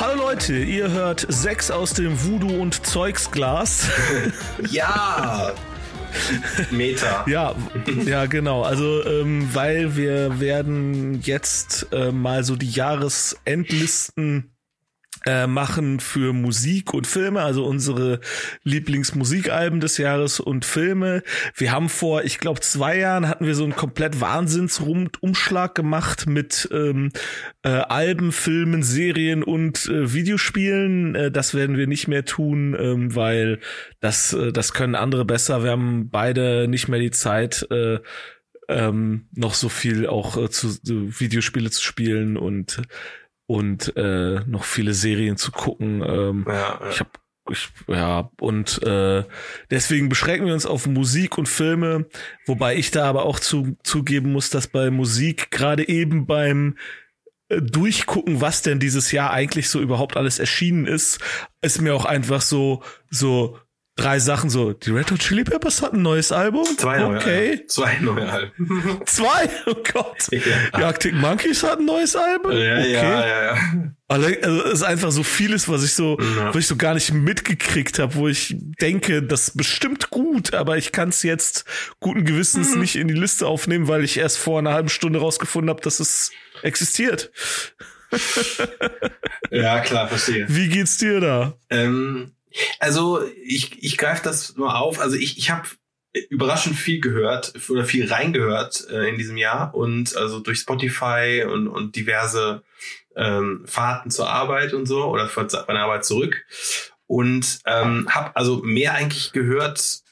[0.00, 3.88] Hallo Leute, ihr hört sechs aus dem Voodoo und Zeugsglas.
[4.70, 5.52] Ja!
[6.70, 7.24] Meta.
[7.28, 7.54] Ja,
[8.06, 8.62] ja, genau.
[8.62, 14.50] Also, ähm, weil wir werden jetzt äh, mal so die Jahresendlisten
[15.28, 18.20] äh, machen für Musik und Filme, also unsere
[18.64, 21.22] Lieblingsmusikalben des Jahres und Filme.
[21.54, 26.66] Wir haben vor, ich glaube, zwei Jahren hatten wir so einen komplett Wahnsinnsumschlag gemacht mit
[26.72, 27.10] ähm,
[27.62, 31.14] äh, Alben, Filmen, Serien und äh, Videospielen.
[31.14, 33.58] Äh, das werden wir nicht mehr tun, ähm, weil
[34.00, 35.62] das, äh, das können andere besser.
[35.62, 37.98] Wir haben beide nicht mehr die Zeit, äh,
[38.70, 42.80] ähm, noch so viel auch äh, zu, zu Videospiele zu spielen und
[43.48, 46.02] und äh, noch viele Serien zu gucken.
[46.06, 46.90] Ähm, Ja, ja.
[46.90, 47.10] Ich habe
[47.50, 49.24] ich, ja, und äh,
[49.70, 52.06] deswegen beschränken wir uns auf Musik und Filme,
[52.46, 56.76] wobei ich da aber auch zu, zugeben muss, dass bei Musik gerade eben beim
[57.48, 61.20] äh, Durchgucken, was denn dieses Jahr eigentlich so überhaupt alles erschienen ist,
[61.62, 63.58] ist mir auch einfach so, so
[63.98, 66.64] drei Sachen so, die Red Hot Chili Peppers hat ein neues Album.
[66.78, 67.50] Zwei neue Okay.
[67.50, 67.68] Alben.
[67.68, 69.00] Zwei neue Alben.
[69.06, 69.50] Zwei?
[69.66, 70.28] Oh Gott.
[70.30, 70.40] Ja.
[70.78, 72.52] Die Arctic Monkeys hat ein neues Album.
[72.52, 72.92] Ja, okay.
[72.92, 73.58] ja, ja, ja.
[74.10, 76.48] Also es ist einfach so vieles, was ich so, Ja.
[76.48, 80.78] was ich so gar nicht mitgekriegt habe, wo ich denke, das ist bestimmt gut, aber
[80.78, 81.66] ich kann es jetzt
[82.00, 82.80] guten Gewissens Mhm.
[82.80, 86.00] nicht in die Liste aufnehmen, weil ich erst vor einer halben Stunde rausgefunden habe, dass
[86.00, 86.30] es
[86.62, 87.30] existiert.
[89.50, 90.46] Ja, klar, verstehe.
[90.48, 91.54] Wie geht's dir da?
[91.68, 92.32] Ähm,
[92.78, 95.00] also ich, ich greife das mal auf.
[95.00, 95.68] Also ich, ich habe
[96.30, 101.68] überraschend viel gehört oder viel reingehört äh, in diesem Jahr und also durch Spotify und,
[101.68, 102.62] und diverse
[103.16, 106.44] ähm, Fahrten zur Arbeit und so oder von meiner Arbeit zurück
[107.06, 110.02] und ähm, habe also mehr eigentlich gehört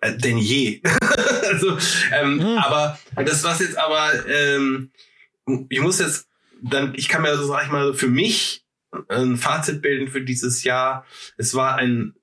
[0.00, 0.82] äh, denn je.
[1.50, 1.78] also,
[2.12, 2.58] ähm, Hm.
[2.58, 4.90] Aber das was jetzt aber ähm,
[5.68, 6.26] ich muss jetzt
[6.62, 8.61] dann ich kann mir so sag ich mal für mich
[9.08, 11.06] ein Fazit bilden für dieses Jahr.
[11.36, 12.14] Es war ein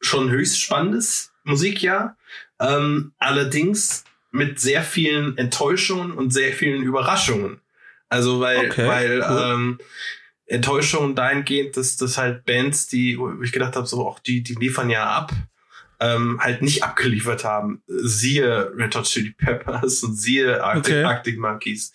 [0.00, 2.16] schon höchst spannendes Musikjahr,
[2.58, 7.60] ähm, allerdings mit sehr vielen Enttäuschungen und sehr vielen Überraschungen.
[8.08, 9.40] Also weil, Okay, weil cool.
[9.42, 9.78] ähm,
[10.46, 14.54] Enttäuschungen dahingehend, dass das halt Bands, die, wo ich gedacht habe, so auch die, die
[14.54, 15.32] liefern ja ab,
[16.00, 17.82] ähm, halt nicht abgeliefert haben.
[17.86, 21.04] Siehe Red Hot Chili Peppers und siehe Arctic, Okay.
[21.04, 21.92] Arctic Monkeys.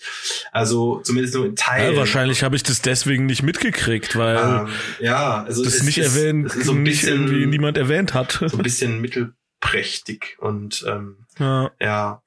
[0.51, 1.93] Also zumindest nur in Teilen.
[1.93, 4.67] Ja, wahrscheinlich habe ich das deswegen nicht mitgekriegt, weil Ähm,
[4.99, 8.43] ja, also das nicht ist- erwähnt, so ein nicht bisschen, irgendwie niemand erwähnt hat.
[8.45, 11.71] so ein bisschen mittelprächtig und ähm, ja.
[11.81, 12.21] ja.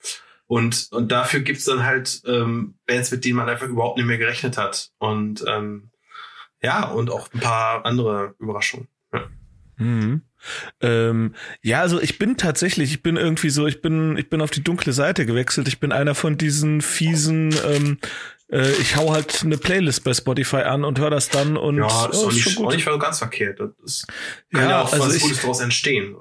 [0.46, 4.16] Und, und dafür gibt's dann halt ähm, Bands, mit denen man einfach überhaupt nicht mehr
[4.18, 4.90] gerechnet hat.
[4.98, 5.90] Und ähm,
[6.62, 8.88] ja, und auch ein paar andere Überraschungen.
[9.76, 10.22] Mhm.
[10.80, 14.50] Ähm, ja, also ich bin tatsächlich, ich bin irgendwie so, ich bin, ich bin auf
[14.50, 15.68] die dunkle Seite gewechselt.
[15.68, 17.98] Ich bin einer von diesen fiesen, ähm,
[18.50, 21.84] äh, ich hau halt eine Playlist bei Spotify an und höre das dann und Ja,
[21.86, 22.74] oh, ist auch ist nicht, schon auch gut.
[22.76, 23.60] nicht so ganz verkehrt.
[23.60, 24.06] Das ist,
[24.52, 26.16] kann Ja, ja, auch also was ich- Gutes daraus entstehen.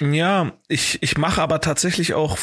[0.00, 2.38] Ja, ich, ich mache aber tatsächlich auch,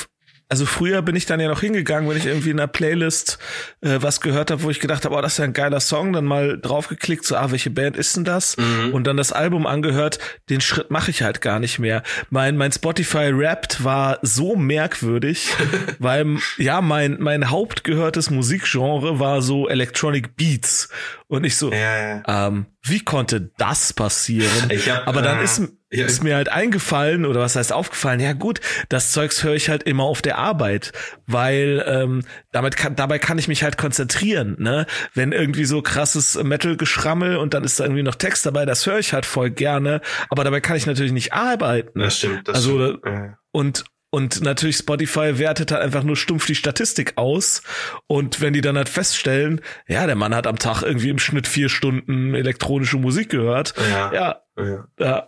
[0.52, 3.40] also früher bin ich dann ja noch hingegangen, wenn ich irgendwie in einer Playlist
[3.80, 6.12] äh, was gehört habe, wo ich gedacht habe, oh, das ist ja ein geiler Song,
[6.12, 8.58] dann mal draufgeklickt, so, ah, welche Band ist denn das?
[8.58, 8.94] Mhm.
[8.94, 10.20] Und dann das Album angehört,
[10.50, 12.04] den Schritt mache ich halt gar nicht mehr.
[12.32, 15.52] Mein, mein Spotify Wrapped war so merkwürdig,
[16.00, 20.90] weil, ja, mein, mein hauptgehörtes Musikgenre war so Electronic Beats.
[21.30, 22.48] Und ich so, Ja, ja.
[22.48, 24.70] ähm, wie konnte das passieren?
[24.70, 25.62] Hab, Aber dann äh, ist,
[25.92, 26.06] ja.
[26.06, 28.60] ist mir halt eingefallen, oder was heißt aufgefallen, ja gut,
[28.90, 30.92] das Zeugs höre ich halt immer auf der Arbeit,
[31.28, 34.88] weil ähm, damit kann, dabei kann ich mich halt konzentrieren, ne?
[35.14, 39.00] Wenn irgendwie so krasses Metal-Geschrammel und dann ist da irgendwie noch Text dabei, das höre
[39.00, 42.00] ich halt voll gerne, aber dabei kann ich natürlich nicht arbeiten.
[42.00, 42.48] Das stimmt.
[42.48, 43.36] Das Also, stimmt.
[43.52, 47.64] Und und natürlich Spotify wertet halt einfach nur stumpf die Statistik aus.
[48.08, 51.48] Und wenn die dann halt feststellen, ja, der Mann hat am Tag irgendwie im Schnitt
[51.48, 53.74] vier Stunden elektronische Musik gehört.
[53.90, 54.14] Ja.
[54.14, 54.88] Ja, ja.
[55.00, 55.26] ja.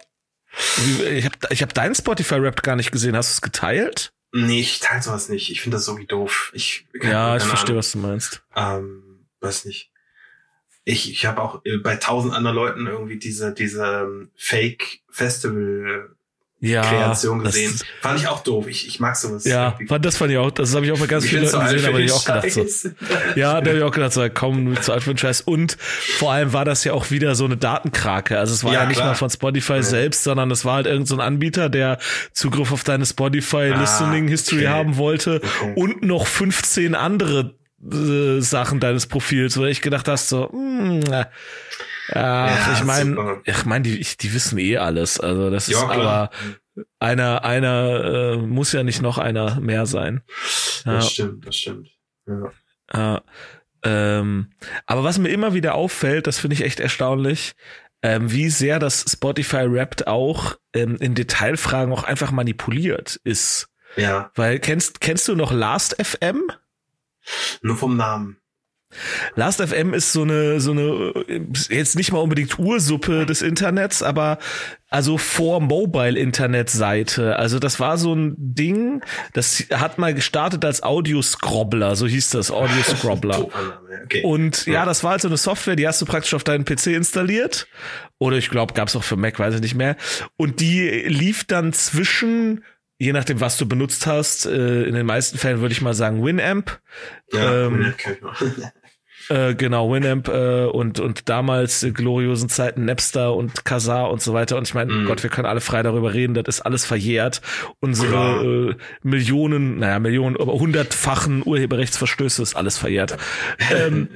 [1.09, 3.16] Ich habe ich hab deinen Spotify-Rap gar nicht gesehen.
[3.16, 4.13] Hast du es geteilt?
[4.33, 5.50] Nee, ich teile sowas nicht.
[5.50, 6.51] Ich finde das so wie doof.
[6.53, 7.79] Ich, Ja, ich verstehe, Ahnung.
[7.79, 8.44] was du meinst.
[8.56, 9.91] Ähm, weiß nicht.
[10.83, 16.12] Ich, ich habe auch äh, bei tausend anderen Leuten irgendwie diese, diese ähm, Fake-Festival-Kreation
[16.65, 17.77] Ja, das- gesehen.
[18.01, 18.68] Fand ich auch doof.
[18.68, 19.44] Ich, ich mag sowas.
[19.44, 21.60] Ja, fand- das fand ich auch, das habe ich auch bei ganz Ich vielen Leuten
[21.60, 22.89] gesehen, aber ich auch gedacht so.
[23.36, 25.42] Ja, da habe ich auch gedacht, so, komm, zu alt für den Scheiß.
[25.42, 25.77] Und
[26.19, 28.39] vor allem war das ja auch wieder so eine Datenkrake.
[28.39, 29.10] Also es war ja, Ja, nicht klar.
[29.10, 31.98] mal von Spotify selbst, sondern es war halt irgendein so ein Anbieter, der
[32.31, 34.68] Zugriff auf deine Spotify Ah, Listening History okay.
[34.69, 35.74] haben wollte Okay.
[35.75, 37.56] und noch 15 andere
[37.92, 41.25] äh, Sachen deines Profils, wo ich gedacht hast, so, mm, äh,
[42.09, 45.19] Ach, Ja, ich meine, ich meine, die, die wissen eh alles.
[45.19, 45.97] Also das ist Ja, klar.
[45.97, 46.29] aber
[47.00, 50.21] einer, einer äh, muss ja nicht noch einer mehr sein.
[50.85, 50.94] Ja.
[50.95, 51.89] Das stimmt, das stimmt.
[52.27, 52.51] Ja.
[52.94, 53.21] Ja,
[53.83, 54.51] ähm,
[54.85, 57.53] aber was mir immer wieder auffällt, das finde ich echt erstaunlich,
[58.01, 63.69] ähm, wie sehr das Spotify Wrapped auch ähm, in Detailfragen auch einfach manipuliert ist.
[63.95, 66.51] ja, Weil kennst kennst du noch Last FM?
[67.61, 68.38] nur vom Namen.
[69.36, 71.13] Last FM ist so eine, so eine,
[71.69, 74.38] jetzt nicht mal unbedingt Ursuppe des Internets, aber
[74.90, 77.38] also vor Mobile-Internet-Seite.
[77.38, 79.01] Also das war so ein Ding,
[79.34, 83.48] das hat mal gestartet als Audio-Scrobbler, so hieß das, Audio-Scrobbler.
[84.06, 84.24] Okay.
[84.24, 84.86] Und ja, Ja.
[84.86, 87.68] das war halt so eine Software, die hast du praktisch auf deinen PC installiert.
[88.18, 89.96] Oder ich glaube, gab's auch für Mac, weiß ich nicht mehr.
[90.36, 92.66] Und die lief dann zwischen,
[92.98, 96.22] je nachdem, was du benutzt hast, äh, in den meisten Fällen würde ich mal sagen
[96.25, 96.81] Winamp.
[97.31, 97.94] ja, ähm,
[99.30, 104.34] Äh, genau, Winamp äh, und, und damals äh, gloriosen Zeiten Napster und Kazaa und so
[104.34, 104.58] weiter.
[104.58, 105.06] Und ich meine, Mhm.
[105.06, 107.42] Gott, wir können alle frei darüber reden, das ist alles verjährt.
[107.80, 113.18] Unsere äh, Millionen, naja, Millionen, aber hundertfachen Urheberrechtsverstöße ist alles verjährt.
[113.75, 114.10] ähm,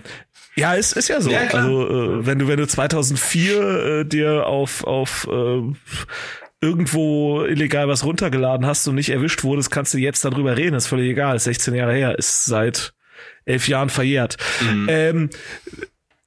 [0.56, 1.30] ja, es ist ja so.
[1.30, 5.62] Ja, also äh, wenn du wenn du 2004 äh, dir auf auf äh,
[6.62, 10.76] irgendwo illegal was runtergeladen hast und nicht erwischt wurdest, kannst du jetzt darüber reden.
[10.76, 11.36] Ist völlig egal.
[11.36, 12.18] Ist 16 Jahre her.
[12.18, 12.94] Ist seit
[13.48, 14.38] elf Jahren verjährt.
[14.62, 14.88] Mhm.
[14.90, 15.30] Ähm,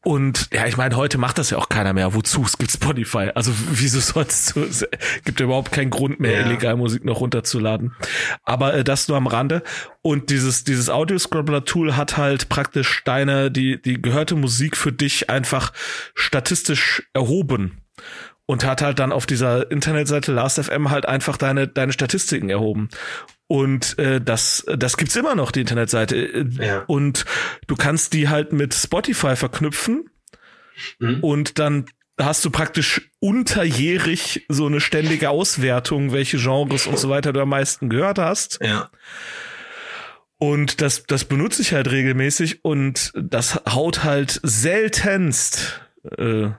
[0.03, 2.15] und ja, ich meine, heute macht das ja auch keiner mehr.
[2.15, 2.43] Wozu?
[2.43, 3.33] Es gibt Spotify.
[3.35, 4.61] Also wieso sollst du?
[4.63, 4.87] Es
[5.27, 6.47] gibt überhaupt keinen Grund mehr, Ja.
[6.47, 7.95] illegal Musik noch runterzuladen.
[8.43, 9.63] Aber äh, das nur am Rande.
[10.01, 14.91] Und dieses dieses Audio Scrobbler Tool hat halt praktisch deine die die gehörte Musik für
[14.93, 15.71] dich einfach
[16.15, 17.83] statistisch erhoben
[18.47, 22.89] und hat halt dann auf dieser Internetseite Last.fm halt einfach deine deine Statistiken erhoben.
[23.53, 26.85] Und äh, das das gibt's immer noch die Internetseite Äh, Ja.
[26.87, 27.25] und
[27.67, 30.09] du kannst die halt mit Spotify verknüpfen
[31.01, 31.19] Mhm.
[31.25, 31.87] und dann
[32.21, 37.49] hast du praktisch unterjährig so eine ständige Auswertung, welche Genres und so weiter du am
[37.49, 38.61] meisten gehört hast.
[38.63, 38.89] Ja.
[40.39, 45.81] Und das, das benutze ich halt regelmäßig und das haut halt seltenst
[46.19, 46.51] äh,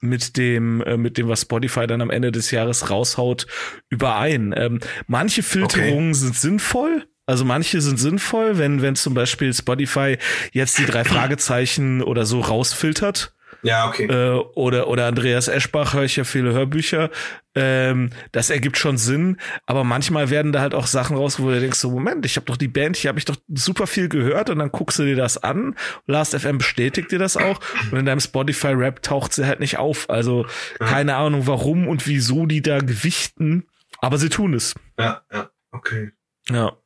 [0.00, 3.46] mit dem, äh, mit dem, was Spotify dann am Ende des Jahres raushaut,
[3.88, 4.54] überein.
[4.56, 7.06] Ähm, manche Filterungen sind sinnvoll.
[7.26, 10.16] Also manche sind sinnvoll, wenn, wenn zum Beispiel Spotify
[10.52, 13.35] jetzt die drei Fragezeichen oder so rausfiltert.
[13.66, 14.04] Ja, okay.
[14.04, 17.10] Äh, oder, oder Andreas Eschbach, höre ich ja viele Hörbücher.
[17.56, 21.58] Ähm, das ergibt schon Sinn, aber manchmal werden da halt auch Sachen raus, wo du
[21.58, 24.50] denkst, so Moment, ich habe doch die Band, hier habe ich doch super viel gehört
[24.50, 25.74] und dann guckst du dir das an.
[26.06, 27.58] Last FM bestätigt dir das auch
[27.90, 30.08] und in deinem Spotify Rap taucht sie halt nicht auf.
[30.10, 30.46] Also
[30.78, 33.66] keine Ahnung, warum und wieso die da gewichten,
[33.98, 34.74] aber sie tun es.
[34.96, 36.12] Ja, ja, okay.
[36.50, 36.76] Ja.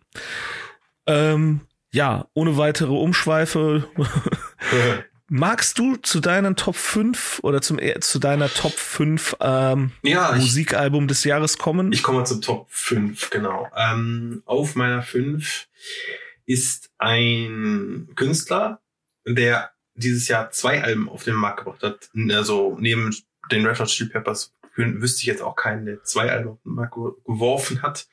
[1.07, 1.61] Ähm,
[1.93, 3.89] ja, ohne weitere Umschweife.
[5.33, 10.43] Magst du zu deinen Top 5 oder zum, zu deiner Top 5 ähm, ja, ich,
[10.43, 11.93] Musikalbum des Jahres kommen?
[11.93, 13.71] ich komme zum Top 5, genau.
[13.77, 15.69] Ähm, auf meiner 5
[16.47, 18.81] ist ein Künstler,
[19.25, 22.11] der dieses Jahr zwei Alben auf den Markt gebracht hat.
[22.33, 23.15] Also neben
[23.53, 26.63] den Red Hot Chili Peppers wü- wüsste ich jetzt auch keinen, der zwei Alben auf
[26.65, 28.09] den Markt ge- geworfen hat.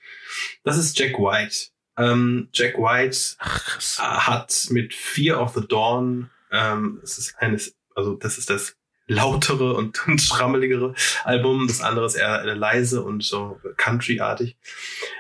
[0.63, 1.69] Das ist Jack White.
[1.97, 8.15] Ähm, Jack White Ach, hat mit Fear of the Dawn, ähm, das ist eines, also
[8.15, 8.75] das ist das
[9.07, 11.67] lautere und, und schrammeligere Album.
[11.67, 14.57] Das andere ist eher, eher leise und so country-artig.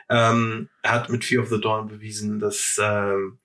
[0.09, 3.39] Ähm, er hat mit Fear of the Dawn bewiesen, dass ähm,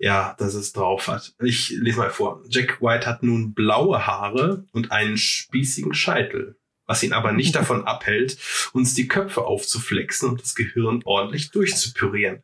[0.00, 1.34] ja, dass es drauf hat.
[1.42, 2.42] Ich lese mal vor.
[2.48, 6.56] Jack White hat nun blaue Haare und einen spießigen Scheitel,
[6.90, 8.36] was ihn aber nicht davon abhält,
[8.72, 12.42] uns die Köpfe aufzuflexen und das Gehirn ordentlich durchzupürieren.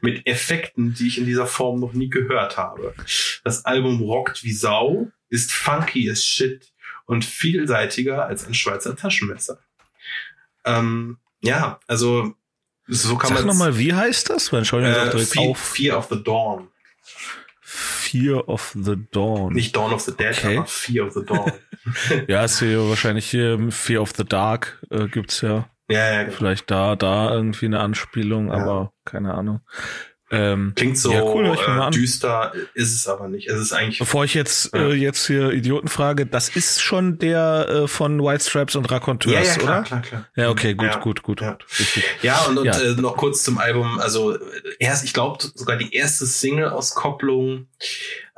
[0.00, 2.94] Mit Effekten, die ich in dieser Form noch nie gehört habe.
[3.42, 6.72] Das Album rockt wie Sau, ist funky as shit
[7.06, 9.58] und vielseitiger als ein Schweizer Taschenmesser.
[10.64, 12.36] Ähm, ja, also
[12.86, 14.52] so kann Sag man nochmal, wie heißt das?
[14.52, 15.58] Entschuldigung, äh, äh, direkt Fear, auf.
[15.58, 16.68] Fear of the Dawn.
[17.72, 19.52] Fear of the Dawn.
[19.52, 20.56] Nicht Dawn of the Dead, Okay.
[20.58, 21.52] aber Fear of the Dawn.
[22.28, 25.68] Ja, ist hier wahrscheinlich hier Fear of the Dark äh, gibt's ja.
[25.88, 26.36] ja, ja, genau.
[26.36, 28.54] Vielleicht da, da irgendwie eine Anspielung, Ja.
[28.54, 29.60] aber keine Ahnung.
[30.32, 33.48] Ähm, Klingt so Ja, cool, äh, düster, ist es aber nicht.
[33.48, 34.88] Es ist eigentlich Bevor ich jetzt Ja.
[34.88, 39.34] äh, jetzt hier Idioten frage, das ist schon der äh, von White Stripes und Raconteurs,
[39.34, 39.82] ja, ja, klar, oder?
[39.82, 40.26] klar, klar.
[40.36, 40.98] Ja, okay, gut, Ja.
[41.00, 41.52] gut, gut, Ja.
[41.54, 41.64] gut.
[42.22, 42.66] Ja, und, und.
[42.68, 43.98] Äh, noch kurz zum Album.
[43.98, 44.38] Also äh,
[44.78, 47.66] erst, ich glaube, sogar die erste Single-Auskopplung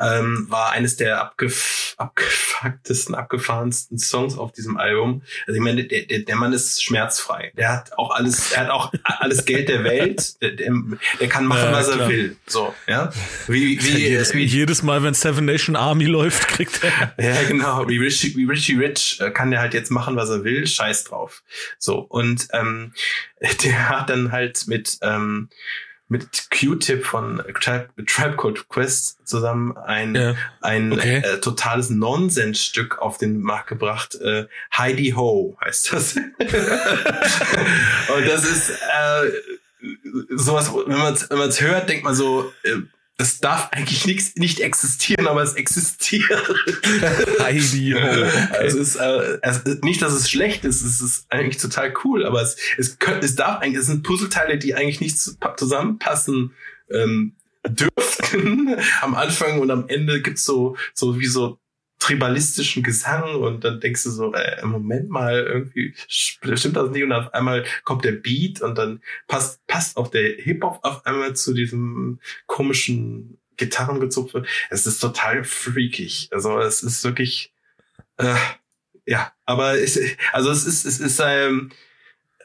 [0.03, 5.23] ähm, war eines der abgef abgefucktesten, abgefahrensten Songs auf diesem Album.
[5.47, 7.53] Also ich meine, der, der, der Mann ist schmerzfrei.
[7.57, 10.41] Der hat auch alles, er hat auch alles Geld der Welt.
[10.43, 10.73] Der, der,
[11.21, 12.37] der kann machen, ja, was er will.
[12.47, 13.13] So, ja.
[13.47, 17.15] Wie, wie, jedes, wie jedes Mal, wenn Seven Nation Army läuft, kriegt er.
[17.23, 17.89] Ja, genau.
[17.89, 20.67] Wie Richie, wie Richie Rich äh, kann der halt jetzt machen, was er will.
[20.67, 21.43] Scheiß drauf.
[21.79, 22.95] So und ähm,
[23.65, 25.49] der hat dann halt mit ähm,
[26.13, 30.35] mit Q-Tip von Tribe, Tribe Code Quest zusammen ein, ja.
[30.61, 31.23] ein okay.
[31.25, 34.17] äh, totales Nonsensstück auf den Markt gebracht.
[34.17, 34.45] Äh,
[34.77, 36.17] Heidi Ho heißt das.
[36.17, 36.27] und
[38.27, 39.31] das ist äh,
[40.29, 42.77] sowas, wenn man es wenn man's hört, denkt man so, äh,
[43.23, 46.27] das darf eigentlich nichts nicht existieren, aber es existiert.
[47.39, 47.95] Heidi.
[47.95, 48.29] Okay.
[48.51, 52.27] Also es ist äh, es, nicht, dass es schlecht ist, es ist eigentlich total cool,
[52.27, 55.17] aber es es, könnte, es darf eigentlich, es sind Puzzleteile, die eigentlich nicht
[55.57, 56.53] zusammenpassen
[56.91, 57.37] ähm,
[57.69, 61.61] dürften am Anfang und am Ende gibt's so so wie so
[62.03, 67.13] tribalistischen Gesang und dann denkst du so, äh, Moment mal, irgendwie stimmt das nicht und
[67.13, 71.55] auf einmal kommt der Beat und dann passt, passt auch der Hip-Hop auf einmal zu
[71.55, 74.45] diesem komischen Gitarrengezupfe.
[74.69, 76.29] Es ist total freakig.
[76.33, 77.53] Also es ist wirklich,
[78.17, 78.35] äh,
[79.07, 79.99] ja, aber es,
[80.33, 81.71] also es ist, es ist ähm,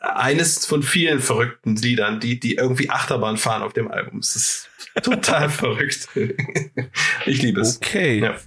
[0.02, 4.20] eines von vielen verrückten Liedern, die, die irgendwie Achterbahn fahren auf dem Album.
[4.20, 4.70] Es ist
[5.02, 6.10] total verrückt.
[7.26, 7.78] ich liebe es.
[7.78, 8.20] Okay.
[8.20, 8.38] Ja.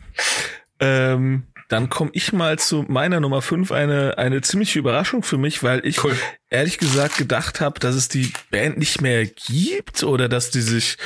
[0.81, 5.63] Ähm, dann komme ich mal zu meiner Nummer 5, eine, eine ziemliche Überraschung für mich,
[5.63, 6.17] weil ich cool.
[6.51, 10.97] ehrlich gesagt gedacht habe, dass es die Band nicht mehr gibt oder dass die sich,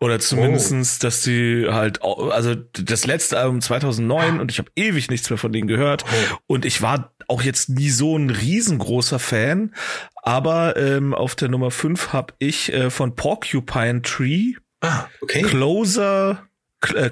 [0.00, 1.02] oder zumindestens, oh.
[1.02, 5.52] dass die halt, also das letzte Album 2009 und ich habe ewig nichts mehr von
[5.52, 6.36] denen gehört oh.
[6.46, 9.74] und ich war auch jetzt nie so ein riesengroßer Fan,
[10.22, 15.42] aber ähm, auf der Nummer 5 habe ich äh, von Porcupine Tree ah, okay.
[15.42, 16.48] Closer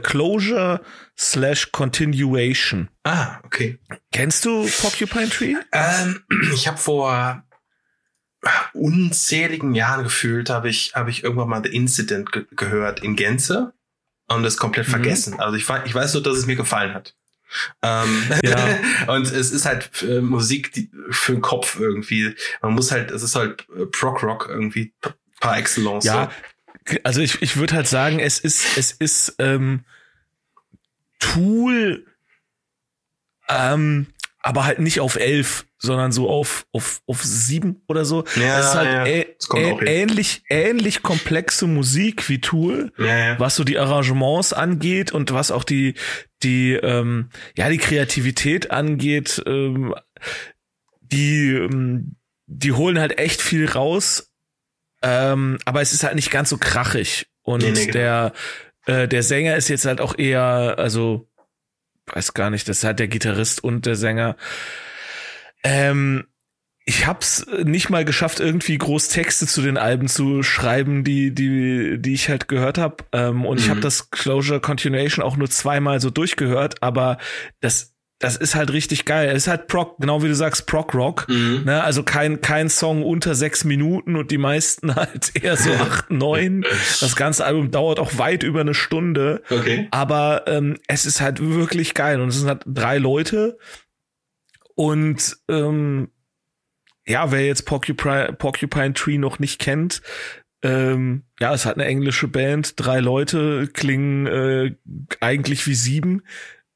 [0.02, 0.80] Closure
[1.18, 2.88] slash Continuation.
[3.04, 3.78] Ah, okay.
[4.12, 5.56] Kennst du Porcupine Tree?
[5.72, 6.22] Ähm,
[6.54, 7.44] ich habe vor
[8.74, 13.72] unzähligen Jahren gefühlt, habe ich, habe ich irgendwann mal The Incident ge gehört in Gänze
[14.28, 14.92] und das komplett mhm.
[14.92, 15.40] vergessen.
[15.40, 17.14] Also ich, ich weiß nur, dass es mir gefallen hat.
[17.82, 18.78] Ähm, ja.
[19.14, 22.34] und es ist halt äh, Musik die, für den Kopf irgendwie.
[22.62, 24.94] Man muss halt, es ist halt äh, Prog Rock irgendwie
[25.40, 26.04] par excellence.
[26.04, 26.30] Ja,
[27.04, 29.84] also ich, ich würde halt sagen, es ist, es ist ähm,
[31.18, 32.06] Tool,
[33.48, 34.06] ähm,
[34.40, 38.24] aber halt nicht auf elf, sondern so auf, auf, auf sieben oder so.
[38.36, 39.04] Ja, das ist halt ja.
[39.04, 43.38] ä ä ähnlich, ähnlich komplexe Musik wie Tool, ja.
[43.38, 45.94] was so die Arrangements angeht und was auch die,
[46.42, 49.42] die, ähm, ja, die Kreativität angeht.
[49.46, 49.94] Ähm,
[51.00, 54.31] die, ähm, die holen halt echt viel raus
[55.02, 57.26] ähm, aber es ist halt nicht ganz so krachig.
[57.42, 57.92] Und nee, nee, genau.
[57.92, 58.32] der,
[58.86, 61.28] äh, der Sänger ist jetzt halt auch eher, also,
[62.06, 64.36] weiß gar nicht, das ist halt der Gitarrist und der Sänger.
[65.64, 66.24] Ähm,
[66.84, 71.98] ich hab's nicht mal geschafft, irgendwie groß Texte zu den Alben zu schreiben, die die
[72.00, 73.04] die ich halt gehört habe.
[73.12, 73.64] Ähm, und mhm.
[73.64, 77.18] ich habe das Closure Continuation auch nur zweimal so durchgehört, aber
[77.60, 77.91] das
[78.22, 79.28] das ist halt richtig geil.
[79.30, 81.26] Es ist halt Prog, genau wie du sagst, Prog Rock.
[81.28, 81.62] Mhm.
[81.64, 81.82] Ne?
[81.82, 86.64] Also kein, kein Song unter sechs Minuten und die meisten halt eher so acht, neun.
[87.00, 89.42] Das ganze Album dauert auch weit über eine Stunde.
[89.50, 89.88] Okay.
[89.90, 92.20] Aber ähm, es ist halt wirklich geil.
[92.20, 93.58] Und es sind halt drei Leute.
[94.76, 96.08] Und ähm,
[97.04, 100.00] ja, wer jetzt Porcupine, Porcupine Tree noch nicht kennt,
[100.62, 104.76] ähm, ja, es hat eine englische Band, drei Leute klingen äh,
[105.18, 106.22] eigentlich wie sieben.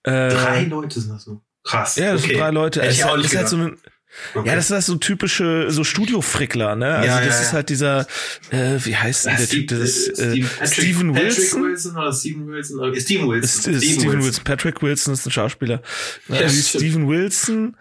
[0.06, 1.42] Äh, drei Leute sind das so.
[1.62, 1.96] Krass.
[1.96, 2.32] Ja, das okay.
[2.32, 2.80] sind drei Leute.
[2.80, 3.78] Hätte es ist, halt, ist halt so ein,
[4.34, 4.48] Okay.
[4.48, 6.96] Ja, das ist halt so typische, so Studio-Frickler, ne?
[6.96, 8.06] Also ja, das ja, ist halt dieser,
[8.50, 9.78] äh, wie heißt denn der Steve, Typ?
[9.78, 11.44] Das ist, äh, Patrick, Steven Wilson.
[11.44, 12.80] Patrick Wilson oder Steven Wilson?
[12.80, 13.60] Oder, Steven Wilson.
[13.60, 14.22] Steven, Steven Wilson.
[14.22, 14.44] Wilson.
[14.44, 15.82] Patrick Wilson ist ein Schauspieler.
[16.28, 17.76] Ja, ja Steven Wilson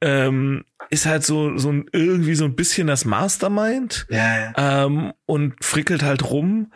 [0.00, 4.06] ähm, ist halt so, so ein, irgendwie so ein bisschen das Mastermind.
[4.10, 4.84] Ja, ja.
[4.84, 6.72] Ähm, und frickelt halt rum.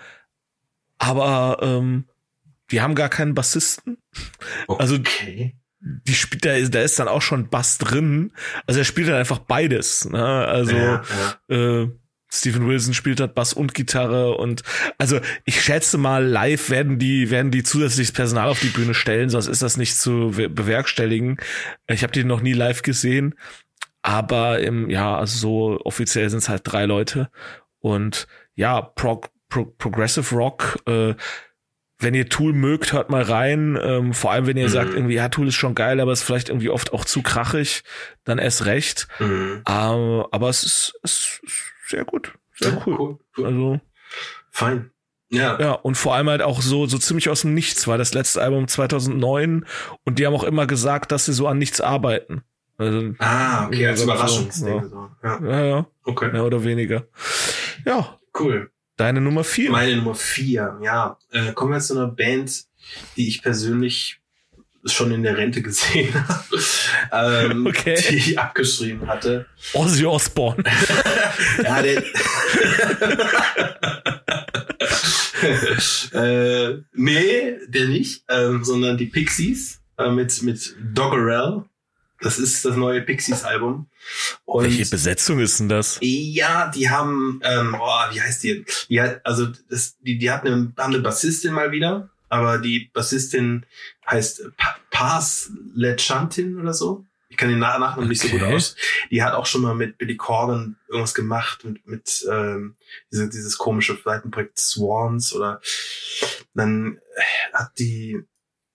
[0.99, 2.04] Aber ähm,
[2.73, 3.99] die haben gar keinen Bassisten.
[4.67, 5.57] Also okay.
[5.81, 8.33] die spielt, da ist, da ist dann auch schon Bass drin.
[8.67, 10.07] Also er spielt dann einfach beides.
[10.07, 10.25] Ne?
[10.25, 11.02] Also ja,
[11.49, 11.83] ja.
[11.83, 11.91] Äh,
[12.35, 14.62] Steven Wilson spielt halt Bass und Gitarre und
[14.97, 19.29] also ich schätze mal live werden die werden die zusätzliches Personal auf die Bühne stellen,
[19.29, 21.37] sonst ist das nicht zu bewerkstelligen.
[21.88, 23.35] Ich habe die noch nie live gesehen,
[24.00, 27.31] aber im ja also so offiziell sind es halt drei Leute
[27.81, 31.14] und ja Prog, Pro, Progressive Rock äh,
[32.02, 33.78] wenn ihr Tool mögt, hört mal rein.
[33.80, 34.73] Ähm, vor allem, wenn ihr mhm.
[34.73, 37.23] sagt, irgendwie, ja, Tool ist schon geil, aber es ist vielleicht irgendwie oft auch zu
[37.23, 37.82] krachig,
[38.25, 39.09] dann erst recht.
[39.18, 39.62] Mhm.
[39.68, 41.40] Ähm, aber es ist, es ist
[41.88, 42.32] sehr gut.
[42.54, 43.18] Sehr ja, cool.
[43.37, 43.47] cool.
[43.47, 43.80] Also.
[44.50, 44.90] Fein.
[45.30, 45.59] Ja.
[45.59, 48.42] ja, und vor allem halt auch so, so ziemlich aus dem Nichts, war das letzte
[48.42, 49.64] Album 2009
[50.04, 52.42] und die haben auch immer gesagt, dass sie so an nichts arbeiten.
[52.76, 54.90] Also, ah, okay, als Überraschungsding.
[54.90, 55.09] So.
[55.23, 55.40] Ja.
[55.42, 55.87] ja, ja.
[56.04, 56.32] Okay.
[56.32, 57.04] Mehr oder weniger.
[57.87, 58.18] Ja.
[58.38, 58.71] Cool.
[59.02, 59.73] Deine Nummer vier.
[59.73, 61.18] Meine Nummer vier, ja.
[61.32, 62.66] Äh, kommen wir zu einer Band,
[63.16, 64.21] die ich persönlich
[64.85, 68.00] schon in der Rente gesehen habe, ähm, okay.
[68.09, 69.47] die ich abgeschrieben hatte.
[69.73, 70.62] Ozzy Osbourne.
[71.64, 72.04] ja, der
[76.12, 81.64] äh, nee, der nicht, ähm, sondern die Pixies äh, mit, mit Doggerel.
[82.23, 83.88] Das ist das neue Pixies-Album.
[84.47, 85.99] Welche Besetzung ist denn das?
[86.00, 88.64] Ja, die haben, ähm, boah, wie heißt die?
[88.88, 92.91] Die hat, also das, die, die hat eine, haben eine Bassistin mal wieder, aber die
[92.93, 93.67] Bassistin
[94.09, 97.05] heißt pa Paz Lechantin oder so.
[97.29, 98.09] Ich kann den Nachnamen okay.
[98.09, 98.76] nicht so gut aus.
[99.11, 102.76] Die hat auch schon mal mit Billy Corgan irgendwas gemacht, mit, mit ähm,
[103.11, 105.62] diese, dieses komische Seitenprojekt Swans oder
[106.55, 107.00] dann
[107.55, 108.23] hat die,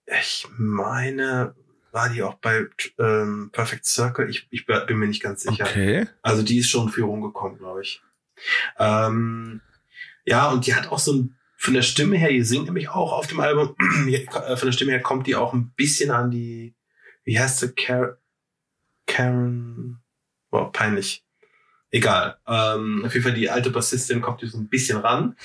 [0.08, 1.54] ich meine,
[1.91, 2.67] war die auch bei
[3.00, 4.29] ähm, Perfect Circle?
[4.29, 5.65] Ich, ich bin mir nicht ganz sicher.
[5.65, 6.08] Okay.
[6.22, 8.01] Also die ist schon in Führung gekommen, glaube ich.
[8.77, 9.62] Ähm,
[10.25, 13.13] ja, und die hat auch so ein, von der Stimme her, die singt nämlich auch
[13.13, 13.75] auf dem Album,
[14.29, 16.75] von der Stimme her kommt die auch ein bisschen an die,
[17.24, 18.17] wie heißt sie, Car
[19.08, 20.00] Karen,
[20.51, 21.24] boah, peinlich.
[21.89, 22.38] Egal.
[22.46, 25.38] Ähm, auf jeden Fall die alte Bassistin kommt hier so ein bisschen ran.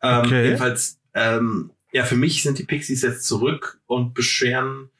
[0.00, 0.44] Ähm, okay.
[0.44, 4.90] Jedenfalls, ähm, ja, für mich sind die Pixies jetzt zurück und beschweren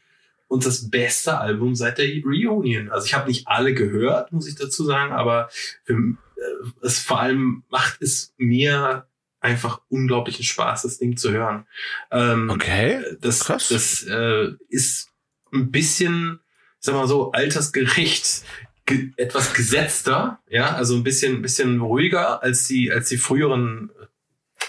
[0.52, 2.90] uns das beste Album seit der Reunion.
[2.90, 5.48] Also ich habe nicht alle gehört, muss ich dazu sagen, aber
[5.84, 9.06] für, äh, es vor allem macht es mir
[9.40, 11.66] einfach unglaublichen Spaß, das Ding zu hören.
[12.10, 13.02] Ähm, okay.
[13.20, 13.68] Das, Krass.
[13.68, 15.08] das äh, ist
[15.52, 16.40] ein bisschen
[16.82, 18.44] sag mal so, altersgerecht
[18.84, 23.90] ge etwas gesetzter, ja, also ein bisschen, ein bisschen ruhiger als die, als die früheren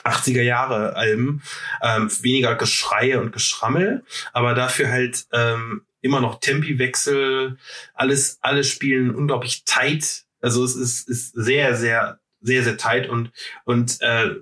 [0.04, 1.42] 80er Jahre Alben,
[1.82, 7.58] ähm, weniger Geschreie und Geschrammel, aber dafür halt ähm, immer noch Tempiwechsel,
[7.94, 10.26] alles, alles spielen unglaublich tight.
[10.42, 13.32] Also es ist, ist sehr, sehr, sehr, sehr tight und
[13.64, 14.36] und äh,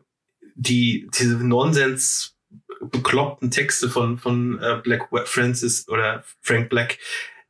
[0.55, 2.35] die diese Nonsens
[2.81, 6.97] bekloppten Texte von von äh, Black Francis oder Frank Black,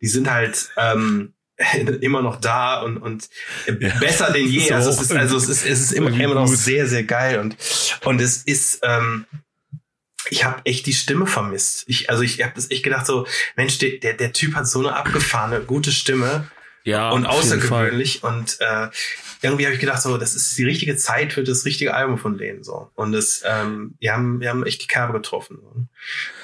[0.01, 1.33] die sind halt ähm,
[2.01, 3.29] immer noch da und, und
[3.79, 4.71] ja, besser denn je.
[4.71, 7.55] Also es ist, also es ist, es ist immer, immer noch sehr, sehr geil und,
[8.05, 9.25] und es ist, ähm,
[10.29, 11.83] ich habe echt die Stimme vermisst.
[11.87, 14.79] Ich, also ich habe das echt gedacht so, Mensch, der, der, der Typ hat so
[14.79, 16.49] eine abgefahrene, gute Stimme.
[16.83, 18.87] Ja, und außergewöhnlich und äh,
[19.43, 22.39] irgendwie habe ich gedacht so, das ist die richtige Zeit für das richtige Album von
[22.39, 25.89] denen so und das, ähm, wir haben, wir haben echt die Kerbe getroffen.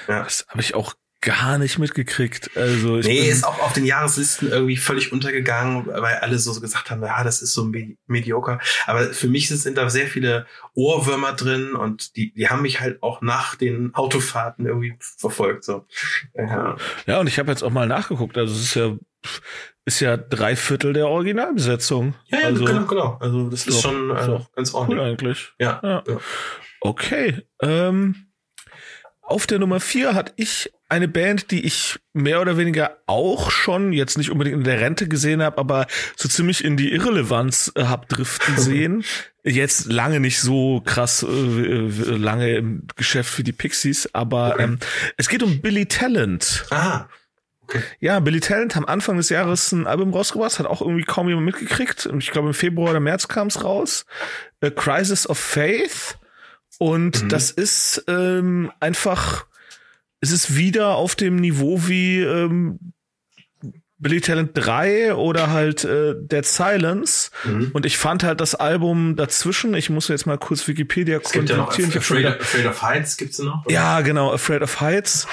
[0.06, 0.22] Ja.
[0.22, 2.56] Das habe ich auch gar nicht mitgekriegt.
[2.56, 6.90] Also ich nee, ist auch auf den Jahreslisten irgendwie völlig untergegangen, weil alle so gesagt
[6.90, 7.70] haben, ja, das ist so
[8.06, 8.60] mediocre.
[8.86, 13.02] Aber für mich sind da sehr viele Ohrwürmer drin und die, die haben mich halt
[13.02, 15.64] auch nach den Autofahrten irgendwie verfolgt.
[15.64, 15.86] So.
[16.34, 16.76] Ja,
[17.06, 18.38] ja und ich habe jetzt auch mal nachgeguckt.
[18.38, 18.96] Also es ist ja
[19.84, 22.14] ist ja drei Viertel der Originalbesetzung.
[22.26, 23.18] Ja, ja also, genau, genau.
[23.20, 25.00] Also das ist, ist schon äh, ganz ordentlich.
[25.00, 25.52] Cool eigentlich.
[25.58, 25.80] Ja.
[25.82, 26.02] ja.
[26.06, 26.18] ja.
[26.80, 27.42] Okay.
[27.62, 28.27] Ähm,
[29.28, 33.92] auf der Nummer vier hatte ich eine Band, die ich mehr oder weniger auch schon,
[33.92, 35.86] jetzt nicht unbedingt in der Rente gesehen habe, aber
[36.16, 39.04] so ziemlich in die Irrelevanz äh, hab driften sehen.
[39.44, 44.64] Jetzt lange nicht so krass äh, äh, lange im Geschäft für die Pixies, aber okay.
[44.64, 44.78] ähm,
[45.18, 46.64] es geht um Billy Talent.
[46.70, 47.06] Ah.
[47.62, 47.82] Okay.
[48.00, 51.44] Ja, Billy Talent haben Anfang des Jahres ein Album rausgebracht, hat auch irgendwie kaum jemand
[51.44, 52.08] mitgekriegt.
[52.18, 54.06] Ich glaube, im Februar oder März kam es raus.
[54.62, 56.18] A Crisis of Faith.
[56.78, 57.28] Und mhm.
[57.28, 59.46] das ist ähm, einfach,
[60.20, 62.78] es ist wieder auf dem Niveau wie ähm,
[64.00, 67.30] Billy Talent 3 oder halt äh, Dead Silence.
[67.44, 67.72] Mhm.
[67.72, 71.90] Und ich fand halt das Album dazwischen, ich muss jetzt mal kurz Wikipedia kontaktieren.
[71.90, 73.66] Ja Afraid, of, Afraid of Heights gibt's noch?
[73.66, 73.74] Oder?
[73.74, 75.26] Ja, genau, Afraid of Heights.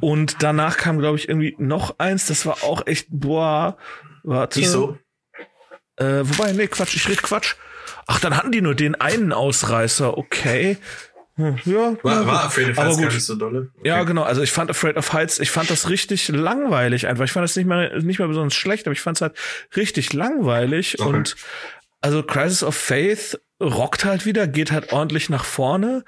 [0.00, 3.76] Und danach kam, glaube ich, irgendwie noch eins, das war auch echt, boah,
[4.24, 4.58] warte.
[4.58, 4.98] Nicht so?
[5.96, 7.54] Äh, wobei, nee, Quatsch, ich rede Quatsch.
[8.10, 10.78] Ach, dann hatten die nur den einen Ausreißer, okay.
[11.36, 13.70] Hm, ja, war, war Afraid of Heights gar nicht so dolle.
[13.78, 13.88] Okay.
[13.88, 14.24] Ja, genau.
[14.24, 17.24] Also ich fand Afraid of Heights, ich fand das richtig langweilig einfach.
[17.24, 19.34] Ich fand das nicht mehr, nicht mehr besonders schlecht, aber ich fand es halt
[19.76, 21.08] richtig langweilig okay.
[21.08, 21.36] und
[22.00, 26.02] also Crisis of Faith rockt halt wieder, geht halt ordentlich nach vorne.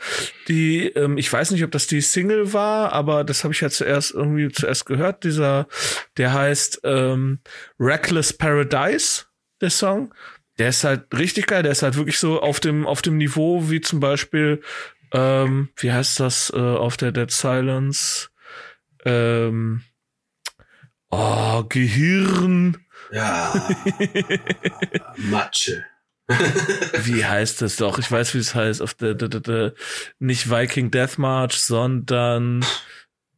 [0.49, 3.71] Die, ähm, ich weiß nicht, ob das die Single war, aber das habe ich ja
[3.71, 5.23] zuerst irgendwie zuerst gehört.
[5.23, 5.69] Dieser,
[6.17, 7.39] der heißt ähm,
[7.79, 9.27] Reckless Paradise,
[9.61, 10.13] der Song.
[10.63, 11.65] Der ist halt richtig geil.
[11.65, 14.63] Der ist halt wirklich so auf dem auf dem Niveau wie zum Beispiel
[15.11, 18.31] ähm, wie heißt das äh, auf der Dead Silence?
[19.05, 19.83] Ähm,
[21.11, 22.77] oh, Gehirn.
[23.11, 23.53] Ja.
[25.17, 25.85] Matsche.
[27.03, 27.99] wie heißt das doch?
[27.99, 28.83] Ich weiß, wie es heißt.
[28.83, 29.73] Auf der, der, der, der
[30.21, 32.65] nicht Viking Death March, sondern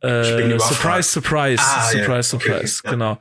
[0.02, 2.22] äh, Surprise, Surprise, ah, Surprise, ja.
[2.22, 3.18] Surprise, okay, genau.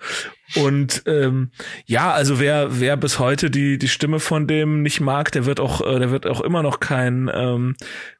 [0.55, 1.51] Und ähm,
[1.85, 5.59] ja, also wer wer bis heute die die Stimme von dem nicht mag, der wird
[5.59, 7.75] auch äh, der wird auch immer noch kein ähm,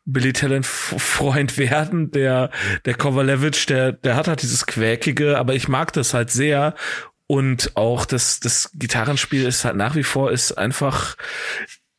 [0.05, 2.11] Billy Talent Freund werden.
[2.11, 2.49] Der
[2.85, 6.75] der Kovalevich, der der hat halt dieses quäkige, aber ich mag das halt sehr.
[7.27, 11.15] Und auch das das Gitarrenspiel ist halt nach wie vor ist einfach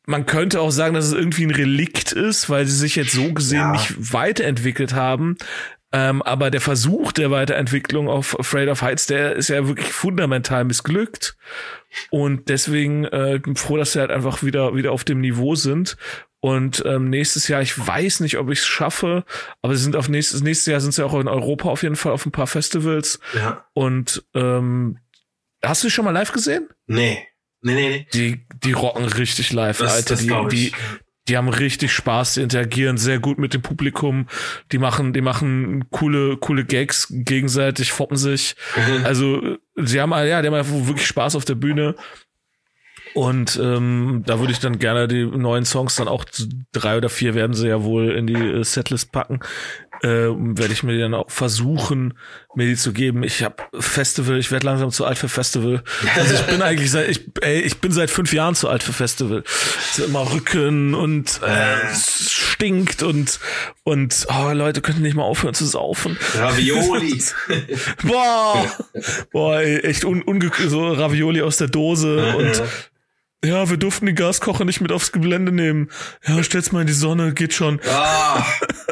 [0.07, 3.33] man könnte auch sagen, dass es irgendwie ein Relikt ist, weil sie sich jetzt so
[3.33, 3.71] gesehen ja.
[3.71, 5.35] nicht weiterentwickelt haben.
[5.95, 10.65] Ähm, aber der Versuch der Weiterentwicklung auf Afraid of Heights, der ist ja wirklich fundamental
[10.65, 11.37] missglückt.
[12.09, 15.95] Und deswegen äh, bin froh, dass sie halt einfach wieder, wieder auf dem Niveau sind.
[16.41, 19.23] Und ähm, nächstes Jahr, ich weiß nicht, ob ich es schaffe,
[19.61, 22.11] aber sie sind auf nächstes, nächstes Jahr sind sie auch in Europa auf jeden Fall
[22.11, 23.21] auf ein paar Festivals.
[23.33, 23.65] Ja.
[23.71, 24.99] Und ähm,
[25.63, 26.67] hast du die schon mal live gesehen?
[26.87, 27.25] Nee.
[27.61, 28.07] Nee, nee, nee.
[28.13, 30.15] Die, die rocken richtig live, das, Alter.
[30.15, 30.71] Das die, die,
[31.27, 34.27] die haben richtig Spaß, die interagieren sehr gut mit dem Publikum,
[34.71, 38.55] die machen, die machen coole, coole Gags gegenseitig, foppen sich.
[38.75, 39.05] Mhm.
[39.05, 41.95] Also, sie haben, ja, die haben wirklich Spaß auf der Bühne.
[43.13, 46.25] Und ähm, da würde ich dann gerne die neuen Songs dann auch
[46.73, 49.39] drei oder vier werden sie ja wohl in die äh, Setlist packen
[50.01, 52.15] äh, werde ich mir dann auch versuchen,
[52.57, 53.23] mir die zu geben.
[53.23, 55.83] Ich habe Festival, ich werde langsam zu alt für Festival.
[56.15, 58.93] Also ich bin eigentlich seit, ich, ey, ich bin seit fünf Jahren zu alt für
[58.93, 59.43] Festival.
[59.45, 63.39] Es ist immer Rücken und äh, stinkt und
[63.83, 66.17] und oh, Leute könnten nicht mal aufhören zu saufen.
[66.35, 67.23] Ravioli.
[68.03, 68.65] boah,
[69.31, 72.63] boah, ey, echt un, unge so Ravioli aus der Dose und
[73.43, 75.89] ja, wir durften die Gaskocher nicht mit aufs Gelände nehmen.
[76.25, 77.79] Ja, stell's mal in die Sonne, geht schon.
[77.87, 78.45] Ah,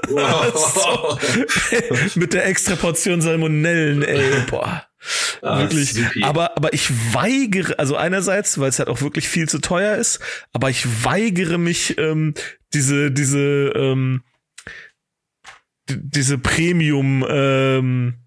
[0.09, 1.19] wow.
[2.13, 4.85] so, mit der extra Portion Salmonellen, ey, boah.
[5.41, 5.93] Ah, wirklich.
[5.93, 6.23] Supi.
[6.23, 10.19] Aber, aber ich weigere, also einerseits, weil es halt auch wirklich viel zu teuer ist,
[10.53, 12.33] aber ich weigere mich, ähm,
[12.73, 14.23] diese, diese, ähm,
[15.89, 18.22] diese Premium, ähm,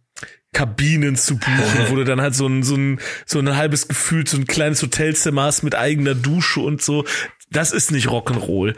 [0.56, 4.26] Kabinen zu buchen, wo du dann halt so ein, so ein, so ein halbes Gefühl,
[4.26, 7.04] so ein kleines Hotelzimmer hast mit eigener Dusche und so.
[7.50, 8.74] Das ist nicht Rock'n'Roll.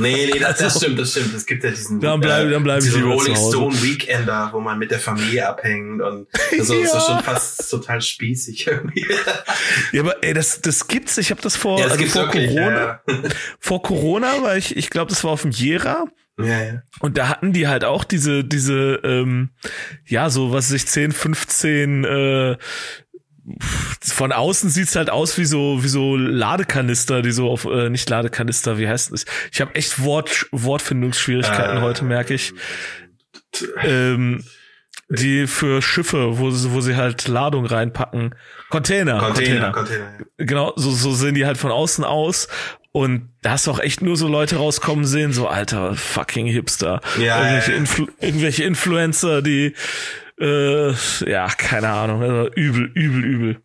[0.00, 1.34] Nee, nee, das, das stimmt, das stimmt.
[1.34, 4.78] Es gibt ja diesen, dann bleib, dann bleib äh, diesen Rolling Stone Weekender, wo man
[4.78, 6.76] mit der Familie abhängt und das ja.
[6.76, 9.06] ist schon fast total spießig irgendwie.
[9.92, 11.18] Ja, aber ey, das, das gibt's.
[11.18, 13.22] Ich habe das vor, ja, das also vor wirklich, Corona, ja.
[13.60, 16.06] vor Corona, weil ich, ich glaube, das war auf dem Jera.
[16.38, 16.82] Ja, ja.
[17.00, 19.50] Und da hatten die halt auch diese, diese, ähm,
[20.04, 22.56] ja, so was sich 10, 15, äh,
[24.02, 28.10] von außen sieht's halt aus wie so wie so Ladekanister, die so auf äh, nicht
[28.10, 29.24] Ladekanister, wie heißt es?
[29.52, 32.52] Ich habe echt Wort Wortfindungsschwierigkeiten äh, heute, merke ich.
[33.82, 34.44] Ähm,
[35.08, 38.34] die für Schiffe, wo sie, wo sie halt Ladung reinpacken.
[38.70, 39.18] Container.
[39.18, 39.72] Container, Container.
[39.72, 40.44] Container ja.
[40.44, 42.48] Genau, so, so sehen die halt von außen aus.
[42.96, 47.02] Und da hast du auch echt nur so Leute rauskommen sehen, so alter fucking Hipster.
[47.20, 47.80] Ja, irgendwelche, ja, ja.
[47.80, 49.74] Influ irgendwelche Influencer, die
[50.40, 50.92] äh,
[51.30, 53.62] ja, keine Ahnung, also übel, übel, übel.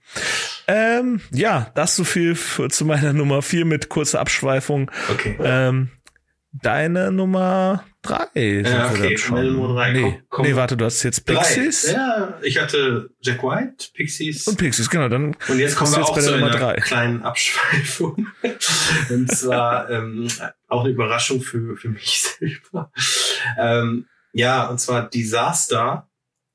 [0.68, 4.92] Ähm, ja, das so viel für, zu meiner Nummer vier mit kurzer Abschweifung.
[5.10, 5.38] Okay.
[5.42, 5.92] Ähm,
[6.52, 8.62] deine Nummer drei.
[8.62, 9.94] Ja, okay, Nummer drei.
[9.94, 10.46] Nee, komm, komm.
[10.46, 11.84] nee, warte, du hast jetzt Pixies?
[11.84, 11.94] Drei.
[11.94, 14.48] Ja, ich hatte Jack White, Pixies.
[14.48, 15.10] Und Pixies, genau.
[15.10, 16.76] Dann und jetzt kommen wir jetzt auch der Nummer drei.
[16.76, 18.28] kleinen Abschweifung.
[19.10, 20.28] und zwar ähm,
[20.68, 22.92] auch eine Überraschung für, für mich selber.
[23.58, 26.10] Ähm, ja, und zwar Disaster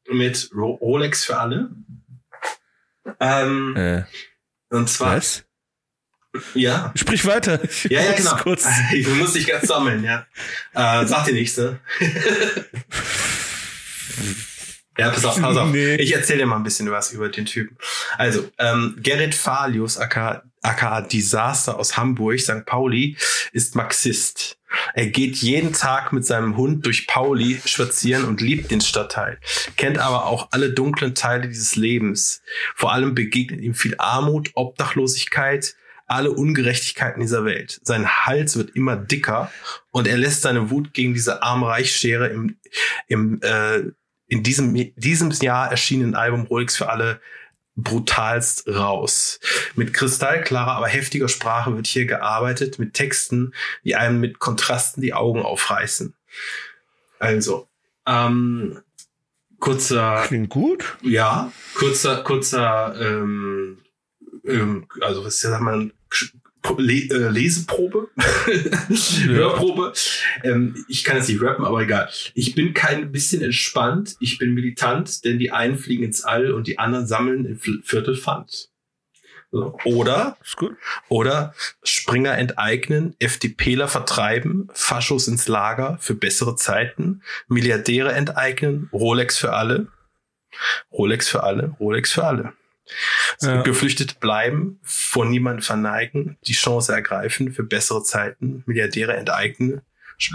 [0.09, 1.70] mit Rolex für alle.
[3.20, 4.02] Ähm, äh,
[4.70, 5.16] und zwar.
[5.16, 5.45] Was?
[6.55, 6.92] Ja.
[6.94, 7.61] Sprich weiter.
[7.88, 8.37] Ja, ja, genau.
[8.42, 8.66] Kurz.
[8.92, 10.27] Ich muss dich ganz sammeln, ja.
[10.75, 11.79] Äh, sag dir nichts, ne?
[14.99, 15.70] ja, pass auf, pass auf.
[15.70, 15.96] Nee.
[15.96, 17.77] Ich erzähle dir mal ein bisschen was über den Typen.
[18.16, 22.64] Also, ähm, Gerrit Falius, aka, aka Disaster aus Hamburg, St.
[22.64, 23.16] Pauli,
[23.53, 24.57] ist Marxist.
[24.94, 29.38] Er geht jeden Tag mit seinem Hund durch Pauli spazieren und liebt den Stadtteil,
[29.77, 32.42] kennt aber auch alle dunklen Teile dieses Lebens.
[32.75, 37.81] Vor allem begegnet ihm viel Armut, Obdachlosigkeit, alle Ungerechtigkeiten dieser Welt.
[37.83, 39.51] Sein Hals wird immer dicker
[39.90, 42.57] und er lässt seine Wut gegen diese Arm-Reich-Schere im,
[43.09, 43.90] im äh,
[44.29, 47.21] in diesem, diesem Jahr erschienenen Album Rolex für alle
[47.77, 49.38] brutalst raus.
[49.75, 53.53] Mit kristallklarer, aber heftiger Sprache wird hier gearbeitet, mit Texten,
[53.85, 56.14] die einem mit Kontrasten die Augen aufreißen.
[57.19, 57.69] Also,
[58.07, 58.81] ähm,
[59.61, 60.25] kurzer.
[60.27, 60.97] Klingt gut.
[61.03, 63.79] Ja, kurzer, kurzer, ähm,
[64.46, 65.90] ähm, also was ist ja, sag mal,
[66.78, 68.09] Le äh, Leseprobe,
[69.26, 69.92] Hörprobe.
[70.42, 72.11] Ähm, ich kann jetzt nicht rappen, aber egal.
[72.35, 76.66] Ich bin kein bisschen entspannt, ich bin militant, denn die einen fliegen ins All und
[76.66, 78.70] die anderen sammeln im Viertel Pfand.
[79.52, 80.37] Oder,
[81.09, 89.52] oder Springer enteignen, FDPler vertreiben, Faschos ins Lager für bessere Zeiten, Milliardäre enteignen, Rolex für
[89.52, 89.87] alle.
[90.92, 92.52] Rolex für alle, Rolex für alle.
[93.40, 93.62] Ja.
[93.62, 99.83] Geflüchtet bleiben, vor niemand verneigen, die Chance ergreifen für bessere Zeiten, Milliardäre enteignen,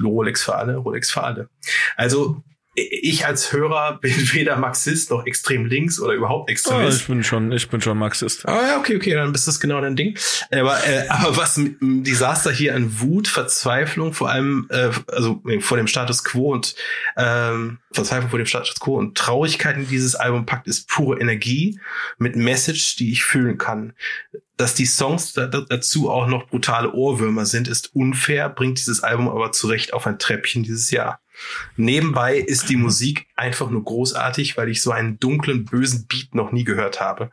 [0.03, 1.49] Rolex für alle, Rolex für alle.
[1.95, 2.43] Also
[2.89, 6.99] ich als Hörer bin weder Marxist noch extrem links oder überhaupt Extremist.
[6.99, 8.47] Oh, ich bin schon, ich bin schon Marxist.
[8.47, 10.17] Ah, ja, okay, okay, dann ist das genau dein Ding.
[10.51, 15.77] Aber, äh, aber was dem Desaster hier an Wut, Verzweiflung, vor allem, äh, also vor
[15.77, 16.75] dem Status Quo und
[17.17, 21.79] ähm, Verzweiflung vor dem Status Quo und Traurigkeit in dieses Album packt, ist pure Energie
[22.17, 23.93] mit Message, die ich fühlen kann.
[24.57, 29.27] Dass die Songs da, dazu auch noch brutale Ohrwürmer sind, ist unfair, bringt dieses Album
[29.27, 31.19] aber zurecht auf ein Treppchen dieses Jahr.
[31.75, 36.51] Nebenbei ist die Musik einfach nur großartig, weil ich so einen dunklen, bösen Beat noch
[36.51, 37.31] nie gehört habe.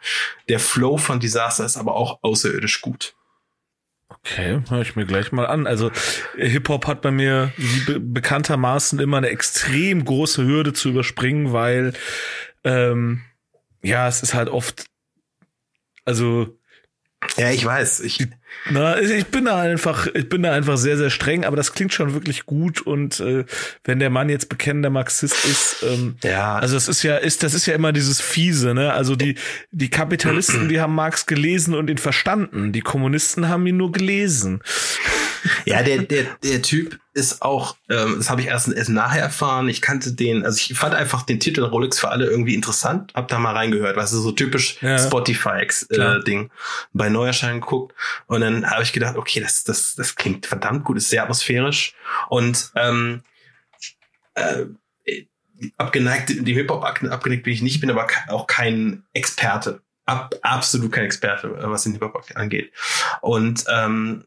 [0.48, 3.14] Der Flow von Disaster ist aber auch außerirdisch gut.
[4.08, 5.66] Okay, höre ich mir gleich mal an.
[5.66, 5.90] Also
[6.36, 7.52] Hip-Hop hat bei mir
[7.86, 11.92] be bekanntermaßen immer eine extrem große Hürde zu überspringen, weil
[12.64, 13.22] ähm,
[13.82, 14.86] ja, es ist halt oft,
[16.04, 16.58] also
[17.36, 18.00] ja, ich weiß.
[18.00, 18.26] Ich,
[18.70, 21.94] na, ich bin da einfach, ich bin da einfach sehr, sehr streng, aber das klingt
[21.94, 22.80] schon wirklich gut.
[22.80, 23.44] Und äh,
[23.84, 27.54] wenn der Mann jetzt bekennender Marxist ist, ähm, ja, also das ist ja, ist, das
[27.54, 28.92] ist ja immer dieses fiese, ne?
[28.92, 29.36] Also die,
[29.70, 32.72] die Kapitalisten, die haben Marx gelesen und ihn verstanden.
[32.72, 34.60] Die Kommunisten haben ihn nur gelesen.
[35.64, 39.68] Ja, der, der, der Typ ist auch, ähm, das habe ich erst, erst nachher erfahren.
[39.68, 43.28] Ich kannte den, also ich fand einfach den Titel Rolex für alle irgendwie interessant, hab
[43.28, 46.48] da mal reingehört, was ist so typisch ja, Spotify-Ding äh,
[46.92, 47.94] bei Neuerschein geguckt.
[48.26, 51.94] Und dann habe ich gedacht, okay, das, das, das klingt verdammt gut, ist sehr atmosphärisch.
[52.28, 53.22] Und ähm,
[54.34, 54.66] äh,
[55.76, 59.80] abgeneigt, dem Hip-Hop abgeneigt bin ich nicht, bin aber auch kein Experte.
[60.06, 62.72] Ab, absolut kein Experte, was den Hip-Hop angeht.
[63.20, 64.24] Und ähm,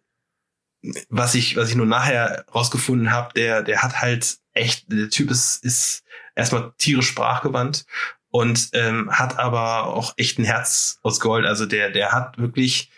[1.09, 5.29] was ich, was ich nur nachher rausgefunden habe, der, der hat halt echt, der Typ
[5.29, 6.03] ist, ist
[6.35, 7.85] erstmal tierisch sprachgewandt
[8.29, 11.45] und ähm, hat aber auch echt ein Herz aus Gold.
[11.45, 12.91] Also der, der hat wirklich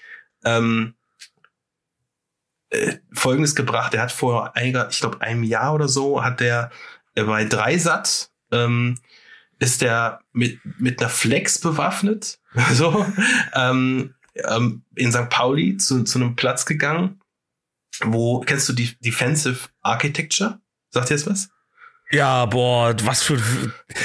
[0.45, 0.95] ähm,
[2.69, 3.93] äh, Folgendes gebracht.
[3.93, 6.71] Der hat vor einiger, ich glaube, einem Jahr oder so, hat der
[7.15, 8.97] äh, bei Dreisat ähm,
[9.59, 12.39] ist der mit, mit einer Flex bewaffnet,
[12.73, 13.05] so,
[13.53, 15.29] ähm, ähm, in St.
[15.29, 17.19] Pauli zu, zu einem Platz gegangen
[18.01, 20.59] wo, kennst du die Defensive Architecture?
[20.89, 21.49] Sagt dir das was?
[22.13, 23.39] Ja, boah, was für.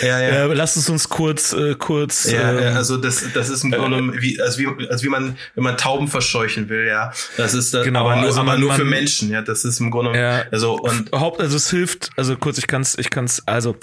[0.00, 0.28] Ja, ja.
[0.46, 2.30] Äh, lass es uns kurz, äh, kurz.
[2.30, 5.36] Ja, ähm, also das, das ist im Grunde äh, wie, also wie, also wie man,
[5.54, 7.12] wenn man Tauben verscheuchen will, ja.
[7.36, 9.42] Das ist das, genau, aber nur, also aber man, nur für Menschen, ja.
[9.42, 10.18] Das ist im Grunde.
[10.18, 12.10] Ja, also und Haupt, also es hilft.
[12.16, 13.46] Also kurz, ich kann's, ich kann's.
[13.46, 13.76] Also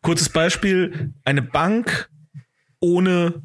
[0.00, 2.08] kurzes Beispiel: Eine Bank
[2.78, 3.42] ohne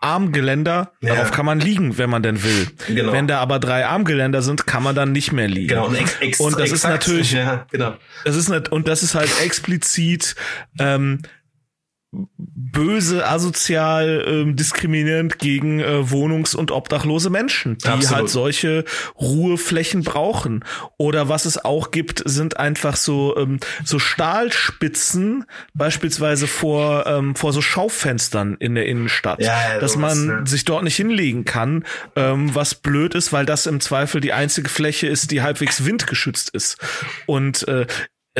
[0.00, 1.14] Armgeländer, ja.
[1.14, 2.68] darauf kann man liegen, wenn man denn will.
[2.88, 3.12] Genau.
[3.12, 5.68] Wenn da aber drei Armgeländer sind, kann man dann nicht mehr liegen.
[5.68, 5.88] Genau.
[5.88, 7.94] Und, ex und das exakt, ist natürlich, ja, genau.
[8.24, 10.34] das ist nicht, und das ist halt explizit
[10.78, 11.20] ähm,
[12.12, 18.16] böse, asozial, ähm, diskriminierend gegen äh, wohnungs- und obdachlose Menschen, die Absolut.
[18.16, 18.84] halt solche
[19.20, 20.64] Ruheflächen brauchen.
[20.96, 25.44] Oder was es auch gibt, sind einfach so ähm, so Stahlspitzen,
[25.74, 30.46] beispielsweise vor ähm, vor so Schaufenstern in der Innenstadt, ja, ja, dass man ja.
[30.46, 31.84] sich dort nicht hinlegen kann,
[32.16, 36.50] ähm, was blöd ist, weil das im Zweifel die einzige Fläche ist, die halbwegs windgeschützt
[36.50, 36.76] ist.
[37.26, 37.86] Und äh,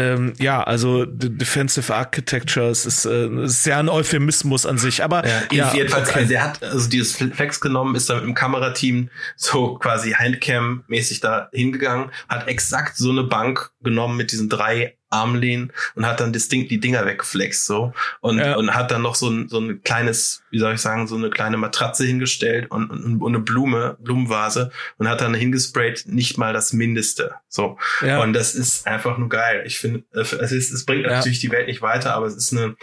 [0.00, 5.26] ähm, ja, also Defensive Architecture, es ist, äh, ist ja ein Euphemismus an sich, aber
[5.26, 6.20] ja, ja jedenfalls, okay.
[6.20, 11.20] also er hat also dieses Flex genommen, ist dann mit dem Kamerateam so quasi Handcam-mäßig
[11.20, 16.32] da hingegangen, hat exakt so eine Bank genommen mit diesen drei Armlehnen und hat dann
[16.32, 18.56] distinkt die Dinger weggeflext so und ja.
[18.56, 21.30] und hat dann noch so ein so ein kleines wie soll ich sagen so eine
[21.30, 26.52] kleine Matratze hingestellt und, und, und eine Blume Blumenvase und hat dann hingesprayt nicht mal
[26.52, 28.22] das Mindeste so ja.
[28.22, 31.66] und das ist einfach nur geil ich finde es ist es bringt natürlich die Welt
[31.66, 32.76] nicht weiter aber es ist eine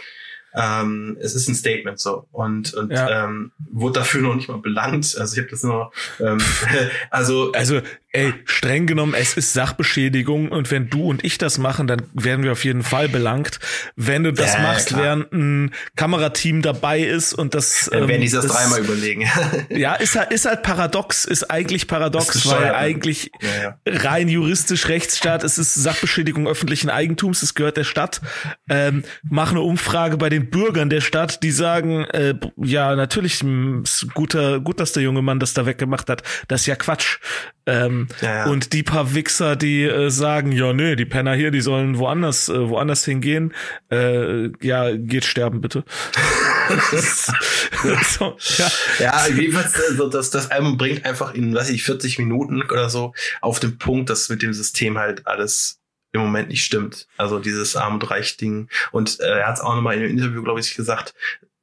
[0.54, 3.24] ähm, es ist ein Statement so und und ja.
[3.24, 5.16] ähm, wurde dafür noch nicht mal belangt.
[5.18, 6.38] Also ich habe das nur ähm,
[7.10, 7.80] also also
[8.12, 12.42] ey streng genommen es ist Sachbeschädigung und wenn du und ich das machen, dann werden
[12.42, 13.58] wir auf jeden Fall belangt.
[13.96, 15.02] Wenn du das ja, machst, klar.
[15.02, 19.28] während ein Kamerateam dabei ist und das dann werden die das, das dreimal überlegen.
[19.70, 24.88] ja, ist halt ist halt paradox, ist eigentlich paradox, ist weil eigentlich ja, rein juristisch
[24.88, 28.20] Rechtsstaat, es ist Sachbeschädigung öffentlichen Eigentums, es gehört der Stadt.
[28.68, 33.42] Ähm, mach eine Umfrage bei den Bürgern der Stadt, die sagen, äh, ja, natürlich
[33.82, 36.22] ist guter, gut, dass der junge Mann das da weggemacht hat.
[36.48, 37.18] Das ist ja Quatsch.
[37.66, 38.46] Ähm, Ähm, ja, ja.
[38.46, 42.48] Und die paar Wichser, die äh, sagen, ja, nee, die Penner hier, die sollen woanders,
[42.48, 43.54] äh, woanders hingehen.
[43.90, 45.84] Äh, ja, geht sterben bitte.
[48.18, 48.70] so, ja.
[48.98, 53.14] ja, jedenfalls, also das, das Album bringt einfach in, weiß ich, 40 Minuten oder so
[53.40, 55.80] auf den Punkt, dass mit dem System halt alles
[56.12, 57.06] im Moment nicht stimmt.
[57.16, 58.68] Also dieses Arm- und Reich-Ding.
[58.92, 61.14] Und äh, er hat es auch nochmal in einem Interview, glaube ich, gesagt,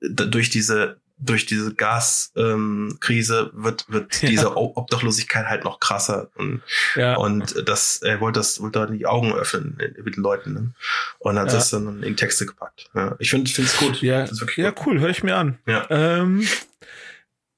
[0.01, 4.29] durch diese durch diese Gaskrise ähm, wird wird ja.
[4.29, 6.61] diese Obdachlosigkeit halt noch krasser und
[6.95, 7.15] ja.
[7.15, 10.71] und das er wollte das wollte die Augen öffnen mit den Leuten ne?
[11.19, 11.53] und hat ja.
[11.53, 12.89] das dann in Texte gepackt.
[12.93, 13.15] Ja.
[13.19, 14.01] Ich finde finde es gut.
[14.01, 14.25] Ja,
[14.57, 14.85] ja gut.
[14.85, 15.57] cool, höre ich mir an.
[15.65, 15.87] Ja.
[15.89, 16.45] Ähm,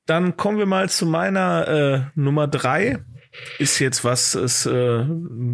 [0.06, 3.04] dann kommen wir mal zu meiner äh, Nummer drei
[3.60, 5.06] ist jetzt was, ist äh,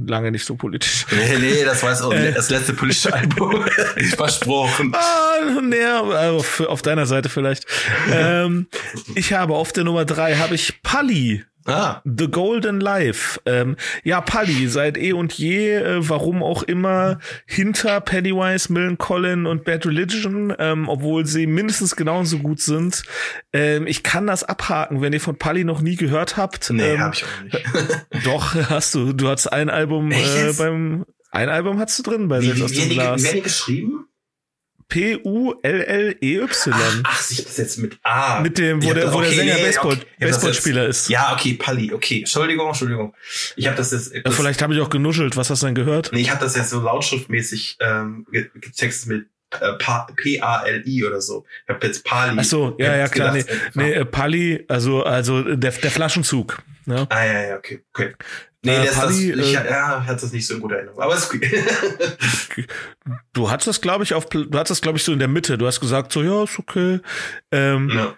[0.07, 1.05] lange nicht so politisch.
[1.13, 3.65] Nee, nee, das war jetzt auch äh, das letzte politische Album.
[4.15, 4.93] Versprochen.
[4.93, 7.65] Ah, nee, also auf deiner Seite vielleicht.
[8.11, 8.67] ähm,
[9.15, 12.01] ich habe auf der Nummer drei habe ich Pali Ah.
[12.05, 13.39] The Golden Life.
[13.45, 19.45] Ähm, ja, Pally, seit eh und je, äh, warum auch immer, hinter Pennywise, Millen Collin
[19.45, 23.03] und Bad Religion, ähm, obwohl sie mindestens genauso gut sind.
[23.53, 26.69] Ähm, ich kann das abhaken, wenn ihr von Pally noch nie gehört habt.
[26.69, 28.25] Nee, ähm, hab ich auch nicht.
[28.25, 29.13] doch, hast du.
[29.13, 32.89] Du hast ein Album äh, beim ein Album hast du drin bei Selbst aus dem
[32.89, 33.19] Glas.
[33.19, 34.05] Wie werden die geschrieben?
[34.87, 36.73] P-U-L-L-E-Y.
[36.73, 38.41] Ach, ach, sich das jetzt mit A.
[38.41, 40.05] Mit dem, wo ja, der, wo okay, der Sänger nee, Baseball, okay.
[40.19, 41.09] Baseballspieler ist.
[41.09, 42.19] Ja, okay, Palli, okay.
[42.19, 43.15] Entschuldigung, Entschuldigung.
[43.55, 44.13] Ich habe das jetzt.
[44.23, 45.37] Das, Vielleicht habe ich auch genuschelt.
[45.37, 46.11] Was hast du denn gehört?
[46.13, 49.27] Nee, ich habe das jetzt so lautschriftmäßig ähm, getextet mit
[49.59, 49.73] äh,
[50.15, 51.45] P-A-L-I oder so.
[51.65, 52.37] Ich habe jetzt Pali.
[52.39, 53.33] Ach so, ja, ja, klar.
[53.33, 56.61] Gedacht, nee, nee, äh, Pali, also, also der, der Flaschenzug.
[56.85, 57.07] Ne?
[57.09, 58.13] Ah, ja, ja, okay, okay.
[58.63, 61.01] Nee, äh, das, Paddy, das, ich, äh, ja, hat das nicht so in guter Erinnerung.
[61.01, 61.63] Aber ist okay.
[63.33, 65.57] du hattest das, glaube ich, auf, du hattest das, glaube ich, so in der Mitte.
[65.57, 66.99] Du hast gesagt, so, ja, ist okay.
[67.51, 68.15] Ähm, ja.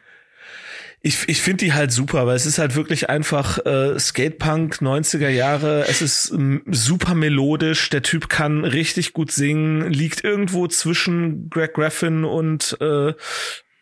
[1.01, 5.29] Ich, ich finde die halt super, weil es ist halt wirklich einfach äh, Skatepunk 90er
[5.29, 5.85] Jahre.
[5.87, 7.89] Es ist ähm, super melodisch.
[7.89, 13.13] Der Typ kann richtig gut singen, liegt irgendwo zwischen Greg Graffin und äh,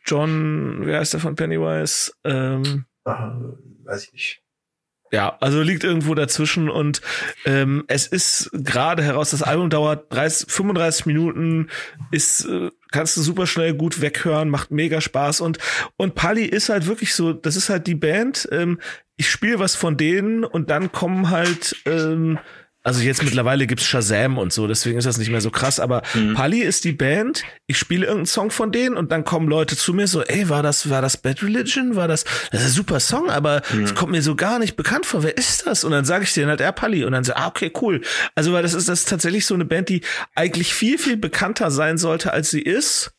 [0.05, 2.11] John, wer heißt der von Pennywise?
[2.25, 3.33] Ähm, Ach,
[3.85, 4.42] weiß ich nicht.
[5.13, 7.01] Ja, also liegt irgendwo dazwischen und
[7.45, 11.69] ähm, es ist gerade heraus, das Album dauert 30, 35 Minuten,
[12.09, 15.59] ist äh, kannst du super schnell gut weghören, macht mega Spaß und
[15.97, 18.49] und Pali ist halt wirklich so, das ist halt die Band.
[18.51, 18.79] Ähm,
[19.15, 22.39] ich spiele was von denen und dann kommen halt ähm,
[22.83, 26.01] also jetzt mittlerweile gibt's Shazam und so, deswegen ist das nicht mehr so krass, aber
[26.13, 26.33] mhm.
[26.33, 29.93] Pali ist die Band, ich spiele irgendeinen Song von denen und dann kommen Leute zu
[29.93, 31.95] mir so, ey, war das, war das Bad Religion?
[31.95, 33.95] War das, das ist ein super Song, aber es mhm.
[33.95, 35.85] kommt mir so gar nicht bekannt vor, wer ist das?
[35.85, 38.01] Und dann sage ich denen halt, er Pali und dann so, ah, okay, cool.
[38.35, 40.01] Also, weil das ist, das ist tatsächlich so eine Band, die
[40.35, 43.13] eigentlich viel, viel bekannter sein sollte, als sie ist,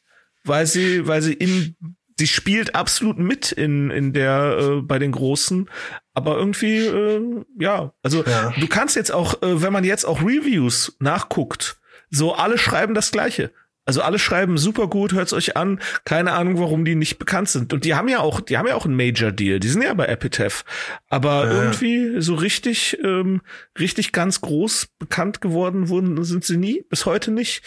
[0.45, 1.77] weil sie, weil sie in
[2.19, 5.69] sie spielt absolut mit in in der äh, bei den großen
[6.15, 8.53] aber irgendwie äh, ja also ja.
[8.59, 11.79] du kannst jetzt auch äh, wenn man jetzt auch Reviews nachguckt
[12.11, 13.51] so alle schreiben das gleiche
[13.87, 15.79] also alle schreiben super gut, hört's euch an.
[16.07, 17.73] Keine Ahnung, warum die nicht bekannt sind.
[17.75, 19.61] Und die haben ja auch, die haben ja auch einen Major Deal.
[19.61, 20.65] Die sind ja bei Epitaph.
[21.09, 21.63] Aber ja.
[21.63, 23.43] irgendwie so richtig, ähm,
[23.79, 27.63] richtig ganz groß bekannt geworden wurden sind sie nie, bis heute nicht.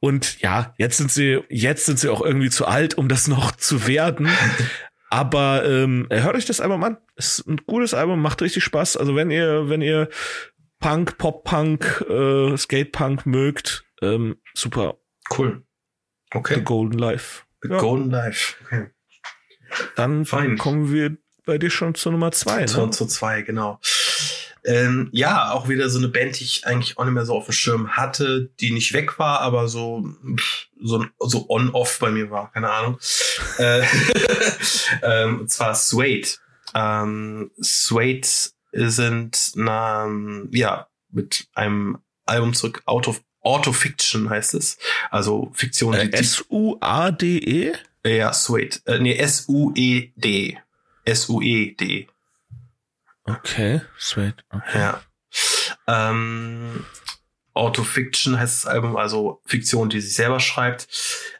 [0.00, 3.52] Und ja, jetzt sind sie, jetzt sind sie auch irgendwie zu alt, um das noch
[3.52, 4.28] zu werden.
[5.10, 6.96] Aber ähm, hört euch das Album an.
[7.16, 8.96] Ist ein gutes Album, macht richtig Spaß.
[8.96, 10.08] Also wenn ihr, wenn ihr
[10.78, 14.98] Punk, Pop-Punk, äh, Skate-Punk mögt, ähm, super.
[15.36, 15.64] Cool.
[16.32, 16.54] Okay.
[16.54, 17.42] The Golden Life.
[17.62, 17.78] The ja.
[17.78, 18.54] Golden Life.
[18.64, 18.86] Okay.
[19.96, 20.56] Dann Fein.
[20.58, 22.64] kommen wir bei dir schon zur Nummer zwei.
[22.66, 22.92] Zur, ne?
[22.92, 23.80] Zur zwei, genau.
[24.64, 27.46] Ähm, ja, auch wieder so eine Band, die ich eigentlich auch nicht mehr so auf
[27.46, 30.04] dem Schirm hatte, die nicht weg war, aber so
[30.82, 32.98] so, so on-off bei mir war, keine Ahnung.
[33.58, 33.82] äh,
[35.02, 36.28] ähm, und zwar Suede.
[36.74, 38.28] Ähm, Suede
[38.72, 40.08] sind na,
[40.52, 44.78] ja mit einem Album zurück, Out of Autofiction heißt es.
[45.10, 45.94] Also Fiktion.
[45.94, 47.72] Äh, S-U-A-D-E?
[48.04, 48.78] Ja, Suede.
[48.84, 50.58] Äh, nee, S-U-E-D.
[51.04, 52.08] S-U-E-D.
[53.24, 54.36] Okay, Suede.
[54.50, 54.78] Okay.
[54.78, 55.00] Ja.
[55.86, 56.84] Ähm,
[57.54, 60.88] Autofiction heißt das Album, also Fiktion, die sich selber schreibt.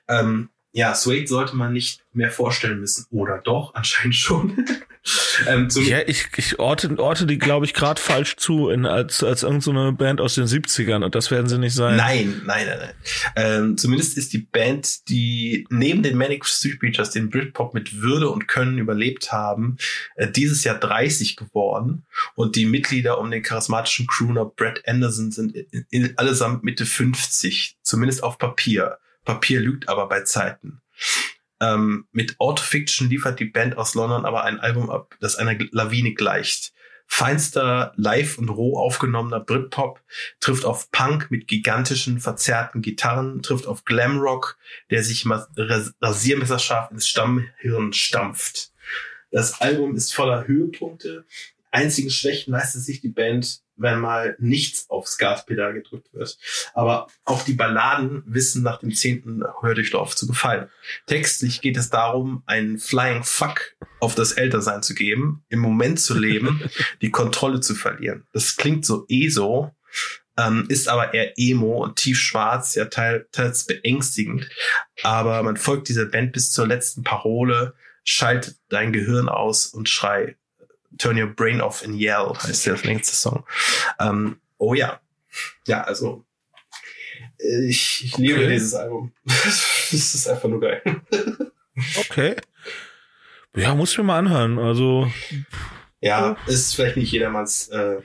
[0.08, 3.06] Ähm, ja, Suede sollte man nicht mehr vorstellen müssen.
[3.10, 4.64] Oder doch, anscheinend schon.
[5.48, 9.42] ähm, ja, ich, ich orte, orte die, glaube ich, gerade falsch zu in, als, als
[9.42, 11.96] irgendeine so Band aus den 70ern und das werden sie nicht sein.
[11.96, 12.94] Nein, nein, nein, nein.
[13.36, 18.28] Ähm, zumindest ist die Band, die neben den Manic Street Preachers den Britpop mit Würde
[18.28, 19.78] und Können überlebt haben,
[20.16, 22.04] äh, dieses Jahr 30 geworden
[22.34, 27.78] und die Mitglieder um den charismatischen Crooner Brett Anderson sind in, in, allesamt Mitte 50,
[27.82, 28.98] zumindest auf Papier.
[29.34, 30.80] Papier lügt aber bei Zeiten.
[31.60, 36.14] Ähm, mit Autofiction liefert die Band aus London aber ein Album ab, das einer Lawine
[36.14, 36.72] gleicht.
[37.06, 40.00] Feinster, live und roh aufgenommener Britpop
[40.40, 44.58] trifft auf Punk mit gigantischen, verzerrten Gitarren, trifft auf Glamrock,
[44.90, 48.72] der sich rasiermesserscharf ins Stammhirn stampft.
[49.30, 51.24] Das Album ist voller Höhepunkte.
[51.70, 56.38] Einzigen Schwächen leistet sich die Band wenn mal nichts aufs Gaspedal gedrückt wird.
[56.74, 60.68] Aber auch die Balladen wissen nach dem zehnten Hördurchlauf zu gefallen.
[61.06, 66.18] Textlich geht es darum, einen Flying Fuck auf das Ältersein zu geben, im Moment zu
[66.18, 66.62] leben,
[67.02, 68.26] die Kontrolle zu verlieren.
[68.32, 69.70] Das klingt so eh so,
[70.36, 74.48] ähm, ist aber eher emo und tiefschwarz, ja teils beängstigend.
[75.02, 77.74] Aber man folgt dieser Band bis zur letzten Parole,
[78.04, 80.36] schaltet dein Gehirn aus und schrei
[80.98, 83.44] Turn Your Brain Off and Yell heißt der längste Song.
[83.98, 85.00] Ähm, oh ja.
[85.66, 86.24] Ja, also
[87.38, 88.52] ich, ich liebe okay.
[88.52, 89.12] dieses Album.
[89.24, 90.82] das ist einfach nur geil.
[91.98, 92.36] okay.
[93.56, 94.58] Ja, muss ich mir mal anhören.
[94.58, 95.10] Also.
[96.00, 98.00] Ja, ist vielleicht nicht jedermanns äh,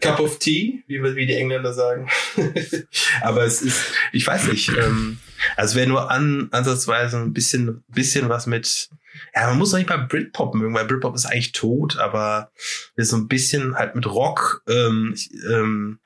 [0.00, 2.08] Cup of Tea, wie, wie die Engländer sagen.
[3.22, 5.18] Aber es ist, ich weiß nicht, ähm,
[5.56, 8.90] also wäre nur an, ansatzweise ein bisschen, bisschen was mit
[9.34, 12.50] ja, man muss doch nicht mal Britpop mögen, weil Britpop ist eigentlich tot, aber
[12.96, 15.14] so ein bisschen halt mit Rock, ähm,
[15.48, 15.98] ähm,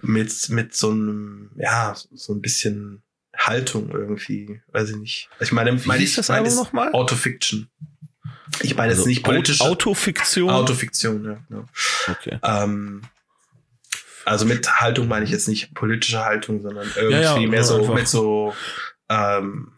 [0.00, 3.02] mit, mit so einem, ja, so ein bisschen
[3.36, 5.30] Haltung irgendwie, weiß ich nicht.
[5.40, 6.92] Ich meine, Wie meine ich das meine nochmal?
[6.92, 7.68] Autofiction.
[8.60, 9.64] Ich meine also jetzt nicht politische.
[9.64, 10.50] Autofiktion?
[10.50, 11.64] Autofiktion, ja, genau.
[12.08, 12.38] Okay.
[12.42, 13.02] Ähm,
[14.24, 17.92] also mit Haltung meine ich jetzt nicht politische Haltung, sondern irgendwie ja, ja, mehr so,
[17.92, 18.54] mit so,
[19.08, 19.72] ähm,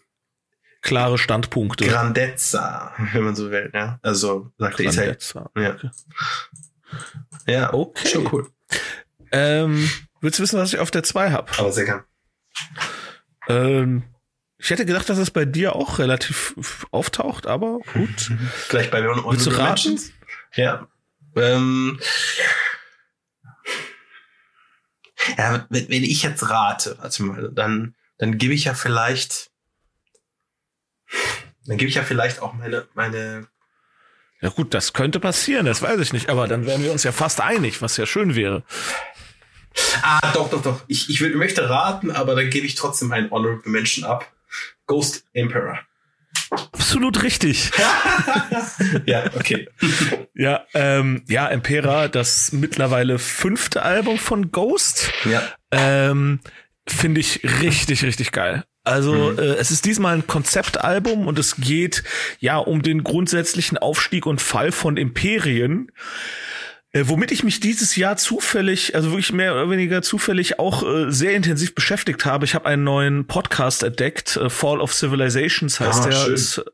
[0.85, 1.87] klare Standpunkte.
[1.87, 3.99] Grandezza, wenn man so will, ja.
[4.03, 5.51] Also sagt Grandezza.
[5.57, 5.74] Ja.
[5.74, 5.91] Okay.
[7.47, 8.09] Ja, okay.
[8.09, 8.51] Schon cool.
[9.32, 11.59] Ähm, willst du wissen, was ich auf der 2 hab?
[11.59, 12.05] Aber sehr gern.
[13.49, 14.05] Ähm,
[14.59, 18.30] ich hätte gedacht, dass es bei dir auch relativ auftaucht, aber gut.
[18.68, 20.01] Gleich bei mir und Willst du raten?
[20.55, 20.87] Ja.
[21.35, 21.99] Ähm,
[25.37, 29.51] ja, wenn, ich jetzt rate, also mal, dann, dann gebe ich ja vielleicht
[31.67, 33.47] dann gebe ich ja vielleicht auch meine, meine.
[34.41, 37.12] Ja gut, das könnte passieren, das weiß ich nicht, aber dann wären wir uns ja
[37.12, 38.62] fast einig, was ja schön wäre.
[40.03, 40.83] Ah, doch, doch, doch.
[40.87, 44.31] Ich, ich will, möchte raten, aber dann gebe ich trotzdem einen Honorable Mention ab.
[44.87, 45.81] Ghost Emperor.
[46.51, 47.71] Absolut richtig.
[49.07, 49.69] ja, okay.
[50.35, 55.11] ja, ähm, ja, Impera, das mittlerweile fünfte Album von Ghost.
[55.25, 55.43] Ja.
[55.71, 56.41] Ähm,
[56.87, 58.64] Finde ich richtig, richtig geil.
[58.85, 59.39] Also mhm.
[59.39, 62.05] äh, es ist diesmal ein Konzeptalbum und es geht
[62.39, 65.91] ja um den grundsätzlichen Aufstieg und Fall von Imperien.
[66.95, 71.11] Äh, womit ich mich dieses Jahr zufällig, also wirklich mehr oder weniger zufällig auch äh,
[71.11, 72.45] sehr intensiv beschäftigt habe.
[72.45, 76.16] Ich habe einen neuen Podcast entdeckt, äh, Fall of Civilizations heißt ah, der.
[76.16, 76.35] Schön.
[76.35, 76.64] Ist,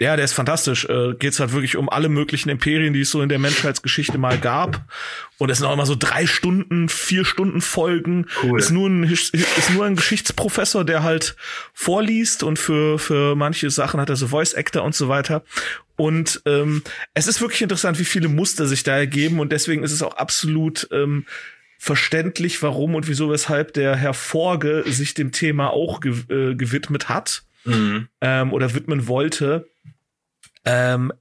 [0.00, 0.86] ja, der ist fantastisch.
[0.86, 4.38] Äh, geht's halt wirklich um alle möglichen Imperien, die es so in der Menschheitsgeschichte mal
[4.38, 4.80] gab.
[5.36, 8.26] Und es sind auch immer so drei Stunden, vier Stunden Folgen.
[8.42, 8.58] Cool.
[8.58, 11.36] Ist nur ein, ist nur ein Geschichtsprofessor, der halt
[11.74, 15.44] vorliest und für, für manche Sachen hat er so Voice Actor und so weiter.
[15.96, 16.82] Und ähm,
[17.12, 19.38] es ist wirklich interessant, wie viele Muster sich da ergeben.
[19.38, 21.26] Und deswegen ist es auch absolut ähm,
[21.76, 27.10] verständlich, warum und wieso, weshalb der Herr Forge sich dem Thema auch ge äh, gewidmet
[27.10, 27.42] hat.
[27.66, 28.08] Mhm.
[28.22, 29.69] Ähm, oder widmen wollte.
[30.64, 31.12] Ähm,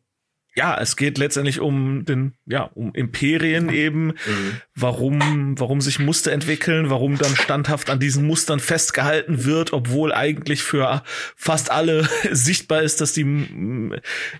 [0.55, 4.61] ja, es geht letztendlich um den, ja, um Imperien eben, mhm.
[4.75, 10.63] warum, warum sich Muster entwickeln, warum dann standhaft an diesen Mustern festgehalten wird, obwohl eigentlich
[10.63, 11.03] für
[11.37, 13.91] fast alle sichtbar ist, dass die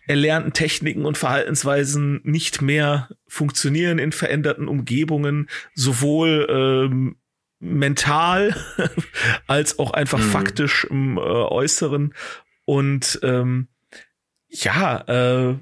[0.07, 7.15] erlernten Techniken und Verhaltensweisen nicht mehr funktionieren in veränderten Umgebungen, sowohl ähm,
[7.59, 8.55] mental
[9.47, 10.31] als auch einfach mhm.
[10.31, 12.13] faktisch im äh, Äußeren.
[12.65, 13.69] Und ähm,
[14.49, 15.55] ja, äh,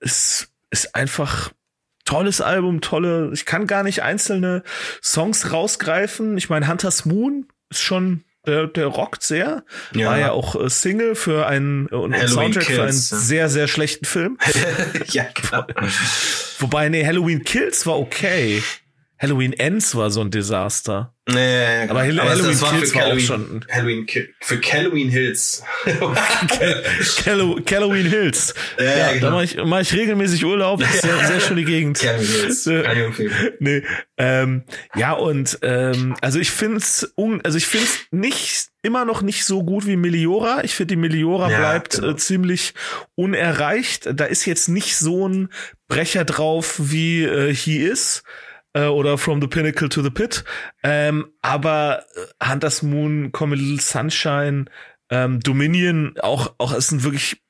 [0.00, 1.52] es ist einfach
[2.04, 4.62] tolles Album, tolle, ich kann gar nicht einzelne
[5.02, 6.36] Songs rausgreifen.
[6.36, 9.64] Ich meine, Hunter's Moon ist schon der, der rockt sehr.
[9.94, 10.10] Ja.
[10.10, 13.26] War ja auch äh, Single für einen äh, und Soundtrack Kills, für einen ja.
[13.26, 14.38] sehr, sehr schlechten Film.
[15.06, 15.64] ja, genau.
[16.58, 18.62] Wobei, nee, Halloween Kills war okay.
[19.22, 21.14] Halloween Ends war so ein Desaster.
[21.28, 23.64] Nee, aber, Hall aber Halloween war Kills war auch schon.
[23.70, 24.04] Halloween,
[24.40, 25.62] für Halloween Hills.
[27.24, 28.52] Halloween Hills.
[28.76, 29.26] Ja, ja genau.
[29.26, 30.80] da mache ich, mach ich regelmäßig Urlaub.
[30.80, 32.02] Das ist eine sehr schöne Gegend.
[32.02, 33.56] Halloween Hills.
[33.60, 33.84] nee,
[34.16, 34.64] ähm,
[34.96, 37.14] ja, und ähm, also ich finde es
[37.44, 40.64] also ich finde nicht immer noch nicht so gut wie Meliora.
[40.64, 42.10] Ich finde, die Meliora ja, bleibt genau.
[42.10, 42.74] äh, ziemlich
[43.14, 44.08] unerreicht.
[44.12, 45.50] Da ist jetzt nicht so ein
[45.86, 48.24] Brecher drauf, wie äh, He is
[48.74, 50.44] äh, oder From the Pinnacle to the Pit.
[50.82, 54.66] Ähm, aber äh, Hunter's Moon, Come a Little Sunshine,
[55.10, 57.42] ähm, Dominion, auch, auch es sind wirklich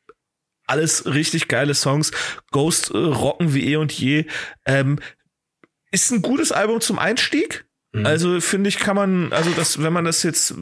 [0.67, 2.13] alles richtig geile Songs.
[2.51, 4.27] Ghost äh, rocken wie eh und je.
[4.65, 4.99] Ähm,
[5.91, 7.67] ist ein gutes Album zum Einstieg.
[7.93, 8.07] Mhm.
[8.07, 10.55] Also finde ich, kann man, also das, wenn man das jetzt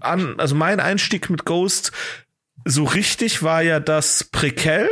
[0.00, 1.92] an, also mein Einstieg mit Ghost
[2.64, 4.88] so richtig war ja das Prequel.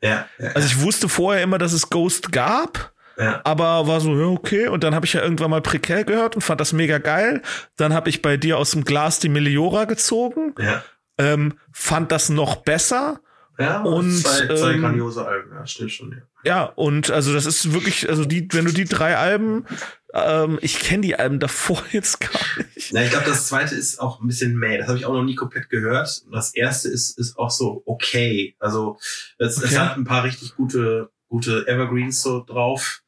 [0.00, 0.48] Ja, ja.
[0.52, 2.91] Also ich wusste vorher immer, dass es Ghost gab.
[3.22, 3.40] Ja.
[3.44, 4.68] Aber war so, ja, okay.
[4.68, 7.42] Und dann habe ich ja irgendwann mal Prequel gehört und fand das mega geil.
[7.76, 10.54] Dann habe ich bei dir aus dem Glas die Meliora gezogen.
[10.58, 10.82] Ja.
[11.18, 13.20] Ähm, fand das noch besser.
[13.58, 16.22] Ja, und zwei, zwei ähm, grandiose Alben, ja, stimmt schon, ja.
[16.44, 19.66] Ja, und also das ist wirklich, also die, wenn du die drei Alben,
[20.14, 22.30] ähm, ich kenne die Alben davor jetzt gar
[22.74, 22.92] nicht.
[22.92, 24.78] Na, ich glaube, das zweite ist auch ein bisschen mehr.
[24.78, 26.22] Das habe ich auch noch nie komplett gehört.
[26.32, 28.56] Das erste ist, ist auch so okay.
[28.58, 28.98] Also
[29.38, 29.66] es, okay.
[29.68, 33.01] es hat ein paar richtig gute, gute Evergreens so drauf,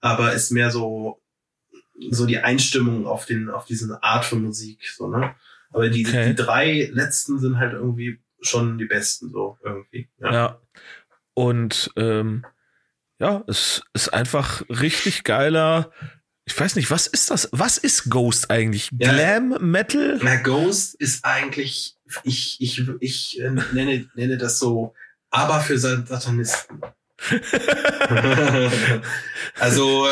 [0.00, 1.20] aber ist mehr so,
[2.10, 5.34] so die Einstimmung auf den, auf diese Art von Musik, so, ne?
[5.72, 6.28] Aber die, okay.
[6.28, 10.08] die drei letzten sind halt irgendwie schon die besten, so irgendwie.
[10.18, 10.32] Ja.
[10.32, 10.60] ja.
[11.34, 12.44] Und ähm,
[13.18, 15.92] ja, es ist einfach richtig geiler.
[16.46, 17.48] Ich weiß nicht, was ist das?
[17.52, 18.90] Was ist Ghost eigentlich?
[18.98, 19.12] Ja.
[19.12, 20.18] Glam Metal?
[20.22, 24.94] Na, Ghost ist eigentlich, ich, ich, ich äh, nenne, nenne das so,
[25.30, 26.80] aber für Satanisten.
[29.58, 30.08] also,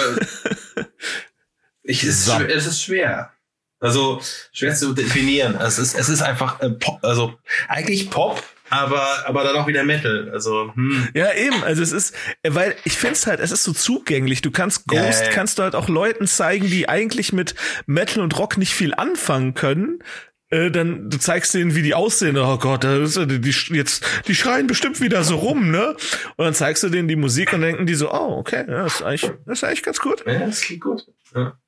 [1.83, 3.33] ich, es, ist, es ist schwer.
[3.81, 4.21] Also
[4.53, 5.57] schwer zu definieren.
[5.61, 7.39] Es ist, es ist einfach äh, Pop, also
[7.69, 10.31] eigentlich Pop, aber aber dann auch wieder Metal.
[10.33, 11.09] Also hm.
[11.15, 11.63] ja eben.
[11.63, 14.43] Also es ist, weil ich finde es halt, es ist so zugänglich.
[14.43, 15.31] Du kannst Ghost, ja.
[15.31, 17.55] kannst du halt auch Leuten zeigen, die eigentlich mit
[17.87, 20.03] Metal und Rock nicht viel anfangen können.
[20.51, 22.39] Äh, dann du zeigst denen, wie die aussehen.
[22.39, 25.95] Oh Gott, das ist, die, die jetzt die schreien bestimmt wieder so rum, ne?
[26.37, 28.97] Und dann zeigst du denen die Musik und denken die so, oh okay, ja, das
[28.97, 30.25] ist eigentlich, das ist eigentlich ganz gut.
[30.27, 31.07] Ja, das klingt gut.
[31.35, 31.59] Ja.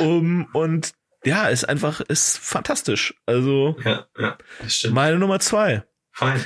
[0.00, 0.92] Um, und
[1.24, 3.14] ja, ist einfach, ist fantastisch.
[3.24, 4.94] Also, ja, ja, das stimmt.
[4.94, 5.84] meine Nummer zwei.
[6.12, 6.44] Fein.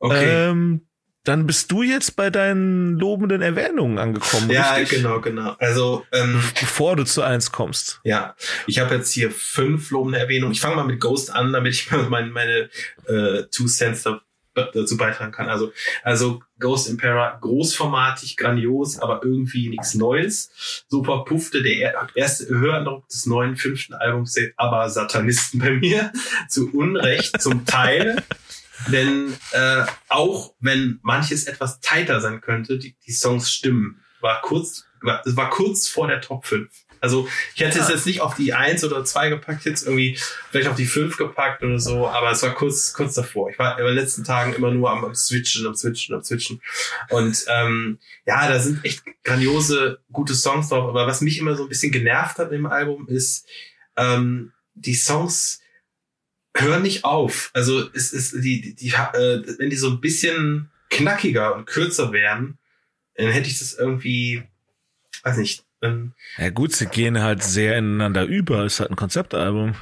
[0.00, 0.48] Okay.
[0.50, 0.87] Ähm,
[1.28, 4.50] dann bist du jetzt bei deinen lobenden Erwähnungen angekommen.
[4.50, 5.02] Ja, richtig?
[5.02, 5.56] genau, genau.
[5.58, 8.00] Also ähm, bevor du zu eins kommst.
[8.02, 8.34] Ja,
[8.66, 10.52] ich habe jetzt hier fünf lobende Erwähnungen.
[10.52, 12.70] Ich fange mal mit Ghost an, damit ich meine, meine
[13.08, 14.04] äh, Two Cents
[14.54, 15.48] dazu beitragen kann.
[15.48, 15.72] Also,
[16.02, 20.50] also Ghost Impera, großformatig, grandios, aber irgendwie nichts Neues.
[20.88, 26.10] Super puffte der erste Höreindruck des neuen fünften Albums, aber Satanisten bei mir.
[26.48, 28.16] Zu Unrecht, zum Teil.
[28.86, 34.00] Denn äh, auch wenn manches etwas tighter sein könnte, die, die Songs stimmen.
[34.20, 36.68] War kurz, war, war kurz vor der Top 5.
[37.00, 37.84] Also ich hätte ja.
[37.84, 40.18] es jetzt nicht auf die eins oder zwei gepackt, jetzt irgendwie
[40.50, 43.50] vielleicht auf die fünf gepackt oder so, aber es war kurz, kurz davor.
[43.50, 46.60] Ich war in den letzten Tagen immer nur am, am Switchen, am Switchen, am Switchen.
[47.10, 50.88] Und ähm, ja, da sind echt grandiose, gute Songs drauf.
[50.88, 53.46] Aber was mich immer so ein bisschen genervt hat im Album ist,
[53.96, 55.60] ähm, die Songs
[56.60, 57.50] hören nicht auf.
[57.54, 62.12] Also es ist die, die, die äh, wenn die so ein bisschen knackiger und kürzer
[62.12, 62.58] wären,
[63.14, 64.42] dann hätte ich das irgendwie,
[65.22, 68.64] weiß nicht, ähm, ja gut, sie gehen halt sehr ineinander über.
[68.64, 69.74] Ist halt ein Konzeptalbum.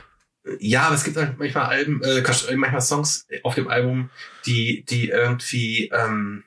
[0.60, 2.22] Ja, aber es gibt halt manchmal Alben, äh,
[2.56, 4.10] manchmal Songs auf dem Album,
[4.46, 6.44] die, die irgendwie, ähm,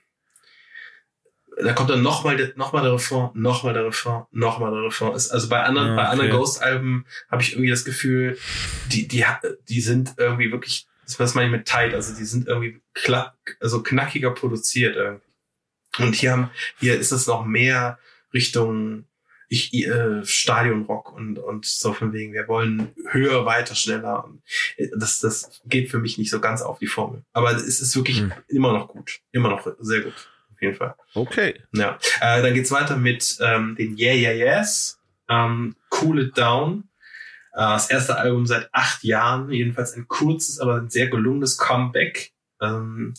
[1.62, 5.14] da kommt dann nochmal noch mal der Refrain, nochmal der Refrain, nochmal der Refrain.
[5.14, 6.04] Ist, also bei anderen, ah, okay.
[6.04, 8.38] bei anderen Ghost-Alben habe ich irgendwie das Gefühl,
[8.92, 9.26] die, die,
[9.68, 10.88] die sind irgendwie wirklich,
[11.18, 15.26] das meine ich mit tight, also die sind irgendwie klack, also knackiger produziert irgendwie.
[15.98, 16.50] Und hier haben,
[16.80, 18.00] hier ist es noch mehr
[18.34, 19.06] Richtung
[19.50, 24.24] ich, äh, Stadionrock und, und so von wegen, wir wollen höher, weiter, schneller.
[24.24, 24.44] Und
[24.78, 27.24] äh, das, das geht für mich nicht so ganz auf die Formel.
[27.34, 28.32] Aber es ist wirklich hm.
[28.48, 29.20] immer noch gut.
[29.32, 30.29] Immer noch sehr gut.
[30.60, 30.96] Auf jeden Fall.
[31.14, 31.54] Okay.
[31.72, 31.98] Ja.
[32.20, 35.00] Äh, dann geht's weiter mit ähm, den Yeah Yeah Yes.
[35.30, 36.90] Ähm, cool It Down.
[37.54, 39.50] Äh, das erste Album seit acht Jahren.
[39.52, 42.34] Jedenfalls ein kurzes, aber ein sehr gelungenes Comeback.
[42.62, 43.14] Ähm,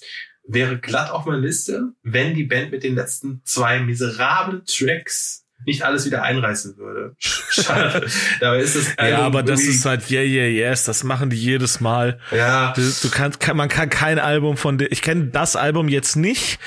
[0.47, 5.83] wäre glatt auf meiner Liste, wenn die Band mit den letzten zwei miserablen Tracks nicht
[5.83, 7.15] alles wieder einreißen würde.
[7.19, 8.07] Schade.
[8.41, 11.81] Dabei ist das ja, aber das ist halt yeah yeah yes, das machen die jedes
[11.81, 12.19] Mal.
[12.31, 12.73] Ja.
[12.73, 16.59] Du, du kannst kann, man kann kein Album von ich kenne das Album jetzt nicht,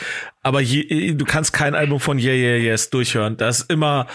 [0.43, 3.37] aber je, du kannst kein Album von yeah yeah yes durchhören.
[3.37, 4.07] Das ist immer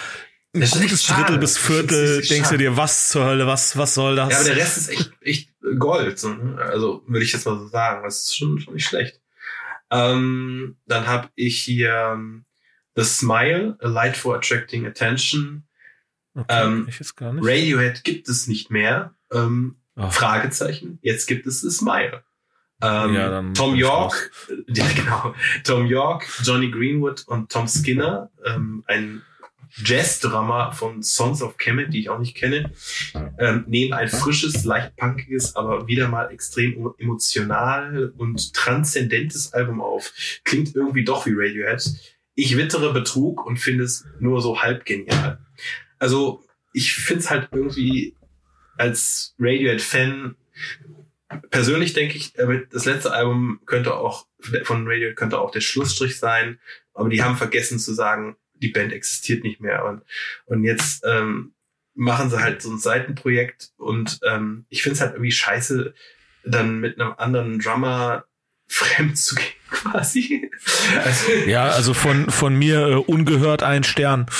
[0.54, 4.16] ein das gutes Drittel bis Viertel denkst du dir, was zur Hölle, was was soll
[4.16, 4.30] das?
[4.30, 6.58] Ja, aber der Rest ist echt echt Gold, ne?
[6.60, 9.20] also würde ich jetzt mal so sagen, das ist schon, schon nicht schlecht.
[9.90, 12.44] Ähm, dann habe ich hier ähm,
[12.94, 15.64] The Smile, A Light for Attracting Attention.
[16.34, 16.88] Okay, ähm,
[17.20, 19.14] Radiohead gibt es nicht mehr.
[19.32, 20.10] Ähm, oh.
[20.10, 20.98] Fragezeichen.
[21.02, 22.22] Jetzt gibt es The Smile.
[22.80, 24.30] Ähm, ja, Tom York,
[24.68, 29.22] ja, genau, Tom York, Johnny Greenwood und Tom Skinner, ähm, ein
[29.84, 32.72] Jazz-Drummer von Sons of Kemet, die ich auch nicht kenne,
[33.38, 40.12] ähm, nehmen ein frisches, leicht punkiges, aber wieder mal extrem emotional und transzendentes Album auf.
[40.44, 41.82] Klingt irgendwie doch wie Radiohead.
[42.34, 45.38] Ich wittere Betrug und finde es nur so halb genial.
[45.98, 48.14] Also ich finde es halt irgendwie
[48.76, 50.36] als Radiohead-Fan
[51.50, 54.26] persönlich denke ich, das letzte Album könnte auch
[54.64, 56.58] von Radiohead könnte auch der Schlussstrich sein,
[56.94, 60.02] aber die haben vergessen zu sagen, die Band existiert nicht mehr und
[60.46, 61.52] und jetzt ähm,
[61.94, 65.94] machen sie halt so ein Seitenprojekt und ähm, ich finde es halt irgendwie scheiße,
[66.44, 68.24] dann mit einem anderen Drummer
[68.68, 70.50] fremd zu gehen quasi.
[71.04, 74.26] Also, ja, also von von mir äh, ungehört ein Stern.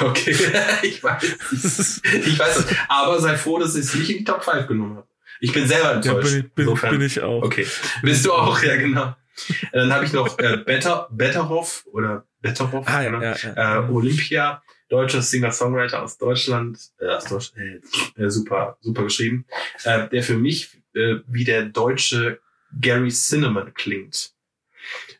[0.00, 0.36] Okay,
[0.82, 4.44] ich weiß, ich, ich weiß, aber sei froh, dass ich es nicht in die Top
[4.44, 5.08] 5 genommen habe.
[5.40, 6.34] Ich bin selber enttäuscht.
[6.34, 7.42] Ja, bin, bin, bin ich auch.
[7.42, 7.66] Okay,
[8.02, 9.14] bist du auch, ja genau.
[9.72, 13.24] Dann habe ich noch äh, Better, Betterhoff oder Betterhoff, ah, ja, ne?
[13.24, 13.86] ja, ja.
[13.86, 17.84] Äh, Olympia, deutscher Singer-Songwriter aus Deutschland, äh, aus Deutschland
[18.16, 19.46] äh, äh, super, super geschrieben,
[19.84, 22.40] äh, der für mich äh, wie der deutsche
[22.80, 24.32] Gary Cinnamon klingt.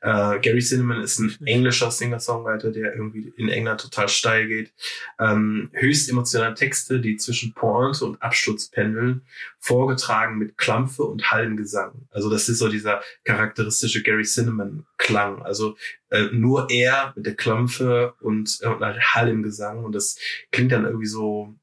[0.01, 4.73] Äh, Gary Cinnamon ist ein englischer Singer-Songwriter, der irgendwie in England total steil geht.
[5.19, 9.23] Ähm, höchst emotionale Texte, die zwischen Pointe und Absturz pendeln,
[9.59, 12.09] vorgetragen mit Klampfe und Hallengesang.
[12.11, 15.43] Also das ist so dieser charakteristische Gary Cinnamon-Klang.
[15.43, 15.77] Also
[16.11, 19.85] äh, nur er mit der Klampfe und, äh, und Hallengesang.
[19.85, 20.19] Und das
[20.51, 21.55] klingt dann irgendwie so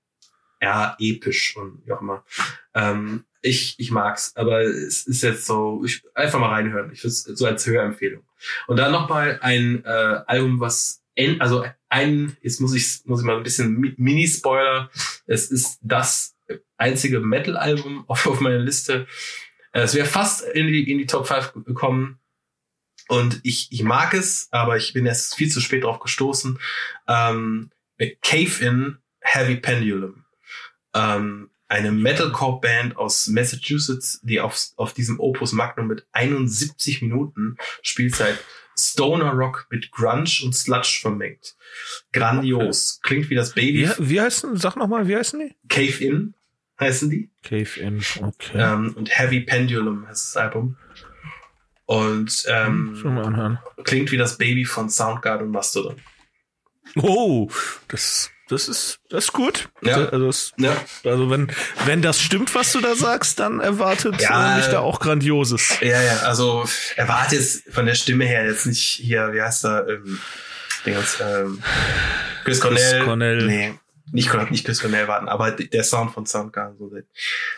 [0.61, 2.23] ja, episch und wie auch immer.
[2.73, 6.91] Ähm, ich, ich mag's, aber es ist jetzt so, ich einfach mal reinhören.
[6.91, 8.23] Ich würde so als Hörempfehlung.
[8.67, 13.21] Und dann noch mal ein äh, Album, was en, also ein, jetzt muss ich muss
[13.21, 14.89] ich mal ein bisschen Mini-Spoiler.
[15.27, 16.35] Es ist das
[16.77, 19.07] einzige Metal-Album auf, auf meiner Liste.
[19.71, 22.19] Äh, es wäre fast in die in die Top 5 gekommen.
[23.07, 26.57] Und ich, ich mag es, aber ich bin erst viel zu spät drauf gestoßen.
[27.07, 27.69] Ähm,
[28.23, 30.25] Cave In Heavy Pendulum.
[30.95, 38.37] Ähm, eine Metalcore-Band aus Massachusetts, die auf, auf diesem Opus Magnum mit 71 Minuten Spielzeit
[38.77, 41.55] Stoner Rock mit Grunge und Sludge vermengt.
[42.11, 42.99] Grandios.
[43.03, 43.89] Klingt wie das Baby.
[43.97, 45.55] Wie, wie heißen, sag nochmal, wie heißen die?
[45.69, 46.33] Cave In
[46.79, 47.29] heißen die.
[47.43, 48.57] Cave In, okay.
[48.57, 50.77] Ähm, und Heavy Pendulum heißt das Album.
[51.85, 53.59] Und ähm, Schon mal anhören.
[53.83, 55.95] klingt wie das Baby von Soundgarden und Mastodon.
[56.97, 57.49] Oh,
[57.87, 59.69] das das ist, das ist gut.
[59.81, 60.05] Ja.
[60.09, 60.75] Also, das, Ja.
[61.03, 61.51] also wenn,
[61.85, 65.77] wenn das stimmt, was du da sagst, dann erwartet Ja, äh, mich da auch Grandioses.
[65.81, 69.87] Ja, ja, also erwarte jetzt von der Stimme her jetzt nicht hier, wie heißt er,
[69.89, 70.19] ähm,
[70.85, 71.61] Dingens, ähm,
[72.43, 73.03] Chris Cornell.
[73.03, 73.45] Cornell.
[73.47, 73.73] Nee,
[74.11, 76.91] nicht, nicht Chris Cornell warten, aber der Sound von Soundgarden, so,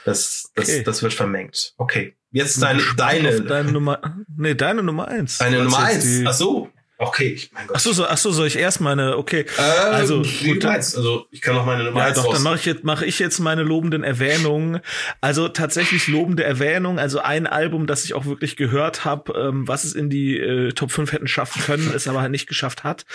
[0.05, 0.83] das, das, Okay.
[0.83, 1.73] das wird vermengt.
[1.77, 3.99] Okay, jetzt deine, deine, deine Nummer,
[4.38, 5.39] nee, deine Nummer eins.
[5.39, 6.07] deine Nummer eins.
[6.25, 7.78] Ach so, okay, ich, mein Gott.
[7.78, 9.45] Ach so, so, ach so, soll ich erst meine, okay.
[9.58, 10.98] Ähm, also, gut, meinst.
[10.98, 13.39] Also, ich kann noch meine Nummer Ja, doch, dann mache ich jetzt mache ich jetzt
[13.39, 14.82] meine lobenden Erwähnungen.
[15.22, 19.84] Also tatsächlich lobende Erwähnung, also ein Album, das ich auch wirklich gehört habe, ähm, was
[19.84, 23.06] es in die äh, Top 5 hätten schaffen können, es aber halt nicht geschafft hat,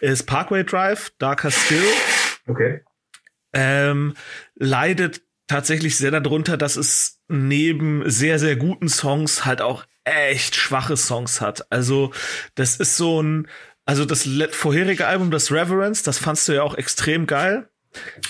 [0.00, 1.84] ist Parkway Drive, Darker Still.
[2.46, 2.80] Okay.
[3.52, 4.14] Ähm,
[4.54, 10.96] leidet tatsächlich sehr darunter, dass es neben sehr, sehr guten Songs halt auch echt schwache
[10.96, 11.70] Songs hat.
[11.70, 12.12] Also
[12.54, 13.48] das ist so ein,
[13.84, 17.68] also das vorherige Album, das Reverence, das fandst du ja auch extrem geil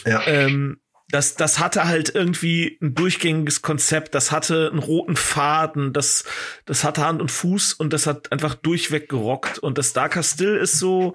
[0.05, 0.27] Ja.
[0.27, 6.25] ähm, das, das hatte halt irgendwie ein durchgängiges Konzept, das hatte einen roten Faden, das,
[6.65, 9.59] das hatte Hand und Fuß und das hat einfach durchweg gerockt.
[9.61, 11.15] Und das Darker Still ist so,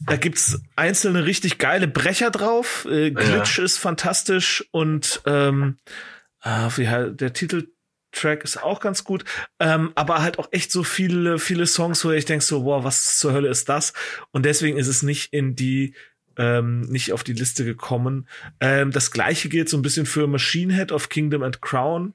[0.00, 2.86] da gibt's einzelne richtig geile Brecher drauf.
[2.90, 5.78] Äh, Glitch ist fantastisch und ähm,
[6.42, 7.32] ah, wie halt, der
[8.10, 9.24] Titeltrack ist auch ganz gut,
[9.58, 13.18] ähm, aber halt auch echt so viele, viele Songs, wo ich denk so, wow, was
[13.18, 13.92] zur Hölle ist das?
[14.30, 15.94] Und deswegen ist es nicht in die
[16.36, 18.26] ähm, nicht auf die Liste gekommen.
[18.60, 22.14] Ähm, das gleiche gilt so ein bisschen für Machine Head of Kingdom and Crown.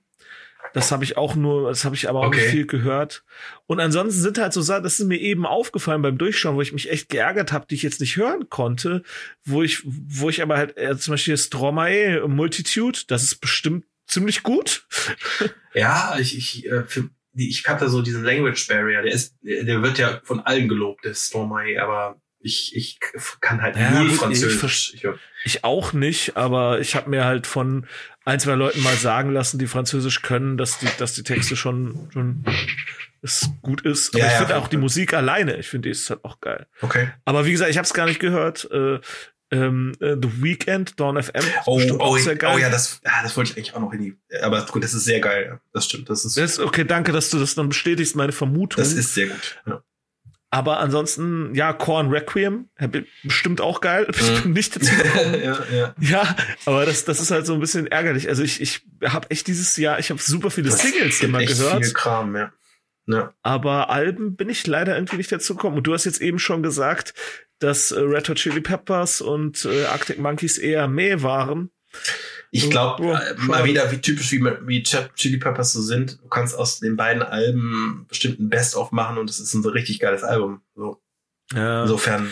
[0.74, 2.42] Das habe ich auch nur, das habe ich aber auch Okay.
[2.42, 3.24] nicht viel gehört.
[3.68, 6.74] Und ansonsten sind halt so Sachen, das ist mir eben aufgefallen beim Durchschauen, wo ich
[6.74, 9.04] mich echt geärgert habe, die ich jetzt nicht hören konnte,
[9.44, 13.86] wo ich, wo ich aber halt äh, zum Beispiel Stromae Multitude, das ist bestimmt
[14.16, 14.86] ziemlich gut.
[15.74, 19.82] Ja, ich, ich, äh, für, ich habe da so diesen Language Barrier, der ist, der
[19.84, 23.00] wird ja von allen gelobt, der Stromae, aber ich, ich
[23.42, 24.94] kann halt Ja, null Französisch.
[24.96, 25.06] Ich,
[25.44, 27.88] Ich auch nicht, aber ich habe mir halt von
[28.24, 32.10] ein, zwei Leuten mal sagen lassen, die Französisch können, dass die, dass die Texte schon,
[32.14, 32.46] schon
[33.22, 34.10] es gut ist.
[34.14, 34.78] Aber Ja, ich ja, finde voll auch die.
[34.78, 36.68] Musik alleine, ich finde die ist halt auch geil.
[36.82, 37.10] okay.
[37.26, 38.70] Aber wie gesagt, ich habe es gar nicht gehört.
[39.56, 42.54] Äh, ähm, äh, The Weekend, Dawn FM, Oh, oh, auch sehr geil.
[42.56, 44.18] oh ja, das, ja, das wollte ich eigentlich auch noch in die.
[44.42, 45.46] Aber gut, das ist sehr geil.
[45.52, 45.60] ja.
[45.74, 46.10] Das stimmt.
[46.10, 48.84] Das ist, Das okay, danke, dass du das dann bestätigst, meine Vermutung.
[48.84, 49.62] das ist sehr gut.
[49.66, 49.82] Ja.
[50.52, 52.70] aber ansonsten, ja, Korn Requiem,
[53.24, 54.08] bestimmt auch geil.
[54.20, 55.42] Ich bin nicht dazu gekommen.
[55.44, 55.96] ja, ja.
[56.00, 56.36] ja,
[56.66, 58.30] aber das, das ist halt so ein bisschen ärgerlich.
[58.30, 61.84] Also ich, ich habe echt dieses Jahr, ich habe super viele das Singles immer gehört.
[61.84, 62.52] Viel Kram, ja.
[63.08, 63.34] Ja.
[63.44, 65.78] Aber Alben bin ich leider irgendwie nicht dazu gekommen.
[65.78, 67.14] Und du hast jetzt eben schon gesagt,
[67.60, 71.72] dass äh, Red Hot Chili Peppers und äh, Arctic Monkeys eher mehr waren.
[72.52, 76.22] Ich glaube, oh, äh, mal wieder, wie typisch wie, wie Chili Peppers so sind.
[76.22, 79.70] Du kannst aus den beiden Alben bestimmt ein Best-of machen und es ist ein so
[79.70, 80.62] richtig geiles Album.
[80.76, 81.02] So.
[81.54, 81.84] Ja.
[81.84, 82.32] Insofern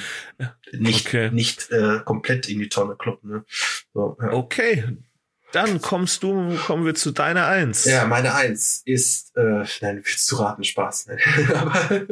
[0.71, 1.29] nicht, okay.
[1.31, 3.29] nicht äh, komplett in die Tonne kloppen.
[3.29, 3.45] Ne?
[3.93, 4.31] So, ja.
[4.31, 4.97] Okay,
[5.53, 7.85] dann kommst du, kommen wir zu deiner Eins.
[7.85, 11.07] Ja, meine Eins ist, äh, nein, willst du raten, Spaß.
[11.07, 11.17] Ne?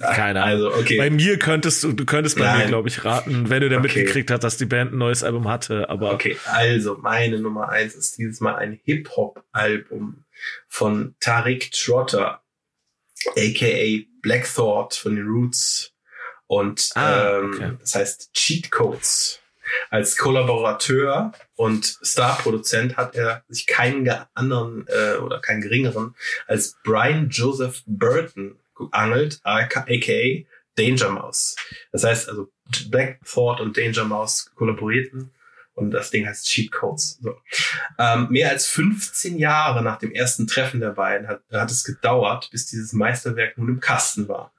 [0.00, 0.66] Keine Ahnung.
[0.66, 0.98] Also, okay.
[0.98, 2.58] Bei mir könntest du, du könntest bei nein.
[2.58, 3.86] mir, glaube ich, raten, wenn du da okay.
[3.86, 5.88] mitgekriegt hast, dass die Band ein neues Album hatte.
[5.88, 10.24] Aber okay, also meine Nummer eins ist dieses Mal ein Hip-Hop-Album
[10.68, 12.42] von Tariq Trotter,
[13.34, 15.94] aka Black Thought von den Roots.
[16.46, 17.72] Und ah, ähm, okay.
[17.80, 19.40] das heißt Cheat Codes.
[19.90, 26.14] Als Kollaborateur und Starproduzent hat er sich keinen anderen äh, oder keinen geringeren
[26.46, 30.44] als Brian Joseph Burton geangelt, aka
[30.76, 31.56] Danger Mouse.
[31.92, 32.50] Das heißt also
[32.90, 35.30] Black Thought und Danger Mouse kollaborierten
[35.74, 37.18] und das Ding heißt Cheat Codes.
[37.20, 37.36] So.
[37.98, 42.48] Ähm, mehr als 15 Jahre nach dem ersten Treffen der beiden hat, hat es gedauert,
[42.50, 44.52] bis dieses Meisterwerk nun im Kasten war.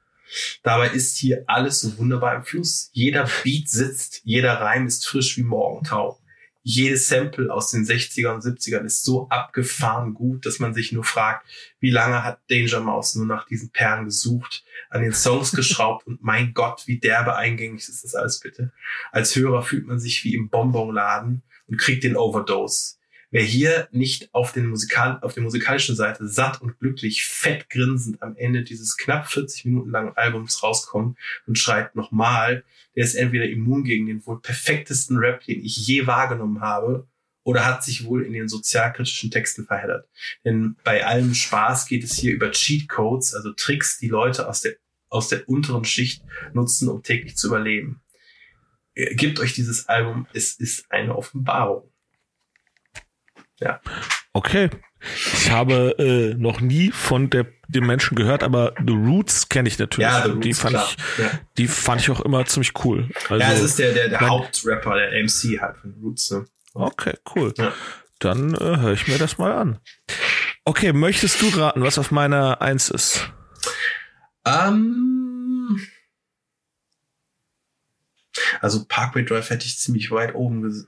[0.64, 2.90] Dabei ist hier alles so wunderbar im Fluss.
[2.94, 6.20] Jeder Beat sitzt, jeder Reim ist frisch wie Morgentau.
[6.68, 11.04] Jedes Sample aus den 60er und 70ern ist so abgefahren gut, dass man sich nur
[11.04, 11.46] fragt,
[11.80, 16.24] wie lange hat Danger Mouse nur nach diesen Perlen gesucht, an den Songs geschraubt und
[16.24, 18.72] mein Gott, wie derbe eingängig ist das alles bitte.
[19.12, 22.96] Als Hörer fühlt man sich wie im Bonbonladen und kriegt den Overdose.
[23.32, 28.22] Wer hier nicht auf, den Musikal auf der musikalischen Seite satt und glücklich, fett grinsend
[28.22, 31.18] am Ende dieses knapp 40 Minuten langen Albums rauskommt
[31.48, 32.64] und schreit nochmal,
[32.96, 37.08] der ist entweder immun gegen den wohl perfektesten Rap, den ich je wahrgenommen habe,
[37.44, 40.10] oder hat sich wohl in den sozialkritischen Texten verheddert.
[40.44, 44.62] Denn bei allem Spaß geht es hier über Cheat Codes, also Tricks, die Leute aus
[44.62, 44.74] der,
[45.10, 46.24] aus der unteren Schicht
[46.54, 48.02] nutzen, um täglich zu überleben.
[48.96, 51.92] Gebt euch dieses Album, es ist eine Offenbarung.
[53.60, 53.80] Ja.
[54.34, 54.70] Okay.
[55.34, 59.78] Ich habe äh, noch nie von der, dem Menschen gehört, aber The Roots kenne ich
[59.78, 60.10] natürlich.
[60.10, 60.90] Ja, The Roots, die fand klar.
[60.90, 61.40] ich, ja.
[61.58, 63.10] die fand ich auch immer ziemlich cool.
[63.30, 66.32] Also, ja, es ist der, der, der Hauptrapper, der MC halt von Roots.
[66.32, 66.46] Ne?
[66.74, 67.54] Okay, cool.
[67.58, 67.72] Ja.
[68.20, 69.80] Dann äh, höre ich mir das mal an.
[70.64, 73.32] Okay, möchtest du raten, was auf meiner Eins ist?
[74.44, 75.88] Um, ähm,
[78.62, 80.88] also Parkway Drive hätte ich ziemlich weit oben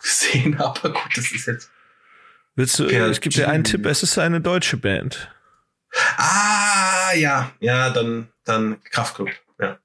[0.00, 1.71] gesehen, aber gut, das ist jetzt
[2.54, 5.30] Willst du, ja, ich gebe dir einen Tipp, es ist eine deutsche Band.
[6.16, 9.30] Ah, ja, ja, dann, dann Kraftklub,
[9.60, 9.78] ja.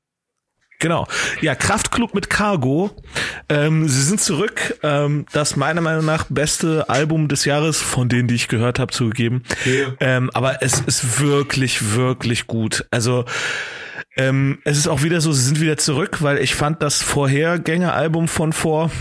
[0.80, 1.08] Genau.
[1.42, 2.92] Ja, Kraftklub mit Cargo.
[3.50, 4.78] Ähm, sie sind zurück.
[4.84, 8.92] Ähm, das meiner Meinung nach beste Album des Jahres, von denen, die ich gehört habe,
[8.92, 9.44] zugegeben.
[9.50, 9.88] Okay.
[10.00, 12.86] Ähm, aber es ist wirklich, wirklich gut.
[12.92, 13.26] Also,
[14.18, 18.28] ähm, es ist auch wieder so, sie sind wieder zurück, weil ich fand das Vorhergängeralbum
[18.28, 18.92] von vor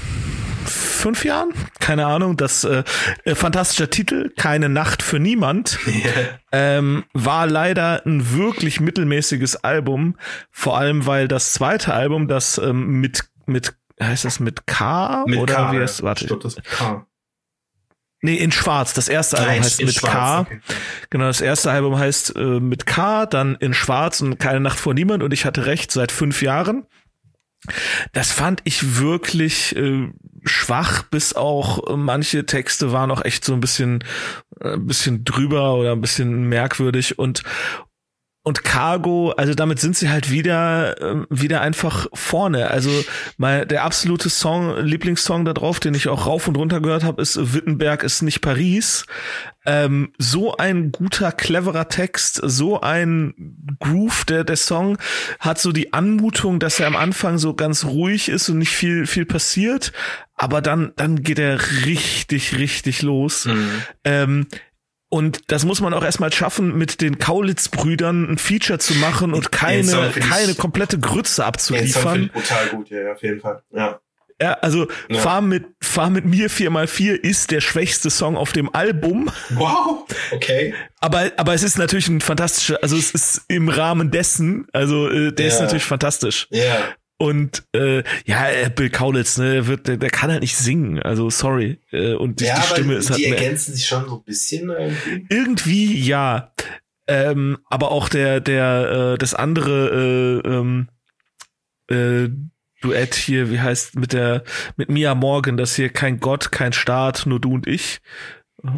[0.97, 2.83] fünf Jahren, keine Ahnung, das äh,
[3.25, 6.39] äh, fantastischer Titel, Keine Nacht für niemand, yeah.
[6.53, 10.17] ähm, war leider ein wirklich mittelmäßiges Album,
[10.51, 15.39] vor allem weil das zweite Album, das ähm, mit mit heißt das mit K mit
[15.39, 17.07] oder K, wie es warte ich das K.
[18.23, 18.95] Nee, in Schwarz.
[18.95, 20.41] Das erste Album Nein, heißt mit Schwarz, K.
[20.41, 20.61] Okay.
[21.11, 24.95] Genau, das erste Album heißt äh, mit K, dann in Schwarz und keine Nacht vor
[24.95, 25.23] niemand.
[25.23, 26.87] Und ich hatte recht, seit fünf Jahren.
[28.13, 30.09] Das fand ich wirklich äh,
[30.47, 34.05] schwach, bis auch äh, manche Texte waren auch echt so ein bisschen,
[34.61, 37.19] äh, ein bisschen drüber oder ein bisschen merkwürdig.
[37.19, 37.43] Und
[38.47, 42.71] und Cargo, also damit sind sie halt wieder äh, wieder einfach vorne.
[42.71, 42.91] Also
[43.39, 47.21] mal der absolute Song, Lieblingssong da drauf, den ich auch rauf und runter gehört habe,
[47.21, 49.05] ist Wittenberg ist nicht Paris.
[49.65, 53.35] Ähm, so ein guter, cleverer Text, so ein
[53.81, 54.97] Groove, der der Song
[55.41, 59.09] hat so die Anmutung, dass er am Anfang so ganz ruhig ist und nicht viel
[59.09, 59.93] viel passiert,
[60.37, 63.47] aber dann dann geht er richtig richtig los.
[63.47, 63.83] Mhm.
[64.05, 64.47] Ähm,
[65.09, 69.53] und das muss man auch erstmal schaffen, mit den Kaulitz-Brüdern ein Feature zu machen und
[69.53, 72.31] keine, keine komplette Grütze abzuliefern.
[72.33, 73.63] Total gut, ja, auf jeden Fall.
[73.73, 74.01] Ja.
[74.41, 75.19] Ja, also ja.
[75.19, 79.31] Fahr mit Fahr mit mir 4x4 ist der schwächste Song auf dem Album.
[79.51, 80.75] Wow, okay.
[81.01, 85.33] Aber aber es ist natürlich ein fantastischer, also es ist im Rahmen dessen, also äh,
[85.33, 85.53] der ja.
[85.53, 86.49] ist natürlich fantastisch.
[86.51, 86.77] Ja.
[87.19, 91.01] Und äh, ja, äh, Bill Kaulitz, ne, wird, der, der kann halt nicht singen.
[91.03, 91.81] Also sorry.
[91.91, 93.21] Äh, und die, ja, die Stimme ist halt.
[93.21, 95.27] Die ergänzen sich schon so ein bisschen irgendwie.
[95.31, 96.53] Irgendwie ja.
[97.09, 100.89] Ähm, aber auch der, der, äh, das andere äh, ähm,
[101.89, 102.29] äh,
[102.83, 104.45] Duett hier, wie heißt mit der
[104.77, 108.01] mit Mia Morgan, das hier kein Gott, kein Staat, nur du und ich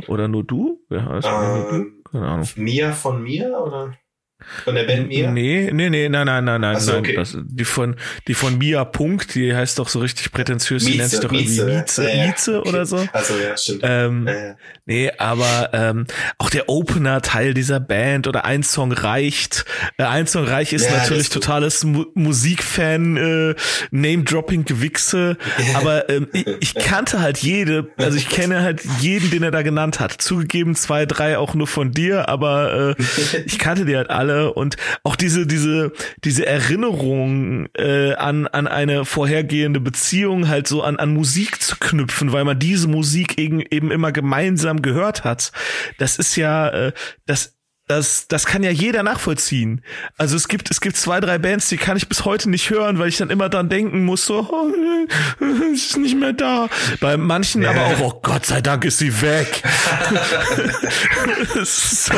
[0.06, 0.80] oder nur du?
[0.90, 2.02] Ja, heißt ähm, nur du?
[2.10, 2.48] Keine Ahnung.
[2.56, 3.94] Mia von mir oder?
[4.64, 5.30] Von der Band Mia?
[5.30, 7.00] Nee, nee, nee, nein, nein, nein, nein, so, nein.
[7.00, 7.16] Okay.
[7.16, 7.96] Das, die von,
[8.28, 11.60] die von Mia Punkt, die heißt doch so richtig prätentiös, die nennt sich doch irgendwie
[11.60, 12.26] Mieze, ja, ja.
[12.26, 13.04] Mieze oder so.
[13.12, 13.80] Also ja, stimmt.
[13.82, 14.56] Ähm, ja.
[14.86, 16.06] Nee, aber ähm,
[16.38, 19.64] auch der Opener Teil dieser Band oder ein Song reicht.
[19.96, 23.54] Äh, ein Song reich ist natürlich totales Mu Musikfan, äh,
[23.90, 25.36] Name-Dropping Gewichse.
[25.74, 29.62] aber ähm, ich, ich kannte halt jede, also ich kenne halt jeden, den er da
[29.62, 30.22] genannt hat.
[30.22, 33.02] Zugegeben zwei, drei auch nur von dir, aber äh,
[33.44, 35.92] ich kannte die halt alle und auch diese diese
[36.24, 42.32] diese Erinnerung äh, an an eine vorhergehende Beziehung halt so an an Musik zu knüpfen,
[42.32, 45.52] weil man diese Musik eben eben immer gemeinsam gehört hat.
[45.98, 46.92] Das ist ja äh,
[47.26, 47.57] das
[47.88, 49.82] das, das kann ja jeder nachvollziehen.
[50.18, 52.98] Also es gibt, es gibt zwei, drei Bands, die kann ich bis heute nicht hören,
[52.98, 56.68] weil ich dann immer dann denken muss, so, oh, ist nicht mehr da.
[57.00, 57.70] Bei manchen ja.
[57.70, 59.62] aber auch, oh Gott sei Dank ist sie weg.
[61.64, 62.14] so,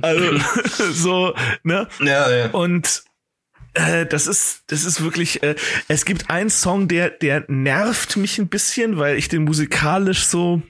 [0.00, 0.38] also,
[0.92, 1.34] so,
[1.64, 1.88] ne?
[2.00, 2.50] Ja, ja.
[2.50, 3.02] Und
[3.74, 5.56] äh, das ist, das ist wirklich, äh,
[5.88, 10.62] es gibt einen Song, der, der nervt mich ein bisschen, weil ich den musikalisch so,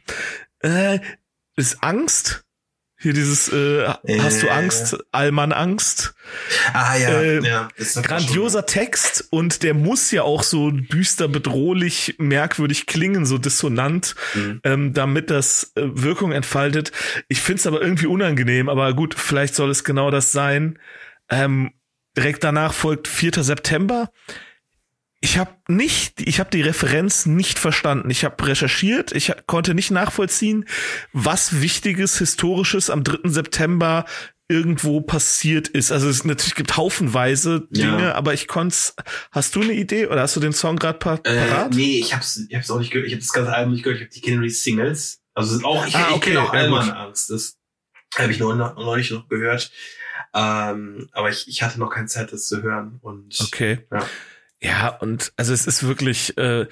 [0.61, 0.99] äh,
[1.57, 2.45] ist Angst
[3.01, 6.15] hier dieses äh, äh, Hast du Angst, Allmann Angst.
[6.75, 7.69] Ah ja, äh, ja.
[8.03, 14.61] grandioser Text und der muss ja auch so düster, bedrohlich, merkwürdig klingen, so dissonant, mhm.
[14.65, 16.93] ähm, damit das äh, Wirkung entfaltet.
[17.29, 20.79] Ich find's aber irgendwie unangenehm, aber gut, vielleicht soll es genau das sein.
[21.31, 21.73] Ähm,
[22.17, 23.43] direkt danach folgt 4.
[23.43, 24.11] September
[25.21, 28.09] ich habe nicht, ich habe die Referenz nicht verstanden.
[28.09, 30.65] Ich habe recherchiert, ich konnte nicht nachvollziehen,
[31.13, 33.29] was wichtiges historisches am 3.
[33.29, 34.07] September
[34.49, 35.93] irgendwo passiert ist.
[35.93, 38.15] Also es natürlich gibt haufenweise Dinge, ja.
[38.15, 38.77] aber ich konnte
[39.31, 41.75] Hast du eine Idee oder hast du den Song gerade par äh, parat?
[41.75, 43.07] Nee, ich hab's, ich hab's auch nicht gehört.
[43.07, 44.01] Ich habe das ganze Album nicht gehört.
[44.01, 45.23] Ich habe die Kennedy Singles.
[45.35, 47.31] Also auch ich, ah, okay, ich kenne auch Allmann Angst.
[47.31, 47.59] Das
[48.19, 49.71] habe ich neulich noch gehört.
[50.35, 52.99] Ähm, aber ich, ich hatte noch keine Zeit, das zu hören.
[53.03, 53.87] Und okay.
[53.93, 54.05] Ja.
[54.63, 56.67] Ja, und also es ist wirklich äh,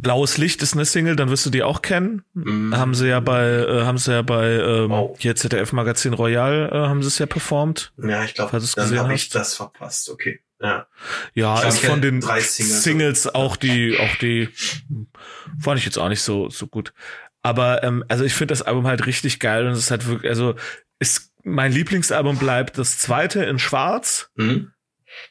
[0.00, 2.24] Blaues Licht ist eine Single, dann wirst du die auch kennen.
[2.32, 2.74] Mm.
[2.74, 5.14] Haben sie ja bei, äh, haben sie ja bei ähm, oh.
[5.18, 7.92] hier ZDF Magazin Royal äh, haben sie es ja performt.
[8.02, 10.08] Ja, ich glaube, dann habe ich das verpasst.
[10.08, 10.40] Okay.
[10.60, 10.86] Ja,
[11.34, 14.48] ja glaub, ist von den Singles, Singles auch die, auch die
[15.58, 16.92] fand ich jetzt auch nicht so so gut.
[17.42, 20.30] Aber ähm, also ich finde das Album halt richtig geil und es ist halt wirklich,
[20.30, 20.54] also
[20.98, 24.30] ist mein Lieblingsalbum bleibt das zweite in Schwarz.
[24.34, 24.72] Mhm.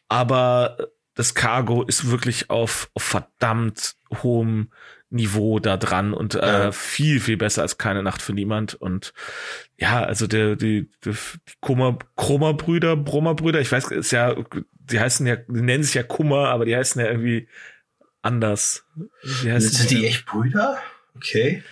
[0.07, 0.77] Aber
[1.19, 4.71] das Cargo ist wirklich auf, auf verdammt hohem
[5.09, 6.71] Niveau da dran und äh, ja.
[6.71, 8.75] viel, viel besser als keine Nacht für niemand.
[8.75, 9.13] Und
[9.77, 14.33] ja, also der, die, die, die Kummer, Krummer-Brüder, Brummer-Brüder, ich weiß, ist ja,
[14.71, 17.49] die heißen ja, die nennen sich ja Kummer, aber die heißen ja irgendwie
[18.21, 18.85] anders.
[19.43, 20.77] Die heißen sind die echt Brüder?
[21.17, 21.63] Okay.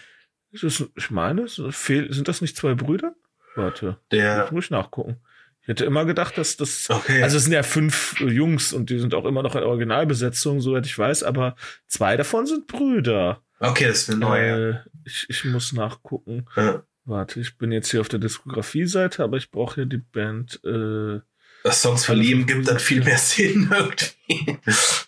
[0.51, 3.15] Das, ich meine, sind das nicht zwei Brüder?
[3.55, 3.97] Warte.
[4.11, 4.47] Der.
[4.47, 5.21] Ich muss nachgucken.
[5.67, 7.21] Ich hätte immer gedacht, dass das, okay.
[7.21, 10.85] also es sind ja fünf Jungs und die sind auch immer noch in Originalbesetzung, soweit
[10.85, 11.57] ich weiß, aber
[11.87, 13.41] zwei davon sind Brüder.
[13.59, 14.69] Okay, das ist eine neue.
[14.69, 16.45] Äh, ich, ich muss nachgucken.
[16.55, 16.83] Ja.
[17.03, 20.61] Warte, ich bin jetzt hier auf der Diskografie-Seite, aber ich brauche hier die Band.
[20.63, 21.19] Äh,
[21.65, 24.57] das Songs für Lieben gibt dann viel mehr Sinn irgendwie.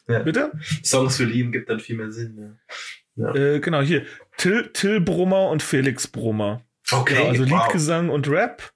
[0.09, 0.19] ja.
[0.19, 0.51] Bitte?
[0.83, 2.57] Songs für Lieben gibt dann viel mehr Sinn.
[3.15, 3.33] Ja.
[3.33, 4.05] Äh, genau, hier.
[4.35, 6.65] Till, Till Brummer und Felix Brummer.
[6.91, 7.15] Okay.
[7.15, 7.63] Genau, also wow.
[7.63, 8.73] Liedgesang und Rap.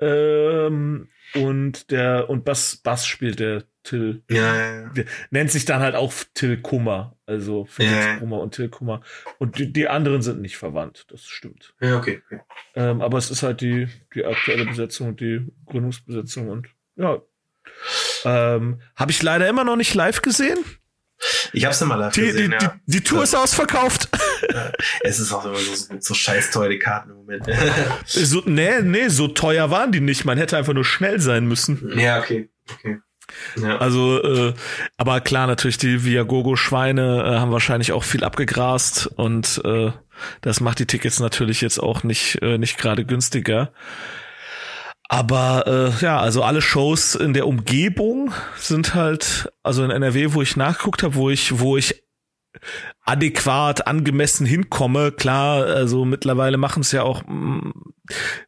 [0.00, 4.22] Ähm, und der und Bass, Bass spielt der Till.
[4.30, 5.04] Ja, ja, ja.
[5.30, 7.16] Nennt sich dann halt auch Till Kummer.
[7.26, 8.16] Also Felix ja, ja.
[8.18, 9.02] Kummer und Till Kummer.
[9.38, 11.74] Und die, die anderen sind nicht verwandt, das stimmt.
[11.80, 12.22] Ja, okay.
[12.26, 12.40] okay.
[12.74, 17.20] Ähm, aber es ist halt die, die aktuelle Besetzung und die Gründungsbesetzung und ja.
[18.24, 20.58] Ähm, Habe ich leider immer noch nicht live gesehen.
[21.52, 22.80] Ich hab's immer live die, gesehen, die, ja.
[22.86, 23.97] die, die Tour ist ausverkauft.
[25.00, 27.46] Es ist auch immer so, so scheiß teuer, die Karten im Moment.
[28.06, 30.24] so, nee, nee, so teuer waren die nicht.
[30.24, 31.98] Man hätte einfach nur schnell sein müssen.
[31.98, 32.48] Ja, okay.
[32.72, 32.98] okay.
[33.60, 33.78] Ja.
[33.78, 34.54] Also, äh,
[34.96, 39.92] aber klar, natürlich, die Viagogo-Schweine äh, haben wahrscheinlich auch viel abgegrast und äh,
[40.40, 43.72] das macht die Tickets natürlich jetzt auch nicht, äh, nicht gerade günstiger.
[45.08, 50.42] Aber äh, ja, also alle Shows in der Umgebung sind halt, also in NRW, wo
[50.42, 52.02] ich nachgeguckt habe, wo ich, wo ich
[53.04, 55.12] adäquat, angemessen hinkomme.
[55.12, 57.72] Klar, also mittlerweile machen es ja auch, mm,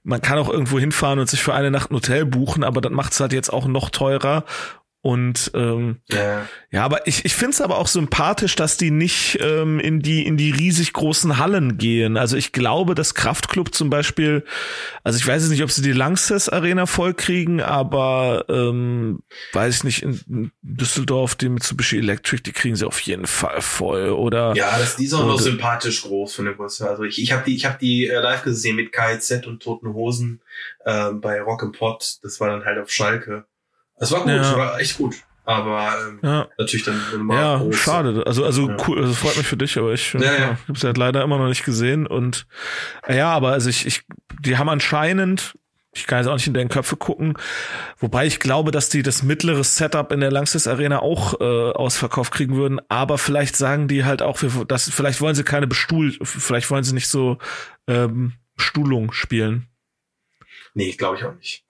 [0.02, 2.92] man kann auch irgendwo hinfahren und sich für eine Nacht ein Hotel buchen, aber das
[2.92, 4.44] macht es halt jetzt auch noch teurer.
[5.02, 6.46] Und ähm, ja.
[6.70, 10.26] ja, aber ich, ich finde es aber auch sympathisch, dass die nicht ähm, in die
[10.26, 12.18] in die riesig großen Hallen gehen.
[12.18, 14.44] Also ich glaube, dass Kraftclub zum Beispiel,
[15.02, 19.22] also ich weiß jetzt nicht, ob sie die Langsess Arena vollkriegen, aber ähm,
[19.54, 24.10] weiß ich nicht, in Düsseldorf, die Mitsubishi Electric, die kriegen sie auf jeden Fall voll.
[24.10, 26.86] Oder ja, das, die ist auch noch sympathisch groß von der Größe.
[26.86, 29.94] Also ich, ich habe die, ich habe die äh, live gesehen mit KZ und Toten
[29.94, 30.42] Hosen
[30.84, 32.18] äh, bei Rock and Pot.
[32.22, 33.46] Das war dann halt auf Schalke.
[34.00, 34.56] Es war gut, ja.
[34.56, 35.14] war echt gut.
[35.44, 36.48] Aber ähm, ja.
[36.58, 37.36] natürlich dann normal.
[37.36, 37.76] Ja, groß.
[37.76, 38.22] schade.
[38.26, 38.76] Also, also ja.
[38.86, 40.48] cool, also freut mich für dich, aber ich ja, ja.
[40.48, 42.06] habe es halt leider immer noch nicht gesehen.
[42.06, 42.46] Und
[43.08, 44.02] ja, aber also ich, ich,
[44.40, 45.58] die haben anscheinend,
[45.92, 47.34] ich kann jetzt auch nicht in deren Köpfe gucken,
[47.98, 52.32] wobei ich glaube, dass die das mittlere Setup in der Langsys Arena auch äh, ausverkauft
[52.32, 52.80] kriegen würden.
[52.88, 54.38] Aber vielleicht sagen die halt auch,
[54.68, 57.38] dass vielleicht wollen sie keine Bestuhl, vielleicht wollen sie nicht so
[57.88, 59.66] ähm, Stuhlung spielen.
[60.74, 61.64] Nee, glaube ich auch nicht.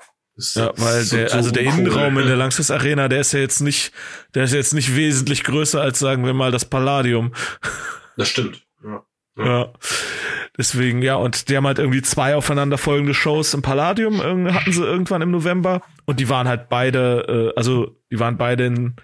[0.55, 3.41] Ja, weil der, so also der cool, Innenraum in der Langsys Arena, der ist ja
[3.41, 3.93] jetzt nicht,
[4.34, 7.32] der ist jetzt nicht wesentlich größer als sagen wir mal das Palladium.
[8.16, 8.62] Das stimmt.
[8.84, 9.03] Ja.
[9.36, 9.45] ja.
[9.47, 9.72] ja.
[10.61, 14.20] Deswegen, ja, und die haben halt irgendwie zwei aufeinanderfolgende Shows im Palladium
[14.53, 18.66] hatten sie irgendwann im November und die waren halt beide, äh, also die waren beide
[18.66, 18.97] in,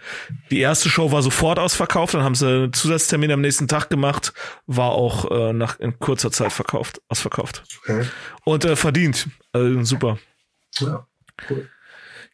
[0.51, 4.34] die erste Show war sofort ausverkauft, dann haben sie einen Zusatztermin am nächsten Tag gemacht,
[4.66, 7.62] war auch äh, nach in kurzer Zeit verkauft, ausverkauft.
[7.82, 8.05] Okay.
[8.45, 10.18] Und äh, verdient, also super.
[10.78, 11.07] Ja.
[11.49, 11.68] Cool.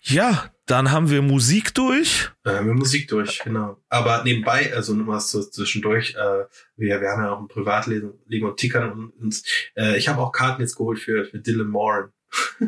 [0.05, 2.31] Ja, dann haben wir Musik durch.
[2.45, 3.81] Äh, haben wir Musik durch, genau.
[3.89, 6.45] Aber nebenbei, also nur was so zwischendurch, äh,
[6.77, 9.45] wir, wir haben ja auch ein Privatleben und tickern uns.
[9.77, 12.11] Äh, ich habe auch Karten jetzt geholt für, für Dylan Moran.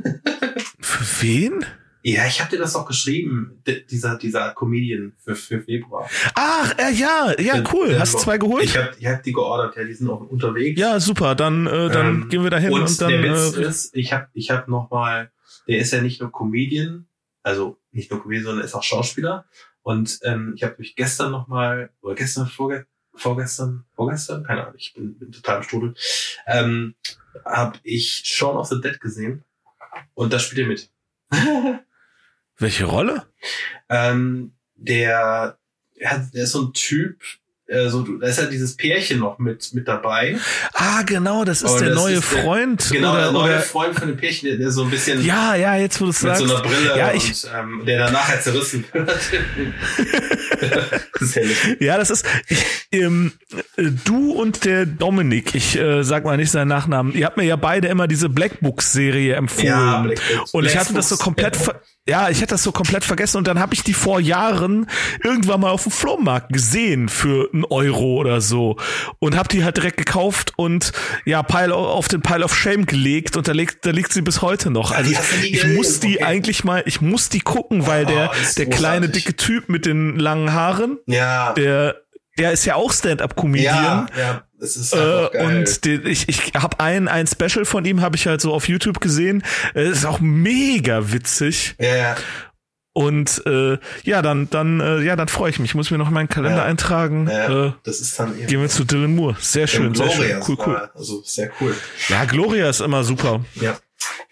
[0.80, 1.64] für wen?
[2.06, 6.08] Ja, ich habe dir das auch geschrieben, dieser dieser Comedian für, für Februar.
[6.34, 7.88] Ach, äh, ja, ja, cool.
[7.88, 8.64] Den, Hast du zwei geholt?
[8.64, 10.78] Ich habe ich hab die geordert, ja, die sind auch unterwegs.
[10.78, 11.34] Ja, super.
[11.34, 13.08] Dann äh, dann ähm, gehen wir dahin und, und dann.
[13.08, 15.30] Der Witz äh, ist, ich habe ich hab noch mal
[15.68, 17.06] der ist ja nicht nur Comedian,
[17.42, 19.46] also nicht nur Comedian, sondern ist auch Schauspieler.
[19.82, 22.86] Und ähm, ich habe mich gestern noch mal oder gestern vorge
[23.16, 25.94] vorgestern vorgestern keine Ahnung, ich bin, bin total im Strudel,
[26.46, 26.94] ähm,
[27.44, 29.44] habe ich Shaun of the Dead gesehen
[30.14, 30.90] und da spielt er mit.
[32.58, 33.26] Welche Rolle?
[33.88, 35.58] Ähm, der,
[35.96, 37.22] er hat, der ist so ein Typ,
[37.66, 40.36] äh, so, da ist ja dieses Pärchen noch mit, mit dabei.
[40.74, 42.90] Ah, genau, das ist und der das neue ist Freund.
[42.90, 45.24] Der, genau, oder, der neue oder, Freund von dem Pärchen, der, der so ein bisschen.
[45.24, 46.42] Ja, ja, jetzt wo du es sagst.
[46.42, 49.08] Mit so einer Brille ja, ich, und ähm, der dann nachher zerrissen wird.
[51.18, 51.38] das
[51.80, 52.26] ja, das ist.
[52.48, 53.32] Ich, ähm,
[54.04, 57.56] du und der Dominik, ich äh, sag mal nicht seinen Nachnamen, ihr habt mir ja
[57.56, 59.68] beide immer diese Black Books-Serie empfohlen.
[59.68, 60.50] Ja, Black Books.
[60.52, 61.56] Und ich hatte das so komplett.
[61.66, 61.74] Ja
[62.06, 64.86] ja, ich hätte das so komplett vergessen und dann habe ich die vor Jahren
[65.22, 68.76] irgendwann mal auf dem Flohmarkt gesehen für einen Euro oder so
[69.20, 70.92] und habe die halt direkt gekauft und
[71.24, 74.42] ja, Pile auf den Pile of Shame gelegt und da liegt, da liegt sie bis
[74.42, 74.92] heute noch.
[74.92, 76.24] Also ich, ich muss die okay.
[76.24, 80.18] eigentlich mal, ich muss die gucken, weil der, oh, der kleine dicke Typ mit den
[80.18, 81.54] langen Haaren, ja.
[81.54, 81.96] der,
[82.36, 84.08] der ist ja auch Stand-up-Comedian.
[84.14, 84.42] Ja, ja.
[84.64, 88.26] Das ist äh, und die, ich, ich habe ein, ein Special von ihm, habe ich
[88.26, 89.44] halt so auf YouTube gesehen.
[89.74, 91.74] Es ist auch mega witzig.
[91.78, 92.16] Ja, ja.
[92.94, 95.72] Und äh, ja, dann, dann, äh, ja, dann freue ich mich.
[95.72, 97.28] Ich muss mir noch meinen Kalender ja, eintragen.
[97.28, 98.46] Ja, äh, das ist dann eben.
[98.46, 99.36] Gehen wir zu Dylan Moore.
[99.38, 100.40] Sehr schön, sehr schön.
[100.48, 100.90] Cool, cool.
[100.94, 101.76] Also sehr cool.
[102.08, 103.44] Ja, Gloria ist immer super.
[103.56, 103.76] Ja.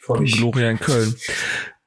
[0.06, 1.14] Gloria in Köln.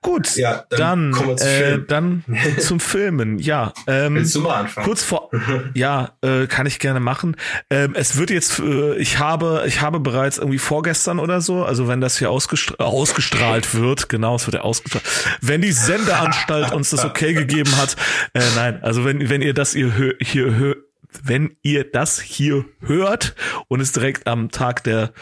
[0.06, 2.24] Gut, ja, dann, dann, äh, dann
[2.60, 3.40] zum Filmen.
[3.40, 4.86] Ja, ähm, Willst du mal anfangen?
[4.86, 5.32] Kurz vor,
[5.74, 7.36] ja, äh, kann ich gerne machen.
[7.72, 11.88] Ähm, es wird jetzt, äh, ich habe, ich habe bereits irgendwie vorgestern oder so, also
[11.88, 15.06] wenn das hier ausgestra ausgestrahlt wird, genau, es wird ja ausgestrahlt,
[15.42, 17.96] wenn die Sendeanstalt uns das okay gegeben hat,
[18.34, 19.92] äh, nein, also wenn wenn ihr das ihr
[20.22, 20.78] hier hört,
[21.24, 23.34] wenn ihr das hier hört
[23.70, 25.14] und es direkt am Tag der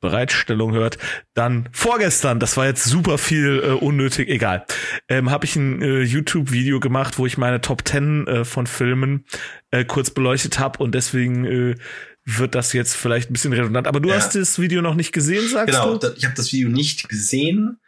[0.00, 0.98] Bereitstellung hört,
[1.34, 4.64] dann vorgestern, das war jetzt super viel äh, unnötig, egal,
[5.08, 9.24] ähm, habe ich ein äh, YouTube-Video gemacht, wo ich meine Top 10 äh, von Filmen
[9.70, 11.74] äh, kurz beleuchtet habe und deswegen äh,
[12.24, 13.86] wird das jetzt vielleicht ein bisschen redundant.
[13.86, 14.16] Aber du ja.
[14.16, 15.98] hast das Video noch nicht gesehen, sagst genau, du?
[15.98, 17.78] Genau, ich habe das Video nicht gesehen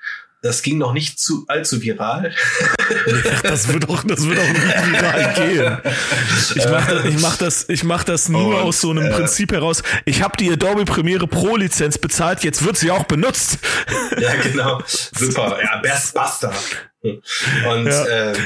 [0.43, 2.35] das ging noch nicht zu allzu viral.
[3.45, 5.79] das wird auch, das wird auch nicht viral gehen.
[6.57, 9.11] Ich mache das, ich mach das, ich mach das nur Und, aus so einem äh,
[9.11, 9.85] Prinzip heraus.
[10.05, 13.59] Ich habe die Adobe Premiere Pro Lizenz bezahlt, jetzt wird sie auch benutzt.
[14.19, 14.83] Ja, genau.
[14.87, 15.59] Super.
[15.63, 16.53] Ja, Best Buster.
[17.03, 18.05] Und ja.
[18.07, 18.37] Äh,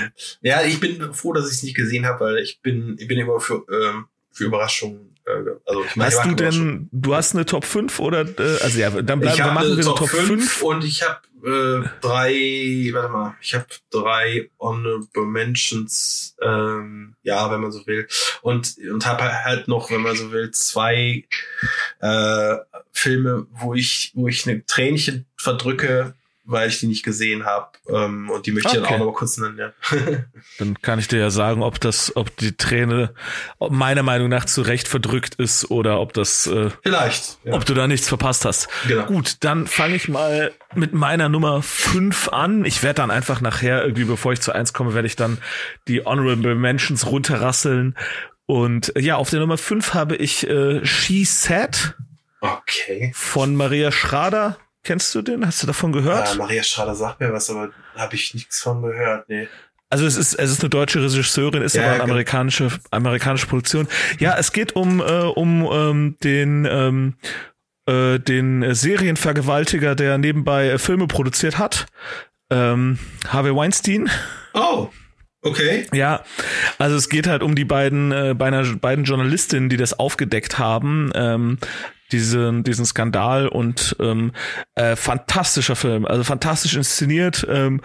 [0.42, 3.18] ja, ich bin froh, dass ich es nicht gesehen habe, weil ich bin, ich bin
[3.18, 7.64] immer für, ähm, für Überraschungen also ich meine, hast du denn, du hast eine Top
[7.64, 8.20] 5 oder?
[8.20, 11.02] Äh, also ja, dann bleiben wir machen wir eine Top, Top 5, 5 und ich
[11.02, 17.86] habe äh, drei, warte mal, ich habe drei Honorable Mentions, ähm, ja, wenn man so
[17.86, 18.08] will.
[18.42, 21.24] Und, und habe halt noch, wenn man so will, zwei
[22.00, 22.56] äh,
[22.92, 26.14] Filme, wo ich, wo ich eine Tränchen verdrücke,
[26.47, 27.68] weil ich die nicht gesehen habe.
[27.88, 28.84] Ähm, und die möchte ich Okay.
[28.84, 29.59] dann auch noch mal kurz nennen.
[29.59, 29.72] Ja.
[30.59, 33.12] Dann kann ich dir ja sagen, ob das, ob die Träne
[33.59, 37.38] ob meiner Meinung nach zu Recht verdrückt ist oder ob das, äh, Vielleicht.
[37.44, 37.55] Ja.
[37.55, 38.68] ob du da nichts verpasst hast.
[38.86, 39.07] Genau.
[39.07, 42.64] Gut, dann fange ich mal mit meiner Nummer 5 an.
[42.64, 45.38] Ich werde dann einfach nachher, irgendwie bevor ich zu 1 komme, werde ich dann
[45.88, 47.97] die Honorable Mentions runterrasseln.
[48.47, 51.94] Und äh, ja, auf der Nummer 5 habe ich äh, She Said
[52.40, 53.11] Okay.
[53.14, 54.59] von Maria Schrader.
[54.87, 55.45] Kennst du den?
[55.45, 56.34] Hast du davon gehört?
[56.34, 59.28] Äh, Maria Schrader sagt mir was, aber habe ich nichts von gehört.
[59.28, 59.49] Nee.
[59.91, 62.12] Also es ist es ist eine deutsche Regisseurin, ist Ja, aber eine genau.
[62.12, 63.89] amerikanische amerikanische Produktion.
[64.20, 67.14] Ja, es geht um äh, um ähm, den ähm,
[67.87, 71.87] äh, den Serienvergewaltiger, der nebenbei äh, Filme produziert hat.
[72.51, 74.09] Ähm, Harvey Weinstein.
[74.55, 74.89] Oh.
[75.43, 75.87] Okay.
[75.93, 76.22] Ja,
[76.78, 81.11] also es geht halt um die beiden äh, beiden, beiden Journalistinnen, die das aufgedeckt haben.
[81.14, 81.59] Ähm,
[82.12, 84.32] diesen, diesen Skandal und ähm,
[84.74, 87.46] äh, fantastischer Film, also fantastisch inszeniert.
[87.48, 87.80] Ähm,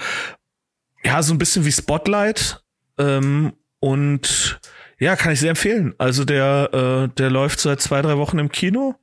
[1.03, 2.63] ja, so ein bisschen wie Spotlight.
[2.97, 4.59] Ähm, und
[4.99, 5.95] ja, kann ich sehr empfehlen.
[5.97, 8.95] Also der, äh, der läuft seit zwei, drei Wochen im Kino.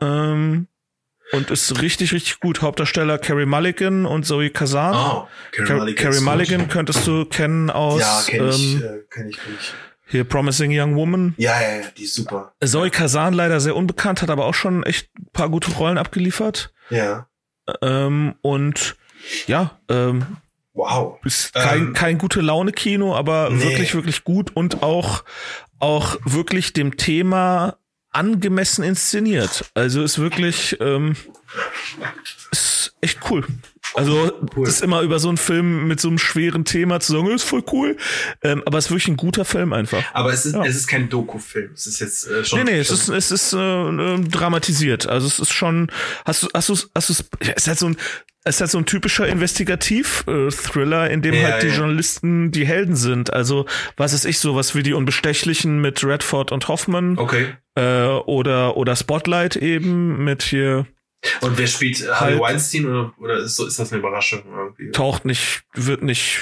[0.00, 0.68] Ähm,
[1.32, 2.60] und ist richtig, richtig gut.
[2.60, 4.94] Hauptdarsteller Carrie Mulligan und Zoe Kazan.
[4.94, 5.28] Oh.
[5.52, 9.56] Car Carrie Mulligan könntest du kennen aus Ja, kenne ich, ähm, äh, kenn ich, kenn
[9.58, 9.74] ich.
[10.06, 11.34] Hier Promising Young Woman.
[11.36, 12.52] Ja, ja, ja, die ist super.
[12.64, 16.72] Zoe Kazan leider sehr unbekannt, hat aber auch schon echt ein paar gute Rollen abgeliefert.
[16.90, 17.28] Ja.
[17.80, 18.96] Ähm, und
[19.46, 20.26] ja, ähm,
[20.74, 21.18] Wow.
[21.24, 23.62] ist kein, Ähm, kein gute Laune Kino, aber nee.
[23.62, 25.22] wirklich, wirklich gut und auch,
[25.78, 27.76] auch wirklich dem Thema
[28.10, 29.70] angemessen inszeniert.
[29.74, 31.14] Also ist wirklich, ähm,
[32.50, 33.44] ist echt cool.
[33.94, 34.64] Also Cool.
[34.64, 37.42] das ist immer über so einen Film mit so einem schweren Thema zu sagen, ist
[37.42, 37.96] voll cool.
[38.42, 40.02] Ähm, aber es ist wirklich ein guter Film einfach.
[40.14, 40.64] Aber es ist, Ja.
[40.64, 41.72] es ist kein Doku-Film.
[41.74, 42.60] Es ist jetzt äh, schon.
[42.60, 45.06] Nee, nee, es schon, ist, es ist äh, äh, dramatisiert.
[45.06, 45.90] Also es ist schon,
[46.24, 47.96] hast du, hast du, hast du, es ist halt so ein,
[48.44, 51.74] es ist halt so ein typischer Investigativ-Thriller, in dem Ja, halt die ja.
[51.74, 53.32] Journalisten die Helden sind.
[53.32, 53.66] Also,
[53.96, 57.46] was ist ich, sowas wie die Unbestechlichen mit Redford und Hoffman Okay.
[57.76, 60.86] äh, oder, oder Spotlight eben mit hier,
[61.40, 62.40] Und wer spielt äh, Harvey Halt.
[62.40, 64.90] Weinstein oder, oder ist, so, ist das eine Überraschung irgendwie?
[64.90, 66.40] taucht nicht, wird nicht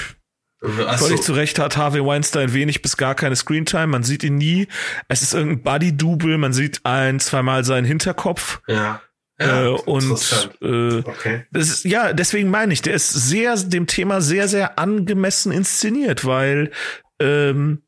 [0.62, 1.06] Achso.
[1.06, 3.86] Völlig zu Recht hat Harvey Weinstein wenig bis gar keine Screentime.
[3.86, 4.68] Man sieht ihn nie.
[5.08, 6.36] Es ist irgendein Buddy-Double.
[6.36, 8.60] Man sieht ein, zweimal seinen Hinterkopf.
[8.68, 9.00] Ja.
[9.38, 10.58] äh, ja und interessant.
[10.60, 11.46] äh, Okay.
[11.50, 16.26] das ist, ja, deswegen meine ich, der ist sehr, dem Thema sehr, sehr angemessen inszeniert,
[16.26, 16.72] weil
[17.20, 17.80] ähm,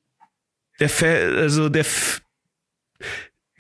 [0.81, 1.85] der, Fa- also der,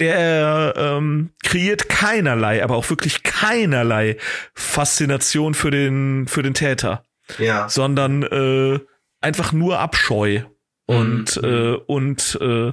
[0.02, 4.16] der ähm, kreiert keinerlei, aber auch wirklich keinerlei
[4.54, 7.04] Faszination für den, für den Täter
[7.38, 7.68] Ja.
[7.68, 8.80] sondern äh,
[9.20, 10.40] einfach nur Abscheu.
[10.86, 11.48] Und Mhm.
[11.48, 12.72] äh, und äh,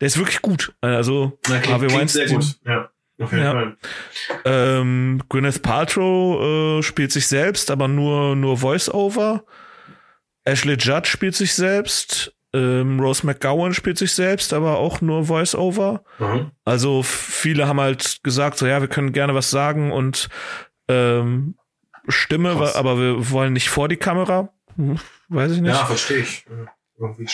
[0.00, 0.74] der ist wirklich gut.
[0.80, 2.44] Also Na, klingt, Harvey sehr Weinstein, gut.
[2.66, 2.90] Ja.
[3.16, 3.76] Jeden Ja.
[4.44, 9.44] Ähm, Gwyneth Paltrow äh, spielt sich selbst, aber nur nur Voice-Over.
[10.44, 12.33] Ashley Judd spielt sich selbst.
[12.54, 16.04] Ähm, Rose McGowan spielt sich selbst, aber auch nur Voice-Over.
[16.20, 16.52] Mhm.
[16.64, 20.28] Also viele haben halt gesagt, so ja, wir können gerne was sagen und
[20.88, 21.56] ähm,
[22.06, 22.76] Stimme, Krass.
[22.76, 24.50] aber wir wollen nicht vor die Kamera.
[24.76, 24.98] Hm,
[25.28, 25.72] weiß ich nicht.
[25.72, 26.44] Ja, verstehe ich.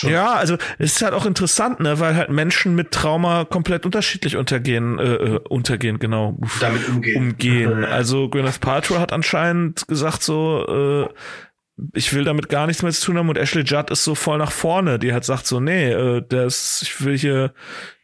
[0.02, 4.36] Ja, also es ist halt auch interessant, ne, weil halt Menschen mit Trauma komplett unterschiedlich
[4.36, 7.16] untergehen, äh, äh, untergehen, genau, Damit umgehen.
[7.16, 7.84] umgehen.
[7.84, 11.14] Also Gwyneth Paltrow hat anscheinend gesagt so, äh,
[11.94, 14.38] ich will damit gar nichts mehr zu tun haben und Ashley Judd ist so voll
[14.38, 17.54] nach vorne, die halt sagt so, nee, äh, das, ich will hier,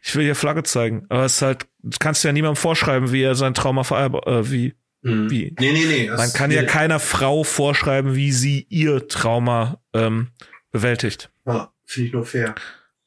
[0.03, 1.07] ich will hier Flagge zeigen.
[1.09, 4.51] Aber es ist halt, du kannst ja niemandem vorschreiben, wie er sein Trauma verarbeitet, äh,
[4.51, 5.31] wie, Mhm.
[5.31, 5.55] wie.
[5.61, 6.09] Nee, nee, nee.
[6.09, 6.66] Man das- kann ja nee.
[6.66, 10.29] keiner Frau vorschreiben, wie sie ihr Trauma ähm,
[10.72, 11.31] bewältigt.
[11.47, 12.55] Ja, finde ich nur fair.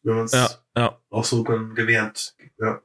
[0.04, 0.98] Wenn man es Ja, ja.
[1.10, 2.36] auch so dann gewährt.
[2.60, 2.82] Ja.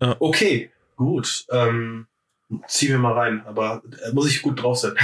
[0.00, 0.16] Ja.
[0.18, 1.44] Okay, gut.
[1.52, 2.06] Ähm,
[2.66, 4.94] zieh mir mal rein, aber äh, muss ich gut drauf sein.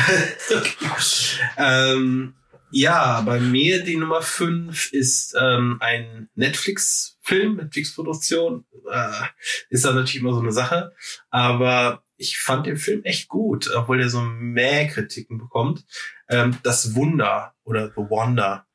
[1.56, 2.34] ähm,
[2.70, 8.64] ja, bei mir die Nummer 5 ist ähm, ein Netflix-Film, Netflix-Produktion.
[8.90, 9.26] Äh,
[9.70, 10.92] ist da natürlich immer so eine Sache.
[11.30, 15.84] Aber ich fand den Film echt gut, obwohl er so mehr Kritiken bekommt.
[16.28, 18.66] Ähm, das Wunder oder The Wonder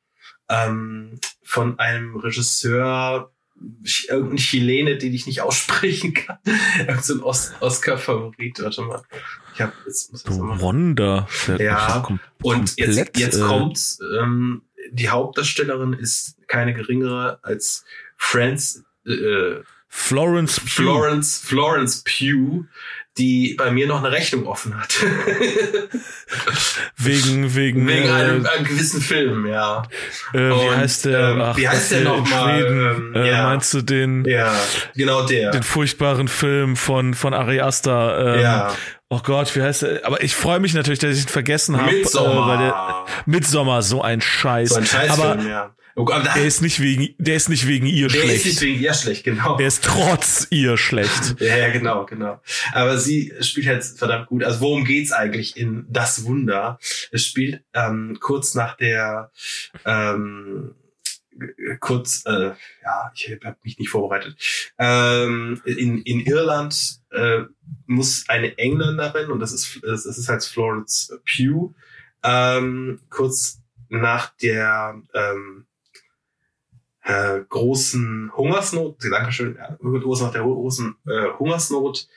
[0.48, 3.32] ähm, von einem Regisseur,
[4.08, 6.38] irgendein Chilene, den ich nicht aussprechen kann.
[6.78, 8.62] Irgend so ein Os Oscar-Favorit.
[8.62, 9.02] Warte mal.
[9.54, 11.28] Ich hab, jetzt muss ich Wonder.
[11.46, 17.84] Der Ja, und jetzt, jetzt äh, kommt, ähm, die Hauptdarstellerin ist keine geringere als
[18.16, 20.70] Franz, äh, Florence Pugh.
[20.70, 22.64] Florence, Florence Pugh,
[23.18, 24.94] die bei mir noch eine Rechnung offen hat.
[26.96, 29.82] Wegen, wegen, Wegen äh, einem, einem gewissen Film, ja.
[30.32, 31.20] äh, wie und, heißt der?
[31.30, 32.58] ähm, wie heißt der hier noch in mal?
[32.60, 33.12] Schweden?
[33.14, 33.42] Ähm, äh, ja.
[33.44, 34.54] Meinst du den, Ja,
[34.94, 35.50] genau der.
[35.50, 38.34] den furchtbaren Film von, von Ari Aster?
[38.36, 38.74] Ähm, ja,
[39.08, 40.06] Oh Gott, wie heißt der?
[40.06, 41.92] Aber ich freue mich natürlich, dass ich ihn vergessen habe.
[41.92, 43.04] Midsommar.
[43.06, 44.70] Äh, Midsommar, so ein Scheiß.
[44.70, 45.74] So ein Scheißfilm, aber ja.
[45.94, 48.44] Oh Gott, der ist nicht wegen, der ist nicht wegen ihr der ist schlecht.
[48.46, 49.56] nicht wegen ihr schlecht, genau.
[49.56, 51.36] der ist trotz ihr schlecht.
[51.42, 52.40] Ja, ja, genau, genau.
[52.72, 54.44] Aber sie spielt halt verdammt gut.
[54.44, 56.78] Also worum geht's eigentlich in Das Wunder?
[57.10, 59.30] Es spielt ähm, kurz nach der
[59.84, 60.74] ähm,
[61.80, 62.52] kurz, äh,
[62.82, 64.36] ja, ich habe mich nicht vorbereitet.
[64.78, 67.42] Ähm, in, in Irland äh,
[67.86, 71.74] muss eine Engländerin, und das ist, das ist halt Florence Pugh,
[72.22, 75.66] ähm, kurz nach der ähm,
[77.04, 82.08] äh, großen Hungersnot, Dankeschön, ja, kurz nach der großen äh, Hungersnot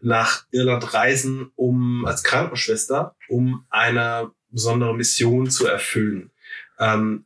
[0.00, 6.30] nach Irland reisen, um als Krankenschwester, um eine besondere Mission zu erfüllen.
[6.78, 7.24] Ähm,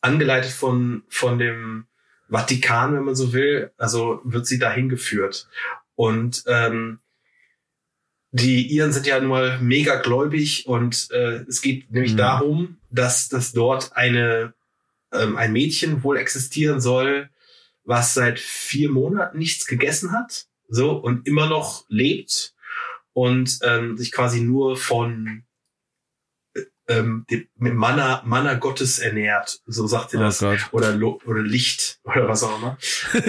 [0.00, 1.86] angeleitet von, von dem
[2.28, 5.48] Vatikan, wenn man so will, also wird sie dahin geführt.
[5.94, 6.98] Und ähm,
[8.32, 12.18] die Iren sind ja nun mal mega gläubig und äh, es geht nämlich Mhm.
[12.18, 14.54] darum, dass, dass dort eine,
[15.14, 17.30] ähm, ein Mädchen wohl existieren soll,
[17.84, 22.54] was seit vier Monaten nichts gegessen hat, so und immer noch lebt
[23.12, 25.44] und ähm, sich quasi nur von
[26.54, 30.58] äh, ähm, dem mit Manna, Manna Gottes ernährt, so sagt sie Oh das Gott.
[30.72, 32.76] oder Lo oder Licht oder was auch immer.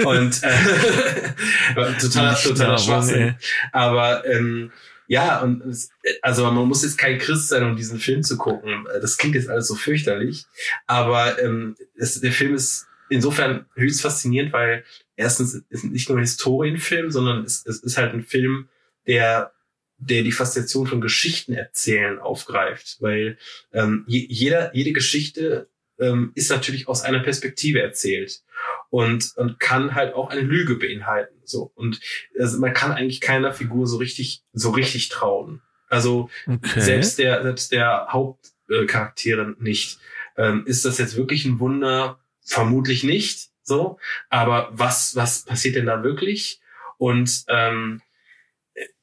[0.05, 1.33] Und äh,
[2.01, 3.35] totaler, totaler Schwachsinn.
[3.71, 4.71] Aber ähm,
[5.07, 5.89] ja, und es,
[6.21, 8.87] also man muss jetzt kein Christ sein, um diesen Film zu gucken.
[9.01, 10.45] Das klingt jetzt alles so fürchterlich.
[10.87, 14.83] Aber ähm, es, der Film ist insofern höchst faszinierend, weil
[15.15, 18.69] erstens ist nicht nur ein Historienfilm, sondern es, es ist halt ein Film,
[19.07, 19.51] der
[19.97, 23.37] der die Faszination von Geschichten erzählen aufgreift, weil
[23.71, 25.69] ähm, je, jeder, jede Geschichte
[25.99, 28.41] ähm, ist natürlich aus einer Perspektive erzählt
[28.89, 31.34] und, und kann halt auch eine Lüge beinhalten.
[31.47, 31.99] So und
[32.39, 35.61] also man kann eigentlich keiner Figur so richtig so richtig trauen.
[35.89, 36.79] Also Okay.
[36.81, 39.99] selbst der selbst der Hauptcharaktere nicht.
[40.37, 42.19] Ähm, ist das jetzt wirklich ein Wunder?
[42.43, 43.49] Vermutlich nicht.
[43.63, 43.97] So,
[44.29, 46.59] aber was was passiert denn da wirklich?
[46.97, 48.01] Und ähm,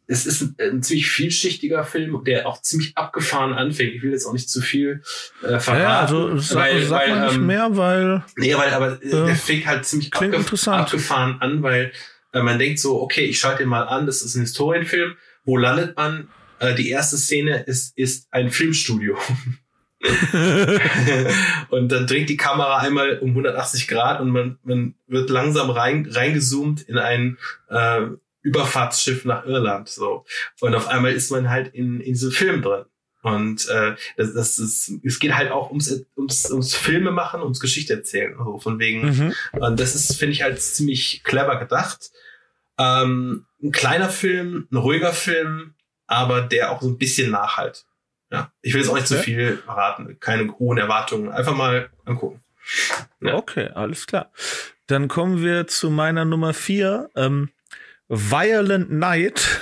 [0.07, 3.95] es ist ein, ein ziemlich vielschichtiger Film, der auch ziemlich abgefahren anfängt.
[3.95, 5.03] Ich will jetzt auch nicht zu viel
[5.43, 5.83] äh, verraten.
[5.83, 9.11] ja, also sag, weil, sag weil, mal nicht ähm, mehr, weil Nee, weil aber äh,
[9.11, 11.93] der fängt halt ziemlich abgef abgefahren an, weil
[12.33, 15.17] man denkt so, okay, ich schalte den mal an, das ist ein Historienfilm.
[15.45, 16.29] Wo landet man?
[16.59, 19.19] Äh, die erste Szene ist, ist ein Filmstudio.
[21.69, 26.09] und dann dreht die Kamera einmal um 180 Grad und man, man wird langsam rein,
[26.11, 27.39] reingezoomt in ein
[27.69, 28.07] äh,
[28.43, 29.89] Überfahrtsschiff nach Irland.
[29.89, 30.25] So.
[30.61, 32.85] Und auf einmal ist man halt in, in diesem Film drin.
[33.23, 37.61] Und äh, das, das ist, es geht halt auch ums, ums, ums Filme machen, ums
[37.61, 38.35] Geschichte erzählen.
[38.37, 39.35] Also von wegen, mhm.
[39.53, 42.11] und das ist, finde ich, halt ziemlich clever gedacht.
[42.79, 45.75] Ähm, ein kleiner Film, ein ruhiger Film,
[46.09, 47.85] aber der auch so ein bisschen nachhalt.
[48.33, 49.25] Ja, ich will jetzt auch nicht zu Okay.
[49.25, 51.31] viel verraten, keine hohen Erwartungen.
[51.31, 52.43] Einfach mal angucken.
[53.21, 53.35] Ja.
[53.35, 54.33] Okay, alles klar.
[54.87, 57.11] Dann kommen wir zu meiner Nummer vier.
[57.15, 57.51] Ähm,
[58.09, 59.61] Violent Night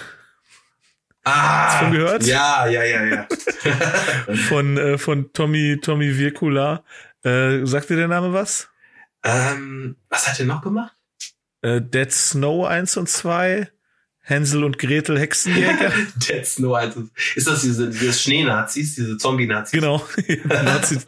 [1.33, 2.23] Ah, Hast du von gehört?
[2.25, 3.27] Ja, ja, ja, ja.
[4.49, 6.83] von, äh, von Tommy, Tommy Virkula.
[7.23, 8.69] Äh, sagt dir der Name was?
[9.23, 10.93] ähm, was hat er noch gemacht?
[11.63, 13.71] Äh, Dead Snow 1 und 2.
[14.23, 15.93] Hänsel und Gretel Hexenjäger.
[16.17, 16.75] Dead Snow.
[16.75, 19.73] Also, ist das diese, diese Schnee-Nazis, diese Zombie-Nazis?
[19.73, 20.07] genau.
[20.45, 20.99] Nazi,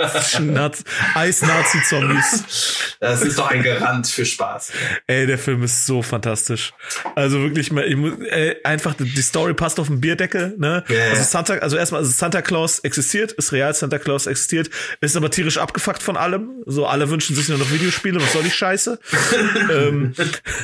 [0.41, 0.83] Nazi,
[1.15, 2.97] Eis-Nazi-Zombies.
[3.01, 4.73] Das ist doch ein Garant für Spaß.
[5.07, 6.73] Ey, der Film ist so fantastisch.
[7.15, 10.85] Also wirklich ich muss, äh, einfach, die Story passt auf den Bierdeckel, ne?
[10.89, 11.11] Ja.
[11.11, 14.71] Also Santa, also erstmal, also Santa Claus existiert, ist real, Santa Claus existiert,
[15.01, 16.63] ist aber tierisch abgefuckt von allem.
[16.67, 18.99] So, alle wünschen sich nur noch Videospiele, was soll die Scheiße?
[19.73, 20.15] ähm,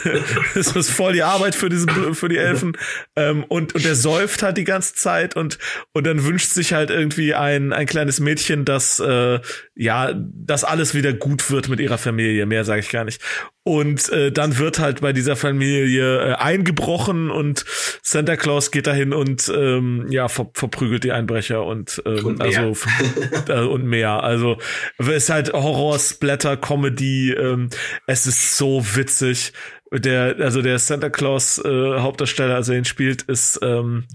[0.54, 2.76] das ist voll die Arbeit für diese, für die Elfen.
[3.16, 5.58] Ähm, und, und der säuft halt die ganze Zeit und,
[5.92, 9.40] und dann wünscht sich halt irgendwie ein, ein kleines Mädchen, dass, äh,
[9.74, 12.46] ja, dass alles wieder gut wird mit ihrer Familie.
[12.46, 13.20] Mehr sage ich gar nicht.
[13.68, 17.66] Und äh, dann wird halt bei dieser Familie äh, eingebrochen und
[18.02, 22.60] Santa Claus geht dahin und ähm, ja ver verprügelt die Einbrecher und, ähm, Und mehr.
[22.60, 22.88] also
[23.48, 24.22] äh, und mehr.
[24.22, 24.56] Also
[24.96, 27.32] es ist halt Horror, Splatter, Comedy.
[27.32, 27.68] Ähm,
[28.06, 29.52] es ist so witzig.
[29.92, 34.06] Der also der Santa Claus äh, Hauptdarsteller, also ihn spielt, ist ähm,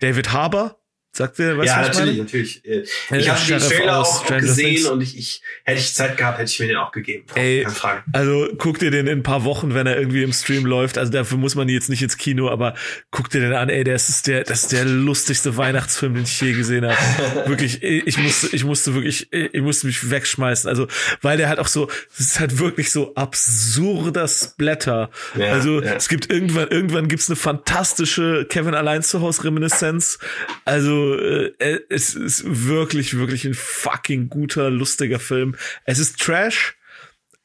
[0.00, 0.81] David Harbour.
[1.14, 2.64] Sagt ihr, weißt ja, natürlich, natürlich.
[2.64, 2.84] Äh,
[3.18, 4.88] ich habe den Trailer auch Stranger gesehen Things.
[4.88, 7.26] und ich, ich hätte ich Zeit gehabt, hätte ich mir den auch gegeben.
[7.34, 7.66] Ey,
[8.14, 10.96] also guck dir den in ein paar Wochen, wenn er irgendwie im Stream läuft.
[10.96, 12.72] Also dafür muss man jetzt nicht ins Kino, aber
[13.10, 13.68] guck dir den an.
[13.68, 16.96] Ey, das ist der, das ist der lustigste Weihnachtsfilm, den ich je gesehen habe.
[17.46, 20.66] wirklich, ich musste, ich musste wirklich, ich musste mich wegschmeißen.
[20.66, 20.88] Also
[21.20, 25.10] weil der halt auch so, es ist halt wirklich so absurder Splatter.
[25.36, 25.92] Ja, also ja.
[25.92, 30.18] es gibt irgendwann, irgendwann gibt's eine fantastische Kevin allein zu Hause Reminiszenz.
[30.64, 35.56] Also äh, äh, es ist wirklich, wirklich ein fucking guter, lustiger Film.
[35.84, 36.76] Es ist Trash,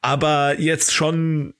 [0.01, 1.53] aber jetzt schon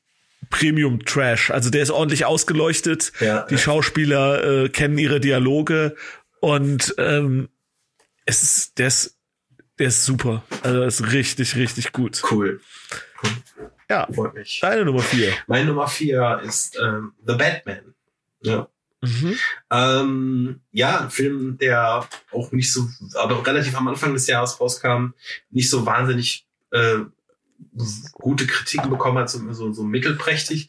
[0.49, 1.51] Premium Trash.
[1.51, 3.11] Also der ist ordentlich ausgeleuchtet.
[3.19, 5.95] Ja, die Schauspieler äh, kennen ihre Dialoge
[6.39, 7.49] und ähm,
[8.25, 9.17] es ist, der ist,
[9.79, 10.43] der ist super.
[10.63, 12.21] Also der ist richtig, richtig gut.
[12.29, 12.61] Cool.
[13.23, 13.31] cool.
[13.89, 14.07] Ja.
[14.13, 14.59] Freut mich.
[14.61, 15.33] Deine Nummer vier.
[15.47, 17.95] Meine Nummer vier ist ähm, The Batman.
[18.41, 18.69] Ja.
[19.01, 19.37] Mhm.
[19.69, 25.13] Ähm, ja, ein Film, der auch nicht so, aber relativ am Anfang des Jahres rauskam,
[25.51, 26.99] nicht so wahnsinnig äh,
[28.13, 30.67] gute Kritiken bekommen hat, so, so, so mittelprächtig.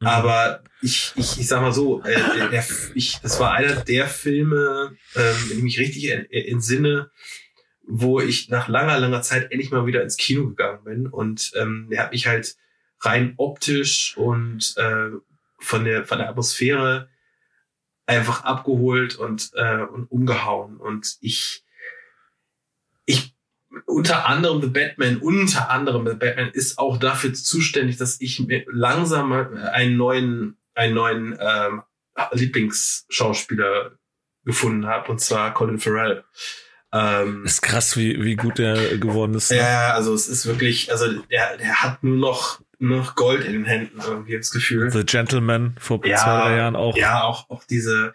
[0.00, 0.06] Mhm.
[0.06, 2.64] Aber ich, ich, ich sag mal so, äh, der,
[2.94, 7.10] ich, das war einer der Filme, ähm, wenn ich mich richtig entsinne,
[7.86, 11.06] wo ich nach langer, langer Zeit endlich mal wieder ins Kino gegangen bin.
[11.06, 12.56] Und ähm, der hat mich halt
[13.00, 15.10] rein optisch und äh,
[15.60, 17.08] von der von der Atmosphäre
[18.08, 20.78] einfach abgeholt und, äh, und umgehauen.
[20.78, 21.62] Und ich,
[23.04, 23.34] ich,
[23.84, 28.64] unter anderem The Batman, unter anderem The Batman ist auch dafür zuständig, dass ich mir
[28.72, 31.82] langsam einen neuen, einen neuen ähm,
[32.32, 33.92] Lieblingsschauspieler
[34.44, 36.24] gefunden habe, und zwar Colin Farrell.
[36.90, 39.50] Ähm, ist krass, wie, wie gut der geworden ist.
[39.50, 39.58] Ne?
[39.58, 43.64] Ja, also es ist wirklich, also der, der hat nur noch noch Gold in den
[43.64, 44.90] Händen, irgendwie das Gefühl.
[44.90, 46.96] The Gentleman vor ja, zwei, drei Jahren auch.
[46.96, 48.14] Ja, auch, auch diese,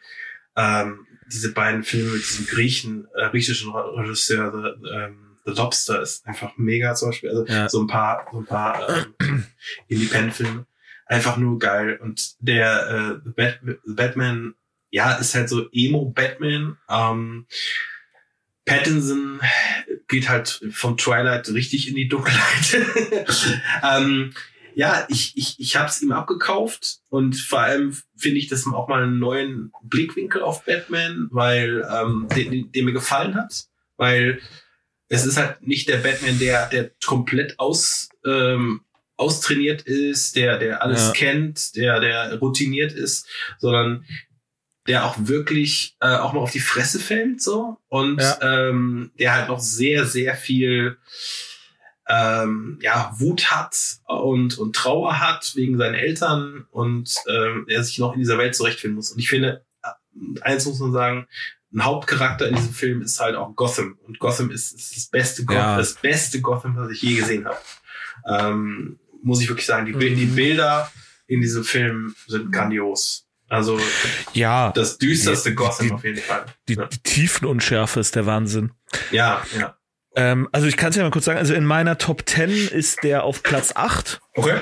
[0.56, 6.26] ähm, diese beiden Filme mit diesem Griechen, äh, griechischen Regisseur, The, ähm, The Lobster ist
[6.26, 7.30] einfach mega zum Beispiel.
[7.30, 7.68] Also ja.
[7.68, 9.46] so ein paar, so ein paar ähm,
[9.88, 10.66] Independent-Filme.
[11.06, 12.00] Einfach nur geil.
[12.02, 14.54] Und der äh, The, Bat The Batman,
[14.90, 16.78] ja, ist halt so Emo-Batman.
[16.90, 17.46] Ähm,
[18.66, 19.42] Pattinson
[20.08, 22.78] geht halt vom Twilight richtig in die Dunkelheit.
[23.84, 24.34] ähm,
[24.76, 28.88] ja, ich, ich, ich habe es ihm abgekauft und vor allem finde ich das auch
[28.88, 33.66] mal einen neuen Blickwinkel auf Batman, weil ähm, der, der mir gefallen hat,
[33.98, 34.42] weil
[35.10, 38.82] es ist halt nicht der Batman, der der komplett aus ähm,
[39.16, 41.12] austrainiert ist, der der alles ja.
[41.12, 43.28] kennt, der der routiniert ist,
[43.60, 44.06] sondern
[44.88, 48.40] der auch wirklich äh, auch mal auf die Fresse fällt so und ja.
[48.42, 50.98] ähm, der halt noch sehr sehr viel
[52.14, 53.76] ähm, ja, Wut hat
[54.08, 58.56] und, und Trauer hat wegen seinen Eltern und ähm, er sich noch in dieser Welt
[58.56, 59.12] zurechtfinden muss.
[59.12, 61.28] Und ich finde, äh, eins muss man sagen,
[61.74, 63.98] ein Hauptcharakter in diesem Film ist halt auch Gotham.
[64.06, 65.78] Und Gotham ist, ist das beste Gotham, ja.
[65.78, 67.58] das beste Gotham, was ich je gesehen habe.
[68.28, 70.16] Ähm, muss ich wirklich sagen, die, mhm.
[70.16, 70.92] die Bilder
[71.26, 73.26] in diesem Film sind grandios.
[73.50, 73.80] Also
[74.34, 76.46] ja, das düsterste Gotham die, auf jeden Fall.
[76.68, 76.86] Die, ja.
[76.86, 78.72] die Tiefenunschärfe ist der Wahnsinn.
[79.12, 79.76] Ja, ja.
[80.16, 83.04] Ähm, also ich kann es ja mal kurz sagen, also in meiner Top 10 ist
[83.04, 84.22] der auf Platz 8.
[84.36, 84.60] Okay.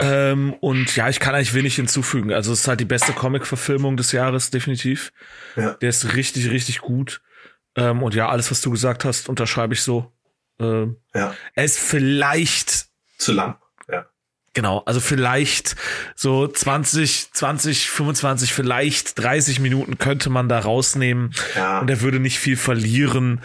[0.00, 2.32] Ähm, und ja, ich kann eigentlich wenig hinzufügen.
[2.32, 5.12] Also es ist halt die beste Comic-Verfilmung des Jahres, definitiv.
[5.54, 5.74] Ja.
[5.74, 7.20] Der ist richtig, richtig gut.
[7.76, 10.12] Ähm, und ja, alles, was du gesagt hast, unterschreibe ich so.
[10.58, 11.34] Ähm, ja.
[11.54, 12.86] Er ist vielleicht
[13.18, 13.56] zu lang.
[14.54, 15.76] Genau, also vielleicht
[16.14, 21.80] so 20, 20, 25, vielleicht 30 Minuten könnte man da rausnehmen ja.
[21.80, 23.40] und er würde nicht viel verlieren.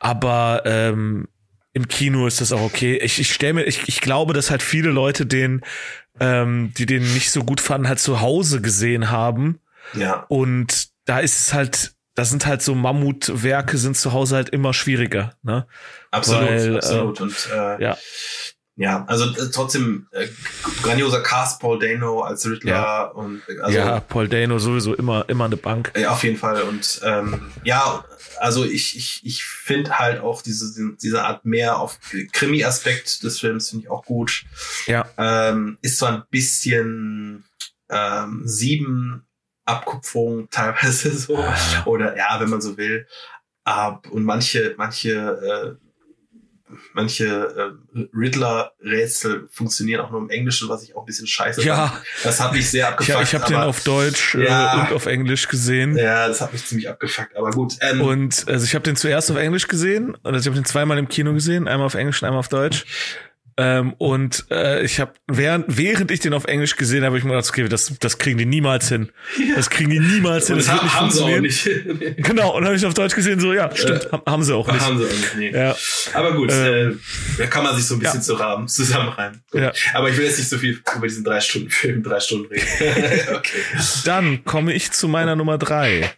[0.00, 1.28] Aber ähm,
[1.72, 2.96] im Kino ist das auch okay.
[2.96, 5.60] Ich, ich stelle mir, ich, ich glaube, dass halt viele Leute den,
[6.18, 9.60] ähm, die den nicht so gut fanden, halt zu Hause gesehen haben.
[9.94, 10.26] Ja.
[10.28, 14.74] Und da ist es halt, da sind halt so Mammutwerke sind zu Hause halt immer
[14.74, 15.66] schwieriger, ne?
[16.10, 17.20] Absolut, Weil, absolut.
[17.20, 17.96] Äh, Und äh, ja.
[18.80, 20.26] Ja, also äh, trotzdem äh,
[20.80, 23.02] grandioser Cast, Paul Dano als Riddler ja.
[23.08, 25.92] und also, ja, Paul Dano sowieso immer immer eine Bank.
[25.94, 28.02] Ja, auf jeden Fall und ähm, ja,
[28.38, 31.98] also ich ich ich finde halt auch diese diese Art mehr auf
[32.32, 34.46] Krimi-Aspekt des Films finde ich auch gut.
[34.86, 37.44] Ja, ähm, ist zwar ein bisschen
[37.90, 39.26] ähm, sieben
[39.66, 41.54] Abkupferung teilweise so ah.
[41.84, 43.06] oder ja, wenn man so will.
[43.62, 45.89] Ab und manche manche äh,
[46.94, 51.88] manche äh, Riddler-Rätsel funktionieren auch nur im Englischen, was ich auch ein bisschen scheiße ja.
[51.88, 52.02] fand.
[52.24, 53.16] Das hat mich sehr abgefuckt.
[53.16, 55.96] Ja, ich habe den auf Deutsch äh, ja, und auf Englisch gesehen.
[55.96, 57.76] Ja, das hat mich ziemlich abgefuckt, aber gut.
[57.80, 60.64] Ähm, und also ich habe den zuerst auf Englisch gesehen und also ich habe den
[60.64, 62.84] zweimal im Kino gesehen, einmal auf Englisch und einmal auf Deutsch.
[63.60, 67.32] Ähm, und äh, ich habe während während ich den auf Englisch gesehen habe, ich mir
[67.32, 69.10] gedacht, okay, das das kriegen die niemals hin.
[69.54, 70.56] Das kriegen die niemals hin.
[70.56, 72.16] Das, das wird nicht auch nicht.
[72.16, 72.56] genau.
[72.56, 74.80] Und habe ich auf Deutsch gesehen, so ja, stimmt, äh, haben sie auch nicht.
[74.80, 75.36] Haben sie auch nicht.
[75.36, 75.50] Nee.
[75.50, 75.76] Ja.
[76.14, 78.24] Aber gut, ähm, äh, da kann man sich so ein bisschen ja.
[78.24, 79.42] zusammen zusammenreimen.
[79.52, 79.72] Ja.
[79.92, 82.64] Aber ich will jetzt nicht so viel über diesen drei Stunden Film, drei Stunden reden.
[83.34, 83.58] okay.
[84.06, 86.10] Dann komme ich zu meiner Nummer drei.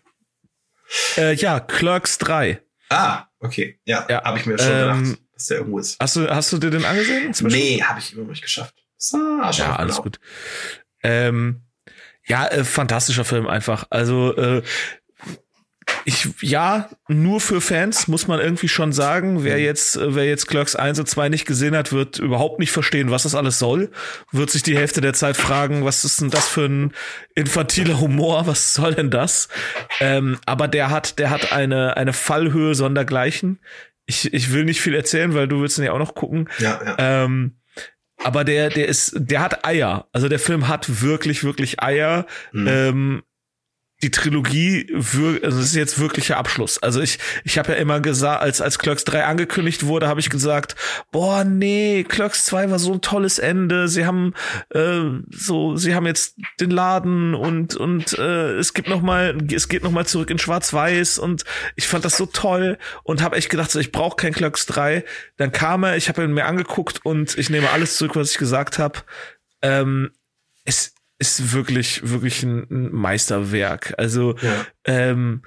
[1.16, 2.60] Äh, ja, Clerks 3.
[2.88, 3.80] Ah, okay.
[3.84, 4.22] Ja, ja.
[4.22, 5.98] habe ich mir schon ähm, gedacht dass der irgendwo ist.
[6.00, 7.34] Hast du, hast du dir den angesehen?
[7.42, 8.74] Nee, habe ich immer noch nicht geschafft.
[8.96, 10.20] So, ja, alles gut.
[11.02, 11.62] Ähm,
[12.24, 13.84] ja, äh, fantastischer Film einfach.
[13.90, 14.62] Also äh,
[16.04, 19.64] ich ja, nur für Fans muss man irgendwie schon sagen, wer mhm.
[19.64, 23.24] jetzt wer jetzt Clerks 1 und 2 nicht gesehen hat, wird überhaupt nicht verstehen, was
[23.24, 23.90] das alles soll.
[24.30, 26.92] Wird sich die Hälfte der Zeit fragen, was ist denn das für ein
[27.34, 29.48] infantiler Humor, was soll denn das?
[30.00, 33.58] Ähm, aber der hat der hat eine eine Fallhöhe sondergleichen
[34.06, 36.48] ich, ich will nicht viel erzählen, weil du willst ihn ja auch noch gucken.
[36.58, 37.24] Ja, ja.
[37.24, 37.56] Ähm,
[38.22, 40.08] aber der, der ist, der hat Eier.
[40.12, 42.26] Also der Film hat wirklich, wirklich Eier.
[42.52, 42.68] Mhm.
[42.68, 43.22] Ähm,
[44.02, 46.82] die Trilogie, also das ist jetzt wirklicher Abschluss.
[46.82, 50.28] Also ich, ich habe ja immer gesagt, als als Clerks 3 angekündigt wurde, habe ich
[50.28, 50.74] gesagt,
[51.12, 53.86] boah, nee, Clerks 2 war so ein tolles Ende.
[53.86, 54.34] Sie haben
[54.70, 59.68] äh, so, sie haben jetzt den Laden und und äh, es gibt noch mal, es
[59.68, 61.44] geht noch mal zurück in Schwarz-Weiß und
[61.76, 65.04] ich fand das so toll und habe echt gedacht, so, ich brauche kein Clerks 3.
[65.36, 68.38] Dann kam er, ich habe ihn mir angeguckt und ich nehme alles zurück, was ich
[68.38, 68.98] gesagt habe.
[69.62, 70.10] Ähm,
[70.64, 73.94] es ist wirklich, wirklich ein, Meisterwerk.
[73.96, 74.66] Also, ja.
[74.84, 75.42] ähm,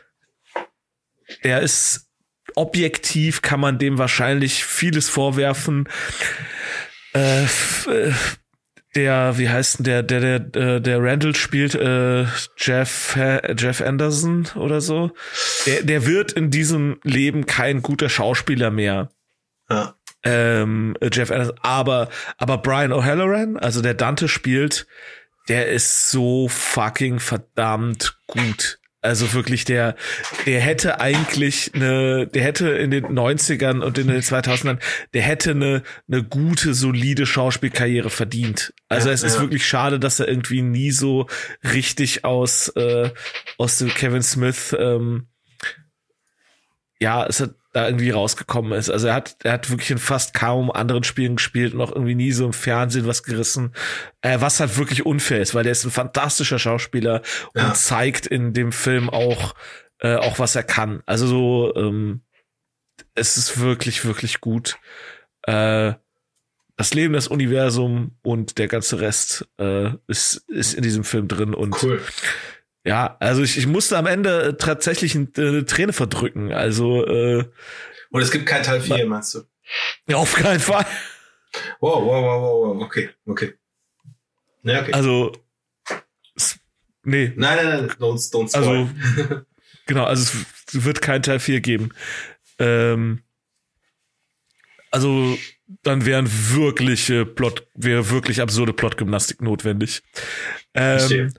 [1.42, 2.08] er ist
[2.56, 5.90] objektiv, kann man dem wahrscheinlich vieles vorwerfen.
[7.14, 8.14] Äh, äh
[8.96, 12.24] der, wie heißt denn der, der, der, äh, der Randall spielt, äh,
[12.56, 13.18] Jeff,
[13.58, 15.12] Jeff Anderson oder so.
[15.66, 19.10] Der, der wird in diesem Leben kein guter Schauspieler mehr.
[19.70, 19.96] Ja.
[20.24, 22.08] Ähm, Jeff Anderson, aber,
[22.38, 24.88] aber Brian O'Halloran, also der Dante spielt,
[25.48, 28.80] der ist so fucking verdammt gut.
[29.06, 29.96] Also wirklich, der,
[30.48, 34.80] der hätte eigentlich eine, der hätte in den 90ern und in den 2000ern,
[35.14, 38.74] der hätte eine, eine gute, solide Schauspielkarriere verdient.
[38.90, 41.28] Also ja, es ist wirklich schade, dass er irgendwie nie so
[41.64, 43.12] richtig aus, äh,
[43.60, 45.28] aus dem Kevin Smith, ähm,
[47.00, 48.90] ja, es hat da irgendwie rausgekommen ist.
[48.90, 52.16] Also er hat, er hat wirklich in fast kaum anderen Spielen gespielt und auch irgendwie
[52.16, 53.74] nie so im Fernsehen was gerissen,
[54.22, 57.22] äh, was halt wirklich unfair ist, weil der ist ein fantastischer Schauspieler
[57.54, 57.68] ja.
[57.68, 59.56] und zeigt in dem Film auch,
[60.00, 61.04] äh, auch was er kann.
[61.06, 62.22] Also so, ähm,
[63.14, 64.78] es ist wirklich, wirklich gut.
[65.42, 65.96] Äh,
[66.78, 71.54] das Leben, das Universum und der ganze Rest äh, ist, ist in diesem Film drin
[71.54, 72.02] und cool.
[72.86, 76.54] Ja, also ich, ich musste am Ende äh, tatsächlich eine, eine Träne verdrücken.
[76.54, 77.46] Also äh,
[78.12, 79.42] und es gibt kein Teil 4, meinst du?
[80.08, 80.86] Ja, auf keinen Fall.
[81.80, 82.84] Wow, wow, wow, wow, wow.
[82.84, 83.54] okay, okay.
[84.64, 84.94] Ja, okay.
[84.94, 85.32] Also
[87.04, 87.34] nee.
[87.36, 88.88] Nein, nein, nein, don't, don't spoil.
[89.24, 89.42] Also
[89.88, 90.38] genau, also
[90.68, 91.90] es wird kein Teil 4 geben.
[92.60, 93.24] Ähm,
[94.92, 95.38] also
[95.82, 100.04] dann wären wirkliche Plot, wäre wirklich absurde Plotgymnastik notwendig.
[100.76, 101.34] Ähm,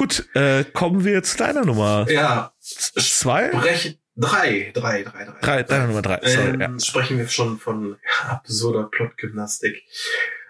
[0.00, 2.06] Gut, äh, kommen wir zu deiner Nummer.
[2.08, 2.54] Ja.
[2.58, 3.50] Zwei?
[3.50, 5.40] Sprechen, drei, drei, drei, drei.
[5.42, 6.20] Drei, deine Nummer drei.
[6.24, 6.78] Sorry, ähm, ja.
[6.78, 9.82] Sprechen wir schon von absurder Plotgymnastik.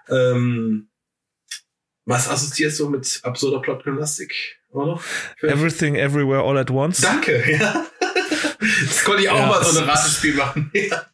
[0.08, 0.88] Ähm,
[2.04, 4.32] was assoziierst du mit absurder Plotgymnastik?
[5.42, 7.00] Everything, Everywhere, All at Once.
[7.00, 7.86] Danke, ja.
[8.86, 10.70] Das konnte ich auch ja, mal so ein Ratespiel machen.
[10.74, 11.06] ja,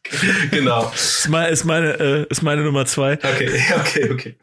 [0.51, 0.91] genau.
[0.93, 3.13] Ist meine, ist meine, äh, ist meine Nummer zwei.
[3.13, 4.37] Okay, okay, okay.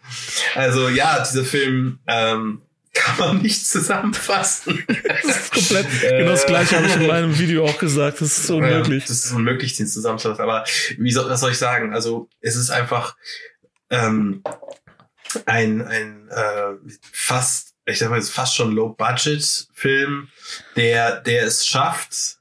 [0.57, 2.63] Also ja, dieser Film ähm,
[2.95, 4.85] kann man nicht zusammenfassen.
[5.23, 8.21] das ist komplett, genau das gleiche habe ich in meinem Video auch gesagt.
[8.21, 9.03] Das ist unmöglich.
[9.03, 10.43] Ja, das ist unmöglich, den zusammenzufassen.
[10.43, 10.65] Aber
[10.97, 11.93] wie soll, was soll ich sagen?
[11.93, 13.17] Also es ist einfach
[13.91, 14.43] ähm,
[15.47, 16.75] ein, ein äh,
[17.13, 20.29] fast, ich sag mal, fast schon Low-Budget-Film,
[20.77, 22.39] der, der es schafft,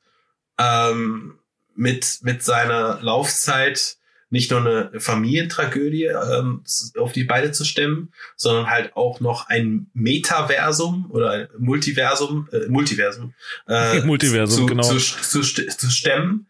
[0.60, 1.40] ähm,
[1.76, 3.98] mit, mit seiner Laufzeit
[4.34, 6.64] nicht nur eine Familientragödie ähm,
[6.98, 12.68] auf die Beine zu stemmen, sondern halt auch noch ein Metaversum oder ein Multiversum, äh,
[12.68, 13.36] Multiversum,
[13.68, 14.82] äh, Multiversum zu, genau.
[14.82, 16.48] zu, zu, zu stemmen,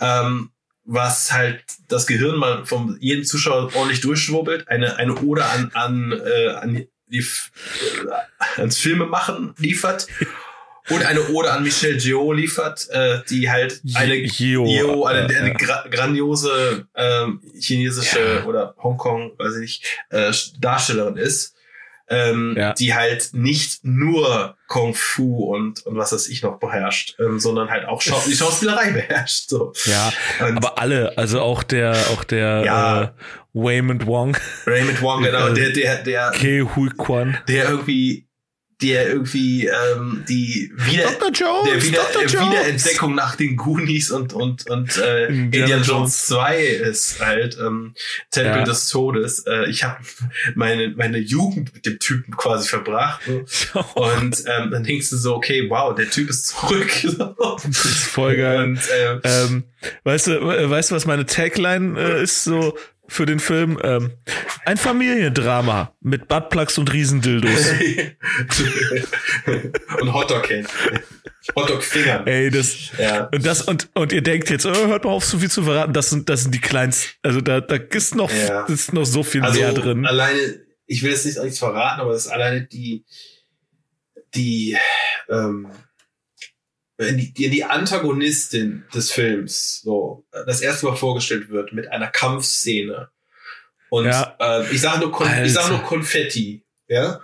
[0.00, 0.50] ähm,
[0.84, 6.10] was halt das Gehirn mal von jedem Zuschauer ordentlich durchschwurbelt, eine eine Ode an an,
[6.10, 10.08] äh, an die äh, ans Filme machen liefert
[10.88, 15.48] und eine Ode an Michel Gio liefert, äh, die halt eine, Gio, Gio, eine, eine
[15.48, 15.54] ja.
[15.54, 17.26] gra grandiose äh,
[17.60, 18.44] chinesische ja.
[18.44, 21.54] oder Hongkong, weiß ich nicht, äh, Darstellerin ist.
[22.12, 22.72] ähm, Ja.
[22.72, 27.70] die halt nicht nur Kung Fu und, und was weiß ich noch beherrscht, ähm, sondern
[27.70, 29.48] halt auch Schau die Schauspielerei beherrscht.
[29.48, 29.72] So.
[29.84, 30.12] Ja,
[30.44, 33.02] Und aber alle, also auch der, auch der Ja.
[33.02, 33.08] äh,
[33.52, 34.36] Waymond Wong,
[34.66, 38.26] Raymond Wong, genau, Äh, der, der, der, Ke Hui Kwan, der irgendwie,
[38.82, 41.10] der irgendwie ähm, die wieder.
[41.32, 42.22] Jones, der wieder, Dr.
[42.22, 42.50] äh, Jones.
[42.52, 45.82] Wiederentdeckung nach den Goonies und und und äh, Indiana.
[45.82, 47.94] Jones 2 ist halt ähm,
[48.30, 48.64] Tempel Ja.
[48.64, 49.44] des Todes.
[49.46, 49.98] Äh, ich habe
[50.54, 53.44] meine meine Jugend mit dem Typen quasi verbracht ne?
[53.94, 56.90] und ähm, dann denkst du so, okay, wow, der Typ ist zurück.
[57.62, 58.62] Das ist voll geil.
[58.64, 59.64] Und, äh, Ähm,
[60.04, 62.76] weißt du, äh, weißt du, was meine Tagline äh, ist so
[63.10, 63.78] für den Film?
[63.82, 64.12] Ähm,
[64.64, 67.70] ein Familiendrama mit Buttplugs und Riesendildos.
[70.00, 70.68] und Hotdog Hand.
[71.56, 72.26] Hotdog Fingern.
[72.26, 73.24] Ey, das Ja.
[73.32, 75.92] und das und und ihr denkt jetzt, oh, hört mal auf, so viel zu verraten.
[75.92, 77.10] Das sind das sind die kleinsten.
[77.22, 78.64] Also da da ist noch Ja.
[78.66, 80.06] ist noch so viel Also mehr drin.
[80.06, 80.38] alleine,
[80.86, 83.04] ich will jetzt nicht nichts verraten, aber das ist alleine die,
[84.34, 84.76] die,
[85.28, 85.68] ähm,
[87.00, 93.08] die, die, die Antagonistin des Films, so, das erste Mal vorgestellt wird mit einer Kampfszene.
[93.88, 94.36] Und Ja.
[94.40, 96.64] äh, ich sage nur, Kon ich sag nur Konfetti.
[96.88, 97.20] Ja.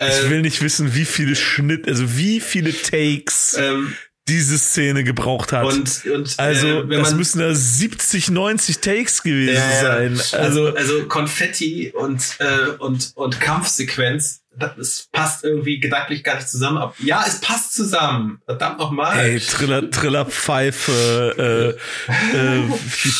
[0.00, 3.94] Ich Ähm, will nicht wissen, wie viele Schnitt, also wie viele Takes ähm,
[4.28, 5.64] diese Szene gebraucht hat.
[5.64, 9.80] und, und also, äh, das man müssen da 70, 90 Takes gewesen ja.
[9.80, 10.12] sein.
[10.12, 16.48] Also, Also, also Konfetti und, äh, und, und Kampfsequenz, das passt irgendwie gedanklich gar nicht
[16.48, 16.78] zusammen.
[16.78, 18.40] Aber ja, es passt zusammen.
[18.44, 19.18] Verdammt nochmal.
[19.18, 21.76] ey, Triller, Trillerpfeife,
[22.06, 22.62] äh, äh,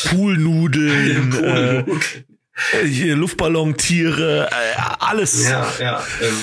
[0.09, 1.85] Poolnudeln, äh,
[2.87, 5.49] hier Luftballontiere, äh, alles.
[5.49, 6.03] ja, ja.
[6.23, 6.35] Ähm,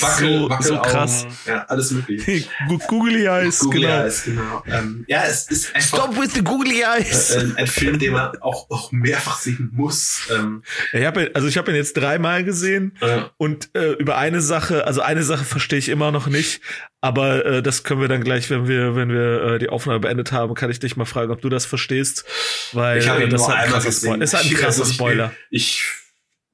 [0.00, 1.26] Wackel, so, so Wackelaugen, krass.
[1.46, 2.44] Ja, alles mögliche.
[2.88, 4.02] Googly Eyes, Google genau.
[4.02, 4.62] Eyes, genau.
[4.66, 7.30] Ähm, ja, es ist einfach Stop with the Googly Eyes.
[7.30, 10.20] äh, ein Film, den man auch, auch mehrfach sehen muss.
[10.34, 10.62] Ähm,
[10.92, 14.40] Ich hab, ihn- also ich habe ihn jetzt dreimal gesehen äh, und äh, über eine
[14.40, 16.60] Sache, also eine Sache verstehe ich immer noch nicht,
[17.00, 20.32] aber äh, das können wir dann gleich, wenn wir, wenn wir äh, die Aufnahme beendet
[20.32, 22.24] haben, kann ich dich mal fragen, ob du das verstehst,
[22.72, 24.08] weil ich habe ihn das nur ist ein einmal krasser gesehen.
[24.08, 24.24] Spoiler.
[24.24, 25.32] Ist ein krasser also ich- Spoiler.
[25.56, 25.84] Ich,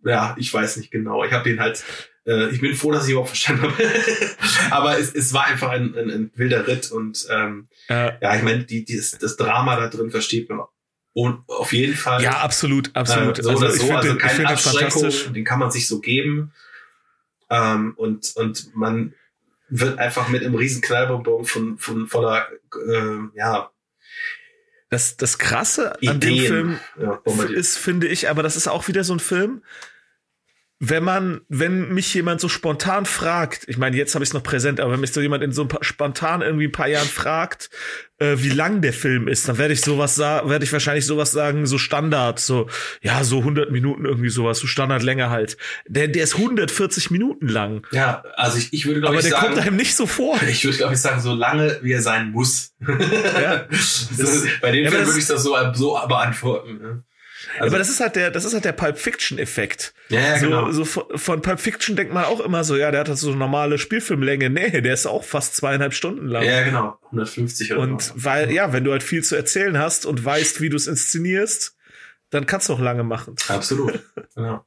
[0.04, 1.24] ja, ich weiß nicht genau.
[1.24, 1.84] Ich habe den halt,
[2.26, 3.74] äh, ich bin froh, dass ich überhaupt verstanden habe.
[4.70, 8.42] Aber es, es war einfach ein, ein, ein wilder Ritt und ähm, Ja, ja, ich
[8.42, 10.60] meine, die, die, das, Drama da drin versteht man
[11.14, 12.22] und auf jeden Fall.
[12.22, 13.38] ja, absolut, absolut.
[13.38, 15.32] Äh, so also oder ich so, finde also keine den Abschreckung, fantastisch.
[15.32, 16.52] den kann man sich so geben.
[17.50, 19.14] Ähm, und, und man
[19.68, 22.48] wird einfach mit einem riesen Knallbonbon von, von voller,
[22.88, 23.71] äh, ja,
[24.92, 26.38] Das, das Krasse an dem.
[26.38, 29.62] Film ja, ist, finde ich, aber das ist auch wieder so ein Film,
[30.84, 34.42] wenn man, wenn mich jemand so spontan fragt, ich meine, jetzt habe ich es noch
[34.42, 37.06] präsent, aber wenn mich so jemand in so ein paar, spontan irgendwie ein paar Jahren
[37.06, 37.70] fragt,
[38.18, 41.30] äh, wie lang der Film ist, dann werde ich sowas sagen, werde ich wahrscheinlich sowas
[41.30, 42.68] sagen, so Standard, so,
[43.00, 45.56] ja, so 100 Minuten irgendwie sowas, so Standardlänge halt.
[45.86, 47.86] Der, der ist 140 Minuten lang.
[47.92, 50.36] Ja, also ich, ich würde glaube Aber ich der sagen, kommt einem nicht so vor.
[50.48, 52.74] ich würde glaube ich sagen, so lange wie er sein muss.
[53.40, 53.66] Ja.
[53.70, 56.78] das ist, bei dem Ja, aber Film würde ich das so, so beantworten.
[56.78, 57.04] Ne?
[57.58, 59.94] Also, aber das ist halt der, das ist halt der Pulp Fiction Effekt.
[60.08, 60.70] ja, ja, so, genau.
[60.70, 63.28] so von, von Pulp Fiction denkt man auch immer so, ja, der hat halt so
[63.28, 64.50] eine normale Spielfilmlänge.
[64.50, 66.44] Nee, der ist auch fast zweieinhalb Stunden lang.
[66.44, 66.98] ja, genau.
[67.06, 68.12] 150 oder und so.
[68.16, 71.76] weil, ja, wenn du halt viel zu erzählen hast und weißt, wie du es inszenierst,
[72.30, 73.34] dann kannst du auch lange machen.
[73.48, 74.00] Absolut.
[74.34, 74.64] genau.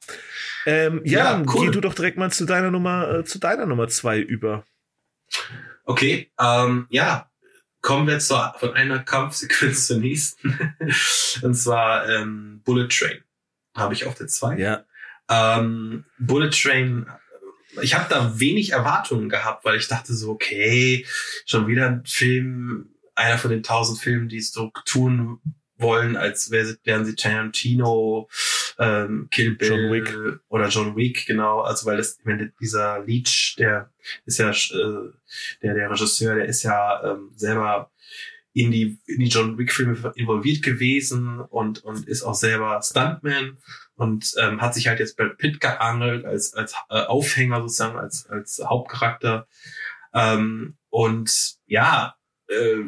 [0.67, 1.65] Ähm, ja, Ja, dann cool.
[1.67, 4.65] geh du doch direkt mal zu deiner Nummer, äh, zu deiner Nummer zwei über.
[5.85, 7.29] Okay, ähm, ja,
[7.85, 10.75] kommen wir zur, von einer Kampfsequenz zur nächsten.
[11.43, 13.23] Und zwar ähm, Bullet Train
[13.75, 14.57] habe ich auf der 2.
[14.57, 14.85] Ja.
[15.29, 17.05] Ähm, Bullet Train,
[17.83, 21.05] ich habe da wenig Erwartungen gehabt, weil ich dachte so, okay,
[21.45, 25.39] schon wieder ein Film, einer von den tausend Filmen, die es so tun
[25.77, 28.27] wollen, als wär, wären sie Tarantino,
[28.77, 30.39] ähm, Kill Bill John Wick.
[30.49, 31.61] oder John Wick, genau.
[31.61, 33.91] Also weil das, ich meine, dieser Leech, der
[34.25, 35.11] ist ja äh,
[35.61, 37.91] der, der Regisseur, der ist ja ähm, selber
[38.53, 43.57] in die, in die John Wick-Filme involviert gewesen und, und ist auch selber Stuntman
[43.95, 48.25] und ähm, hat sich halt jetzt Brad Pitt geangelt als, als äh, Aufhänger sozusagen, als,
[48.27, 49.47] als Hauptcharakter.
[50.13, 52.15] Ähm, und ja,
[52.47, 52.83] äh,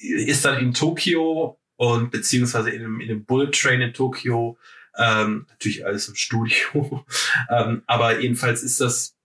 [0.00, 4.58] ist dann in Tokio und beziehungsweise in einem, in einem Bullet Train in Tokio,
[4.98, 7.04] ähm, natürlich alles im Studio,
[7.50, 9.16] ähm, aber jedenfalls ist das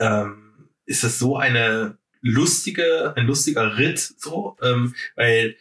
[0.00, 5.56] ähm, ist das so eine lustige, ein lustiger Ritt, so, ähm, weil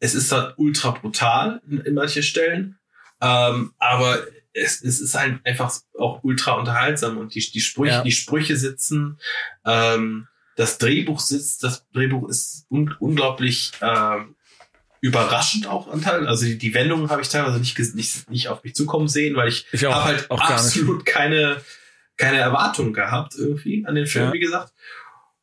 [0.00, 2.78] es ist halt ultra brutal in, in manchen Stellen,
[3.20, 8.02] ähm, aber es, es ist halt einfach auch ultra unterhaltsam und die, die Sprüche, Ja.
[8.02, 9.18] die Sprüche sitzen,
[9.64, 14.36] ähm, das Drehbuch sitzt, das Drehbuch ist un unglaublich ähm,
[15.04, 16.26] überraschend auch an Teilen.
[16.26, 19.48] Also die, die Wendungen habe ich teilweise nicht, nicht, nicht auf mich zukommen sehen, weil
[19.48, 21.60] ich Ich habe halt absolut keine
[22.16, 24.32] keine Erwartung gehabt irgendwie an den Film, ja.
[24.32, 24.72] wie gesagt.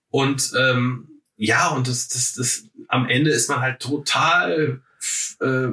[0.10, 4.82] Und ähm, ja, und das, das, das, am Ende ist man halt total
[5.42, 5.68] äh,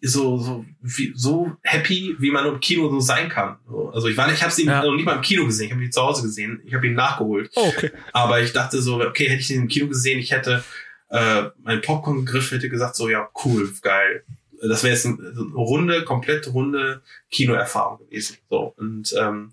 [0.00, 3.56] so, so, wie, so happy, wie man im Kino so sein kann.
[3.92, 4.84] Also ich war nicht, ich habe sie ja.
[4.84, 6.94] noch nicht mal im Kino gesehen, ich habe ihn zu Hause gesehen, ich habe ihn
[6.94, 7.50] nachgeholt.
[7.54, 7.90] Oh, okay.
[8.12, 10.62] Aber ich dachte so, okay, hätte ich ihn im Kino gesehen, ich hätte
[11.10, 14.24] äh, meinen Popcorn gegriffen, hätte gesagt so, ja, cool, geil.
[14.62, 15.16] Das wäre jetzt eine,
[15.54, 18.38] runde, komplett runde Kinoerfahrung gewesen.
[18.48, 19.52] So und ähm,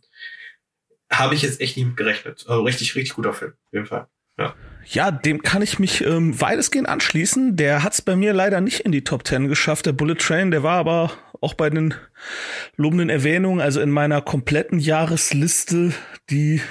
[1.11, 2.45] habe ich jetzt echt nicht mit gerechnet.
[2.47, 4.07] Also richtig, richtig guter Film, auf jeden Fall.
[4.37, 4.55] Ja.
[4.85, 7.55] Ja, dem kann ich mich ähm, weitestgehend anschließen.
[7.55, 10.49] Der hat es bei mir leider nicht in die Top 10 geschafft, der Bullet Train.
[10.49, 11.93] Der war aber auch bei den
[12.77, 15.93] lobenden Erwähnungen, also in meiner kompletten Jahresliste,
[16.29, 16.61] die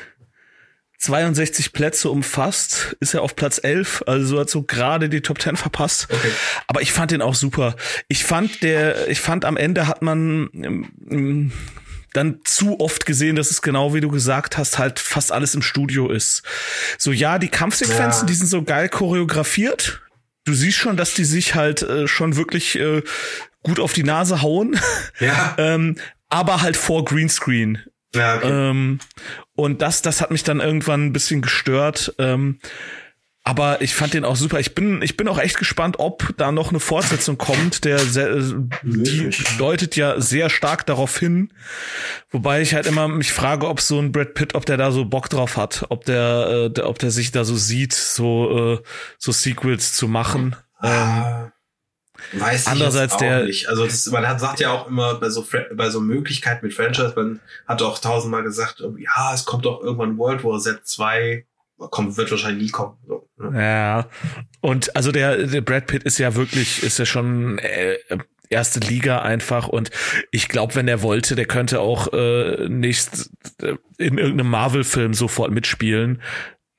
[1.01, 5.57] 62 Plätze umfasst, ist er auf Platz 11, also hat so gerade die Top 10
[5.57, 6.09] verpasst.
[6.11, 6.31] Okay.
[6.67, 7.75] Aber ich fand den auch super.
[8.09, 11.53] Ich fand der, ich fand am Ende hat man ähm,
[12.13, 15.63] dann zu oft gesehen, dass es genau wie du gesagt hast, halt fast alles im
[15.63, 16.43] Studio ist.
[16.99, 18.27] So, ja, die Kampfsequenzen, ja.
[18.27, 20.03] die sind so geil choreografiert.
[20.45, 23.03] Du siehst schon, dass die sich halt äh, schon wirklich äh,
[23.63, 24.79] gut auf die Nase hauen.
[25.19, 25.55] Ja.
[25.59, 25.97] ähm,
[26.29, 27.83] aber halt vor Greenscreen.
[28.15, 28.49] Ja, okay.
[28.51, 28.99] ähm,
[29.61, 32.15] und das, das hat mich dann irgendwann ein bisschen gestört.
[32.19, 32.59] Ähm,
[33.43, 34.61] aber ich fand den auch super.
[34.61, 37.85] Ich bin, ich bin auch echt gespannt, ob da noch eine Fortsetzung kommt.
[37.85, 38.37] Der sehr,
[38.83, 41.51] die deutet ja sehr stark darauf hin.
[42.31, 45.07] Wobei ich halt immer mich frage, ob so ein Brad Pitt, ob der da so
[45.07, 48.83] Bock drauf hat, ob der, äh, ob der sich da so sieht, so, äh,
[49.19, 50.55] so Sequels zu machen.
[50.79, 51.45] Ah.
[51.45, 51.53] Ähm,
[52.33, 53.69] Weiß ich Andererseits der, nicht.
[53.69, 57.13] Also das, man hat, sagt ja auch immer bei so bei so Möglichkeiten mit Franchise,
[57.17, 61.47] man hat auch tausendmal gesagt, ja, es kommt doch irgendwann World War Z 2
[61.89, 62.97] kommt, wird wahrscheinlich nie kommen.
[63.07, 63.63] So, ne?
[63.63, 64.07] Ja.
[64.61, 67.97] Und also der, der Brad Pitt ist ja wirklich, ist ja schon äh,
[68.51, 69.91] erste Liga einfach und
[70.31, 73.31] ich glaube, wenn er wollte, der könnte auch äh, nicht
[73.63, 76.21] äh, in irgendeinem Marvel-Film sofort mitspielen.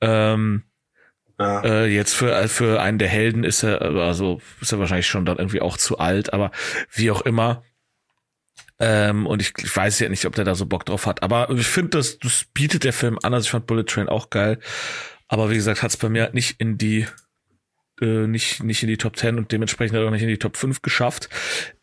[0.00, 0.64] Ähm,
[1.38, 1.62] ja.
[1.62, 5.38] äh, jetzt für für einen der Helden ist er also ist er wahrscheinlich schon dann
[5.38, 6.50] irgendwie auch zu alt, aber
[6.92, 7.62] wie auch immer.
[8.78, 11.22] Ähm, und ich, ich weiß ja nicht, ob der da so Bock drauf hat.
[11.22, 13.32] Aber ich finde, das, das bietet der Film an.
[13.32, 14.58] Also ich fand Bullet Train auch geil.
[15.28, 17.06] Aber wie gesagt, hat es bei mir nicht in die
[18.00, 20.82] äh, nicht nicht in die Top 10 und dementsprechend auch nicht in die Top 5
[20.82, 21.28] geschafft.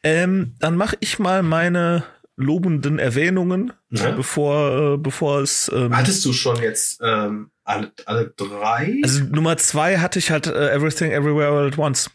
[0.04, 2.04] Ähm, dann mache ich mal meine
[2.36, 4.12] lobenden Erwähnungen, ja.
[4.12, 9.00] bevor äh, bevor es ähm, Hattest du schon jetzt ähm, alle, alle drei?
[9.04, 12.10] Also Nummer zwei hatte ich halt äh, Everything Everywhere All at Once.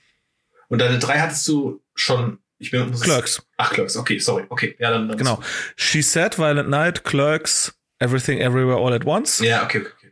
[0.68, 3.42] Und deine drei hattest du schon ich bin Clerks.
[3.56, 4.44] Ach, Clerks, okay, sorry.
[4.48, 5.08] Okay, ja, dann.
[5.08, 5.40] dann genau.
[5.76, 9.40] She Said, Violent Night, Clerks, Everything Everywhere All at Once.
[9.40, 10.03] Ja, okay, okay.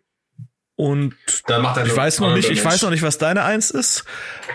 [0.74, 1.14] Und
[1.46, 4.04] dann macht ich weiß noch nicht, ich weiß noch nicht, was deine Eins ist,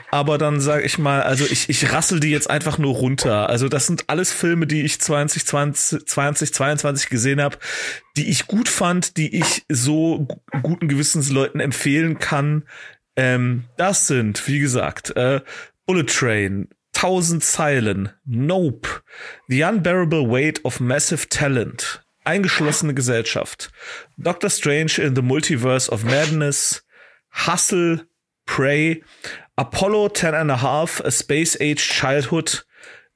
[0.10, 3.49] aber dann sage ich mal, also ich, ich rassel die jetzt einfach nur runter.
[3.49, 7.60] Also das sind alles Filme, die ich 2020, 2022 gesehen habe,
[8.18, 10.27] die ich gut fand, die ich so
[10.64, 12.64] guten Gewissensleuten empfehlen kann.
[13.15, 15.41] Ähm, das sind, wie gesagt, äh,
[15.85, 18.89] Bullet Train, Tausend Zeilen, Nope,
[19.49, 23.72] The Unbearable Weight of Massive Talent, Eingeschlossene Gesellschaft,
[24.20, 26.82] Doctor Strange in the Multiverse of Madness,
[27.30, 28.02] Hustle,
[28.45, 29.02] Prey,
[29.58, 32.64] Apollo 10 and a Half, A Space Age Childhood,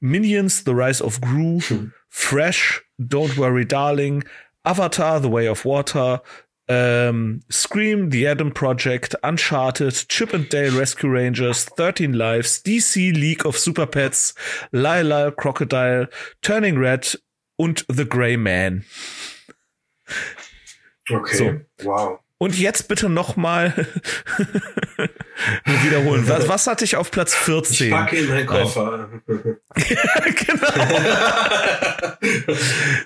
[0.00, 1.60] Minions, The Rise of Gru,
[2.08, 4.24] Fresh, Don't Worry Darling,
[4.64, 6.22] Avatar, The Way of Water,
[6.68, 13.44] ähm, Scream, The Adam Project, Uncharted, Chip and Dale Rescue Rangers, 13 Lives, DC League
[13.44, 14.32] of Super Pets,
[14.72, 16.06] Lyle Crocodile,
[16.40, 17.14] Turning Red
[17.62, 18.84] und The Grey Man.
[21.08, 21.60] Okay, so.
[21.84, 22.18] wow.
[22.38, 23.72] Und jetzt bitte nochmal
[25.84, 26.26] wiederholen.
[26.26, 27.86] Was, was hatte ich auf Platz 14?
[27.86, 29.10] Ich packe in meinen Koffer.
[29.26, 30.66] genau.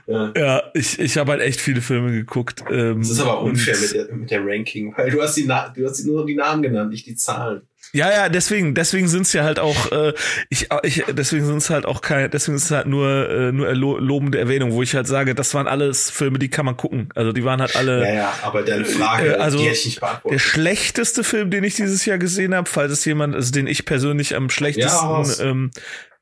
[0.06, 0.32] ja.
[0.34, 2.64] ja, ich, ich habe halt echt viele Filme geguckt.
[2.70, 5.86] Ähm, das ist aber unfair mit der, mit der Ranking, weil du hast, die, du
[5.86, 7.68] hast nur die Namen genannt, nicht die Zahlen.
[7.96, 10.12] Ja, ja, deswegen, deswegen sind's ja halt auch, äh,
[10.50, 14.38] ich, ich, deswegen sind's halt auch kein, deswegen ist es halt nur, äh, nur lobende
[14.38, 17.08] Erwähnung, wo ich halt sage, das waren alles Filme, die kann man gucken.
[17.14, 18.06] Also die waren halt alle.
[18.06, 20.32] Ja, ja, aber deine Frage, äh, also die ich nicht beantwortet.
[20.32, 23.86] Der schlechteste Film, den ich dieses Jahr gesehen habe, falls es jemand, also den ich
[23.86, 25.70] persönlich am schlechtesten ja, ähm,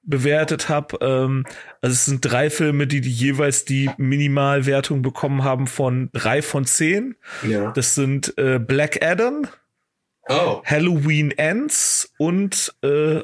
[0.05, 0.99] bewertet habe.
[1.01, 1.45] Ähm,
[1.81, 6.67] also es sind drei Filme, die, die jeweils die Minimalwertung bekommen haben von drei von
[6.67, 7.17] zehn.
[7.43, 7.73] Ja.
[7.73, 9.49] Das sind äh, Black Adam.
[10.29, 10.63] Oh.
[10.65, 13.21] Halloween Ends und äh,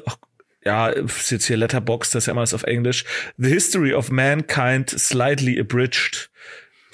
[0.63, 3.05] ja, ist jetzt hier Letterbox, das ist ja immer auf Englisch.
[3.37, 6.29] The History of Mankind Slightly Abridged.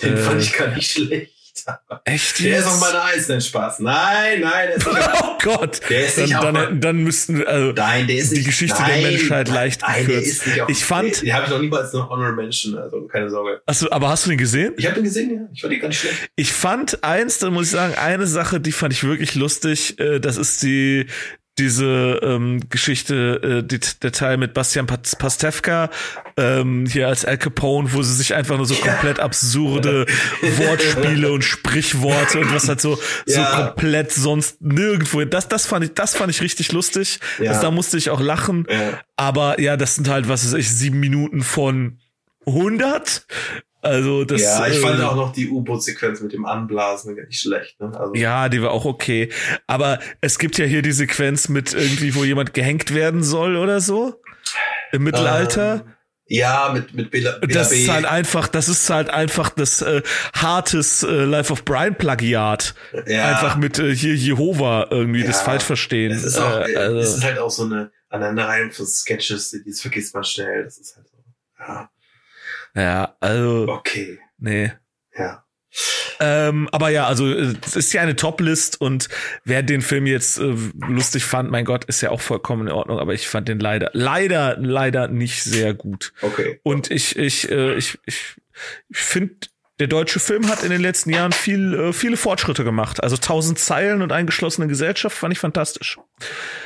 [0.01, 1.36] Den äh, fand ich gar nicht schlecht.
[2.05, 2.43] Echt?
[2.43, 3.79] Der ist auf meiner Eins, nein, Spaß.
[3.79, 5.79] Nein, nein, der ist nicht Oh Gott.
[5.89, 8.81] der ist Dann, nicht dann, mein- dann müssten, also, Nein, der ist die nicht, Geschichte
[8.81, 10.27] nein, der Menschheit nein, leicht nein, der gekürzt.
[10.27, 13.01] ist nicht auf, Ich fand- Den, den habe ich noch niemals noch Honorable Mention, also
[13.07, 13.61] keine Sorge.
[13.65, 14.73] Achso, aber hast du den gesehen?
[14.77, 15.41] Ich habe den gesehen, ja.
[15.53, 16.29] Ich fand die ganz schlecht.
[16.35, 19.99] Ich fand eins, da muss ich sagen, eine Sache, die fand ich wirklich lustig.
[19.99, 21.07] Äh, das ist die
[21.59, 25.89] diese ähm, Geschichte, äh, die, der Teil mit Bastian Pas- Pastewka
[26.37, 30.05] ähm, hier als Al Capone, wo sie sich einfach nur so komplett absurde
[30.41, 33.71] Wortspiele und Sprichworte und was halt so so Ja.
[33.73, 35.23] komplett sonst nirgendwo.
[35.25, 37.19] Das das fand ich das fand ich richtig lustig.
[37.39, 37.53] Ja.
[37.53, 38.67] Das, da musste ich auch lachen.
[38.69, 38.99] Ja.
[39.15, 41.99] Aber ja, das sind halt was weiß ich sieben Minuten von
[42.45, 43.25] 100.
[43.87, 44.41] Also das.
[44.41, 47.79] ja, ich fand äh, auch noch die U-Boot-Sequenz mit dem Anblasen nicht schlecht.
[47.79, 47.91] Ne?
[47.97, 49.29] Also, Ja, die war auch okay.
[49.67, 53.79] Aber es gibt ja hier die Sequenz mit irgendwie, wo jemand gehängt werden soll oder
[53.81, 54.21] so.
[54.91, 55.83] Im Mittelalter.
[55.85, 55.93] Ähm,
[56.29, 57.83] ja, mit, mit Bela, Bela das B.
[57.83, 60.01] ist halt einfach, das ist halt einfach das äh,
[60.35, 62.75] hartes äh, Life of Brian Plagiat.
[63.05, 65.43] ja, Einfach mit äh, hier Jehova irgendwie das Ja.
[65.43, 66.11] falsch verstehen.
[66.11, 69.63] Es ist, auch, äh, es also, ist halt auch so eine Aneinanderreihung von Sketches, die
[69.69, 70.65] das vergisst man schnell.
[70.65, 71.17] Das ist halt so.
[71.59, 71.89] Ja,
[72.77, 74.19] ja, also, okay.
[74.37, 74.71] nee.
[75.17, 75.43] Ja.
[76.19, 79.09] Ähm, aber ja, also es ist ja eine Top-List und
[79.43, 80.55] wer den Film jetzt äh,
[80.87, 83.91] lustig fand, mein Gott, ist ja auch vollkommen in Ordnung, aber ich fand den leider,
[83.93, 86.13] leider, leider nicht sehr gut.
[86.21, 86.59] Okay.
[86.63, 88.35] Und ich, ich, äh, ich, ich,
[88.89, 89.35] ich finde,
[89.79, 93.03] der deutsche Film hat in den letzten Jahren viel, äh, viele Fortschritte gemacht.
[93.03, 95.99] Also tausend Zeilen und eingeschlossene Gesellschaft fand ich fantastisch.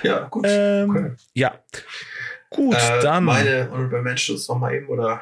[0.04, 0.46] Ja, gut.
[0.48, 1.12] Ähm, okay.
[1.34, 1.60] Ja.
[2.50, 3.26] Gut, Äh, dann.
[3.26, 5.22] Meine Honorable Mentions noch mal eben, oder?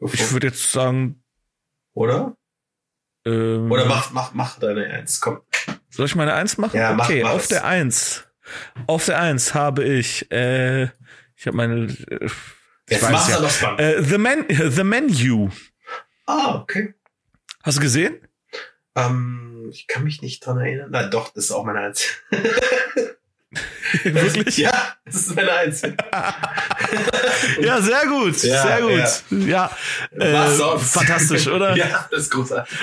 [0.00, 1.22] Ich würde jetzt sagen,
[1.94, 2.36] oder?
[3.26, 5.40] ähm, Oder mach, mach, mach deine Eins, komm.
[5.90, 6.76] soll ich meine Eins machen?
[6.78, 7.48] Ja, mach- okay, mach auf es.
[7.48, 8.24] der Eins.
[8.86, 10.84] Auf der Eins habe ich, äh,
[11.36, 12.28] ich habe meine, äh,
[12.88, 13.40] Jetzt weiß machst ja.
[13.40, 13.80] noch spannend.
[13.80, 15.50] Äh, The Man, The Menu.
[16.26, 16.94] ah, okay.
[17.62, 18.26] Hast du gesehen?
[18.96, 20.88] Ähm, ich kann mich nicht dran erinnern.
[20.90, 22.06] Na doch, das ist auch meine Eins.
[24.04, 24.58] Wirklich?
[24.58, 25.82] Ja, das ist meine Eins.
[27.60, 29.46] Ja, sehr gut, Ja, sehr gut.
[29.46, 29.70] Ja,
[30.12, 30.92] Was äh, sonst?
[30.92, 31.76] fantastisch, oder?
[31.76, 32.78] ja, das ist großartig.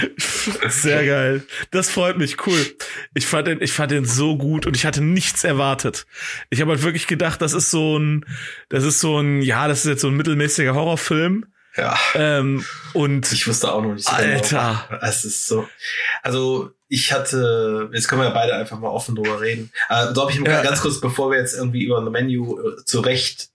[0.69, 1.43] Sehr geil.
[1.71, 2.59] Das freut mich, cool.
[3.13, 6.05] Ich fand den, ich fand den so gut und ich hatte nichts erwartet.
[6.49, 8.25] Ich habe halt wirklich gedacht, das ist so ein,
[8.69, 11.45] das ist so ein, ja, das ist jetzt so ein mittelmäßiger Horrorfilm.
[11.77, 14.85] Ja, Ähm, und ich wusste auch noch nicht so Alter.
[14.89, 14.99] genau.
[15.01, 15.67] Es ist so.
[16.23, 19.71] Also, ich hatte, jetzt können wir ja beide einfach mal offen drüber reden.
[19.89, 20.63] Äh, glaube ich, Ja.
[20.63, 23.51] ganz kurz, bevor wir jetzt irgendwie über ein Menü äh, zurecht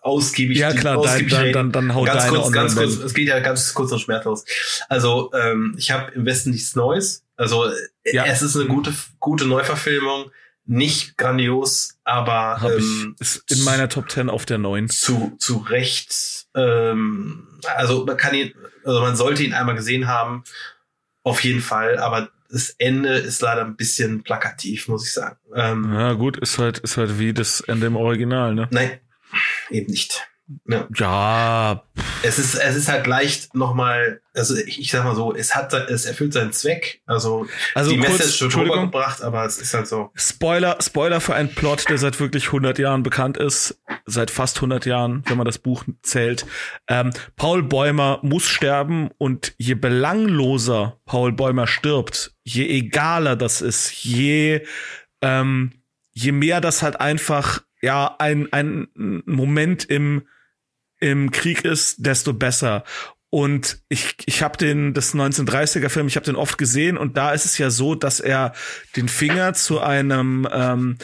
[0.00, 1.52] ausgiebig ja klar, dann, ausgiebig dann, reden.
[1.52, 4.44] dann, dann haut ganz kurz, ganz kurz, es geht ja ganz kurz und schmerzlos.
[4.88, 7.22] Also, ähm, ich habe im Westen nichts Neues.
[7.36, 7.72] Also, äh,
[8.12, 8.24] Ja.
[8.26, 10.30] es ist eine gute, gute Neuverfilmung.
[10.64, 14.88] Nicht grandios, aber Hab ähm, ich, ist in meiner Top 10 auf der 9.
[14.88, 17.46] zu, zu Recht, ähm,
[17.76, 18.52] also man kann ihn,
[18.84, 20.44] also man sollte ihn einmal gesehen haben,
[21.24, 25.36] auf jeden Fall, aber das Ende ist leider ein bisschen plakativ, muss ich sagen.
[25.54, 28.68] Ähm, Ja, gut, ist halt, ist halt wie das Ende im Original, ne?
[28.70, 29.00] Nein,
[29.70, 30.28] eben nicht.
[30.66, 30.88] Ja.
[30.94, 31.82] Ja,
[32.22, 35.72] Es ist, es ist halt leicht nochmal, also ich, ich sag mal so, es hat,
[35.72, 39.86] es erfüllt seinen Zweck, also, also die kurz, Message Entschuldigung, rübergebracht, aber es ist halt
[39.86, 40.10] so.
[40.14, 44.86] Spoiler, Spoiler für einen Plot, der seit wirklich 100 Jahren bekannt ist, seit fast 100
[44.86, 46.46] Jahren, wenn man das Buch zählt.
[46.88, 54.04] Ähm, Paul Bäumer muss sterben und je belangloser Paul Bäumer stirbt, je egaler das ist,
[54.04, 54.64] je
[55.20, 55.72] ähm,
[56.12, 58.88] je mehr das halt einfach ja ein ein
[59.24, 60.22] Moment im
[61.02, 62.84] im Krieg ist, desto besser.
[63.28, 67.32] Und ich, ich habe den, das 1930er Film, ich habe den oft gesehen und da
[67.32, 68.52] ist es ja so, dass er
[68.94, 70.98] den Finger zu einem ähm,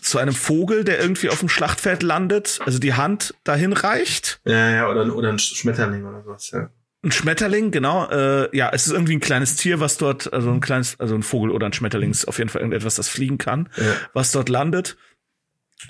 [0.00, 4.40] zu einem Vogel, der irgendwie auf dem Schlachtfeld landet, also die Hand dahin reicht.
[4.44, 6.70] Ja, ja, oder, oder ein Schmetterling oder sowas, ja.
[7.02, 8.08] Ein Schmetterling, genau.
[8.10, 11.22] Äh, ja, es ist irgendwie ein kleines Tier, was dort, also ein kleines, also ein
[11.22, 13.84] Vogel oder ein Schmetterling ist auf jeden Fall irgendetwas, das fliegen kann, ja.
[14.12, 14.96] was dort landet.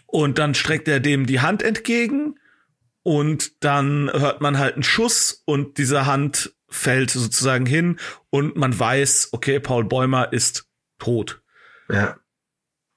[0.07, 2.39] Und dann streckt er dem die Hand entgegen
[3.07, 8.01] und dann hört man halt einen Schuss und diese Hand fällt sozusagen hin
[8.31, 10.69] und man weiß, okay, Paul Bäumer ist
[10.99, 11.41] tot.
[11.89, 12.17] Ja,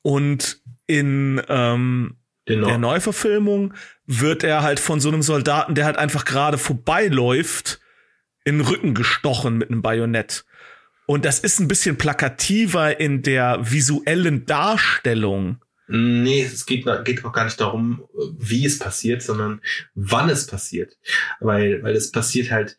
[0.02, 2.70] Und in ähm, genau.
[2.70, 3.76] der Neuverfilmung
[4.08, 7.80] wird er halt von so einem Soldaten, der halt einfach gerade vorbeiläuft,
[8.46, 10.44] in den Rücken gestochen mit einem Bajonett.
[11.06, 15.64] Und das ist ein bisschen plakativer in der visuellen Darstellung.
[15.92, 18.08] Nee, es geht, geht auch gar nicht darum,
[18.38, 19.60] wie es passiert, sondern
[19.96, 20.98] wann es passiert.
[21.40, 22.78] Weil, weil es passiert halt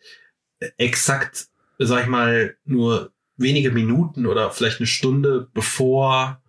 [0.76, 6.40] exakt, sag ich mal, nur wenige Minuten oder vielleicht eine Stunde bevor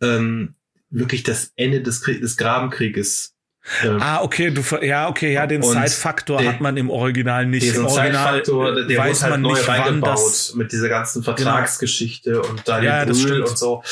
[0.00, 0.54] ähm,
[0.88, 3.36] wirklich das Ende des, Krieg, des Grabenkrieges
[3.82, 7.64] Ähm, ah, okay, du ja, okay, ja, den Zeitfaktor hat man im Original nicht.
[7.64, 11.36] Diesen Im Original Zeitfaktor, der weiß halt man neu nicht, reingebaut mit dieser ganzen genau.
[11.36, 12.48] Vertragsgeschichte genau.
[12.48, 13.82] und da ja, Brühl und so.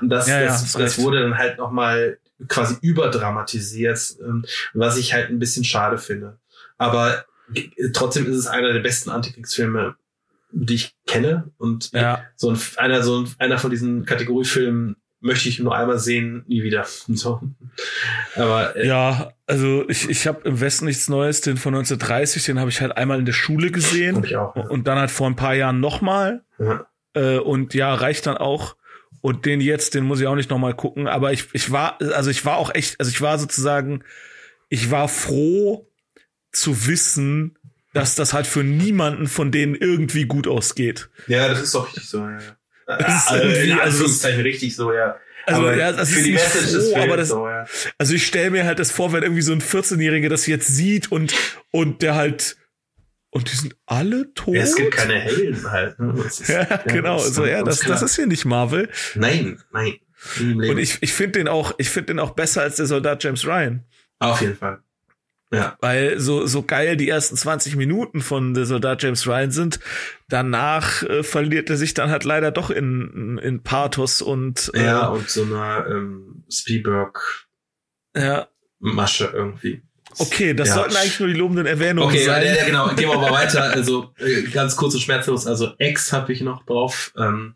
[0.00, 2.18] Und das, ja, das, ja, das wurde dann halt nochmal
[2.48, 4.44] quasi überdramatisiert, ähm,
[4.74, 6.38] was ich halt ein bisschen schade finde.
[6.78, 7.24] Aber
[7.92, 9.96] trotzdem ist es einer der besten Antikriegsfilme,
[10.50, 11.50] die ich kenne.
[11.58, 12.22] Und ja.
[12.36, 16.62] so ein, einer, so ein, einer von diesen Kategoriefilmen möchte ich nur einmal sehen, nie
[16.62, 16.86] wieder.
[17.08, 17.40] So.
[18.34, 22.60] Aber äh, ja, also ich, ich habe im Westen nichts Neues, den von 1930, den
[22.60, 24.22] habe ich halt einmal in der Schule gesehen.
[24.24, 24.62] Ich auch, ja.
[24.62, 26.42] Und dann halt vor ein paar Jahren nochmal.
[26.58, 26.86] Ja.
[27.14, 28.76] Äh, und ja, reicht dann auch.
[29.20, 31.08] Und den jetzt, den muss ich auch nicht nochmal gucken.
[31.08, 34.04] Aber ich, ich war, also ich war auch echt, also ich war sozusagen,
[34.68, 35.90] ich war froh
[36.52, 37.58] zu wissen,
[37.92, 41.08] dass das halt für niemanden von denen irgendwie gut ausgeht.
[41.28, 42.18] Ja, das ist doch richtig so.
[42.18, 42.38] Ja.
[42.86, 45.16] Das also, in also Anführungszeichen also, richtig so, ja.
[45.46, 47.66] Also aber ja, das für ist die Message froh, ist aber das, so, ja.
[47.98, 51.12] Also ich stelle mir halt das vor, wenn irgendwie so ein 14-Jähriger das jetzt sieht
[51.12, 51.34] und
[51.70, 52.56] und der halt
[53.30, 54.54] und die sind alle tot.
[54.54, 55.98] Ja, es gibt keine Helden halt.
[56.00, 56.14] Ne?
[56.26, 57.18] Ist, ja, ja, genau.
[57.18, 58.88] So, ja, das, das ist hier nicht Marvel.
[59.14, 59.98] Nein, nein.
[60.40, 63.46] Und ich, ich finde den auch, ich finde den auch besser als der Soldat James
[63.46, 63.84] Ryan.
[64.18, 64.80] Auf jeden Fall.
[65.52, 65.76] Ja.
[65.80, 69.80] Weil so, so geil die ersten 20 Minuten von The Soldat James Ryan sind,
[70.28, 75.06] danach äh, verliert er sich dann halt leider doch in, in Pathos und äh, Ja,
[75.06, 77.46] und so einer ähm, Spielberg
[78.16, 78.48] ja.
[78.80, 79.82] Masche irgendwie.
[80.18, 80.74] Okay, das ja.
[80.76, 82.42] sollten eigentlich nur die lobenden Erwähnungen okay, sein.
[82.42, 82.88] Okay, ja, genau.
[82.96, 83.64] Gehen wir mal weiter.
[83.64, 85.46] Also äh, ganz kurz und schmerzlos.
[85.46, 87.12] Also X habe ich noch drauf.
[87.18, 87.54] Ähm,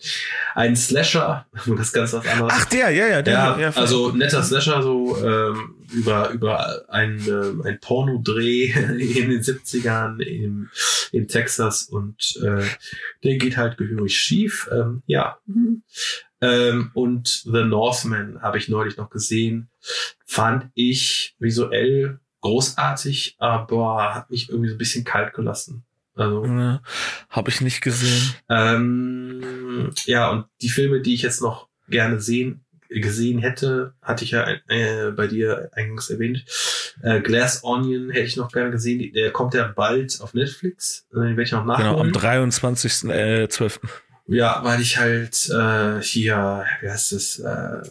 [0.54, 1.46] ein Slasher,
[1.76, 2.52] das ganz was anderes.
[2.54, 3.32] Ach der, ja, ja, der.
[3.32, 9.40] Ja, ja also netter Slasher, so ähm, über über ein äh, ein Pornodreh in den
[9.40, 10.68] 70ern in,
[11.12, 12.64] in Texas und äh,
[13.24, 14.68] der geht halt gehörig schief.
[14.72, 15.38] Ähm, ja.
[15.46, 15.82] Mhm.
[16.40, 19.68] Ähm, und The Northman habe ich neulich noch gesehen.
[20.24, 25.84] Fand ich visuell großartig, aber hat mich irgendwie so ein bisschen kalt gelassen.
[26.14, 26.82] Also, ja,
[27.28, 28.34] habe ich nicht gesehen.
[28.48, 34.32] Ähm, ja, und die Filme, die ich jetzt noch gerne sehen gesehen hätte, hatte ich
[34.32, 36.44] ja äh, bei dir eingangs erwähnt.
[37.02, 39.12] Äh, Glass Onion hätte ich noch gerne gesehen.
[39.12, 41.06] Der kommt ja bald auf Netflix.
[41.12, 42.12] Den werde ich noch nachholen.
[42.12, 43.78] Genau, am 23.12.
[43.82, 43.88] Äh,
[44.26, 47.82] ja, weil ich halt äh, hier, wie heißt es, äh,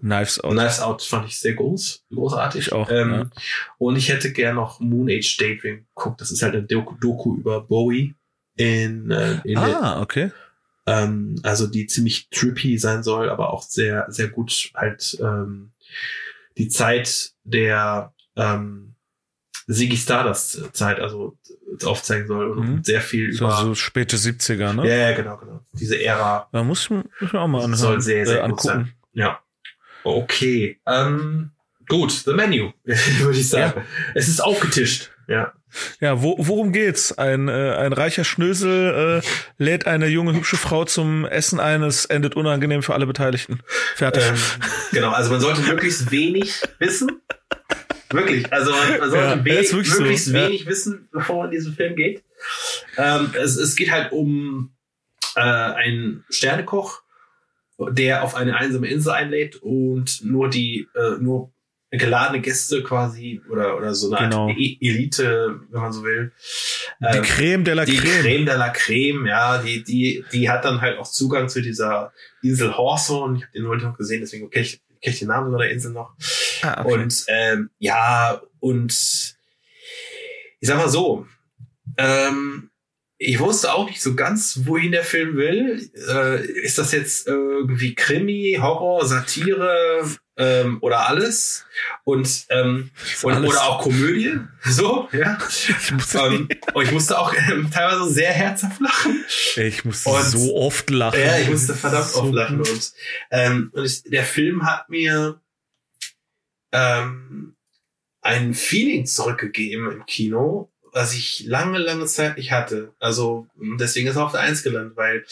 [0.00, 0.52] Knives Out.
[0.52, 2.68] Knives Out fand ich sehr groß, großartig.
[2.68, 2.90] Ich auch.
[2.90, 3.30] Ähm, ja.
[3.78, 6.20] Und ich hätte gern noch Moon Age Daydream geguckt.
[6.20, 8.14] Das ist halt eine Doku, Doku über Bowie
[8.56, 10.30] in, äh, in Ah, okay.
[10.86, 15.72] Ähm, also die ziemlich trippy sein soll, aber auch sehr, sehr gut halt ähm,
[16.56, 18.94] die Zeit der ähm,
[19.68, 21.36] Ziggy Stardust Zeit, also
[21.84, 22.84] aufzeigen soll und mhm.
[22.84, 24.88] sehr viel so, über so späte 70er, ne?
[24.88, 25.60] Ja, ja, genau, genau.
[25.72, 26.48] Diese Ära.
[26.52, 28.62] Da muss man, muss man auch mal anhören, soll sehr, sehr äh, angucken.
[28.62, 28.92] Sein.
[29.12, 29.40] Ja.
[30.04, 30.78] Okay.
[30.86, 31.50] Ähm,
[31.88, 33.80] gut, The Menu, würde ich sagen.
[33.80, 33.84] Ja.
[34.14, 35.10] Es ist aufgetischt.
[35.26, 35.52] Ja.
[36.00, 37.16] Ja, wo, worum geht's?
[37.16, 41.82] Ein, äh, ein reicher Schnösel äh, lädt eine junge, hübsche Frau zum Essen ein.
[41.82, 43.60] Es endet unangenehm für alle Beteiligten.
[43.94, 44.24] Fertig.
[44.24, 44.36] Ähm,
[44.92, 47.20] genau, also man sollte möglichst wenig wissen.
[48.10, 48.52] Wirklich.
[48.52, 50.32] Also man, man sollte ja, wenig, möglichst so.
[50.32, 50.66] wenig ja.
[50.66, 52.22] wissen, bevor man in diesen Film geht.
[52.96, 54.70] Ähm, es, es geht halt um
[55.34, 57.02] äh, einen Sternekoch,
[57.78, 61.52] der auf eine einsame Insel einlädt und nur die, äh, nur
[61.90, 64.48] geladene Gäste quasi oder, oder so eine genau.
[64.48, 66.32] Art e Elite, wenn man so will.
[67.00, 68.22] Die ähm, Creme de la die Creme.
[68.22, 72.12] Creme de la Creme, ja, die, die, die hat dann halt auch Zugang zu dieser
[72.42, 73.38] Insel Hawthorne.
[73.38, 75.70] Ich habe den neulich noch gesehen, deswegen kenne ich, kenn ich den Namen sogar der
[75.70, 76.14] Insel noch.
[76.62, 76.92] Ah, okay.
[76.92, 78.92] Und ähm, ja, und
[80.60, 81.26] ich sag mal so,
[81.98, 82.70] ähm,
[83.18, 85.88] ich wusste auch nicht so ganz, wohin der Film will.
[86.08, 90.04] Äh, ist das jetzt irgendwie Krimi, Horror, Satire
[90.36, 91.64] ähm, oder alles?
[92.04, 92.90] Und, ähm,
[93.22, 93.50] und alles.
[93.50, 94.38] oder auch Komödie?
[94.64, 95.38] So, ja.
[95.48, 99.24] Ich musste, ähm, und ich musste auch ähm, teilweise sehr herzhaft lachen.
[99.56, 101.20] Ich musste und, so oft lachen.
[101.20, 102.58] Ja, ich musste verdammt so oft lachen.
[102.60, 102.92] Und,
[103.30, 105.40] ähm, und ich, der Film hat mir
[106.72, 107.56] ähm,
[108.20, 112.94] ein Feeling zurückgegeben im Kino, was ich lange, lange Zeit nicht hatte.
[112.98, 115.26] Also deswegen ist er auf der Eins gelandet, weil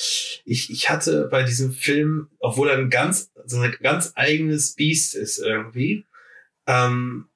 [0.44, 5.14] ich, ich hatte bei diesem Film, obwohl er ein ganz, so ein ganz eigenes Biest
[5.14, 6.04] ist irgendwie,
[6.66, 7.30] ähm,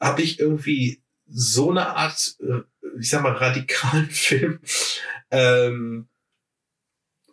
[0.00, 2.62] habe ich irgendwie so eine Art, äh,
[2.98, 4.58] ich sag mal, radikalen Film
[5.30, 6.08] ähm,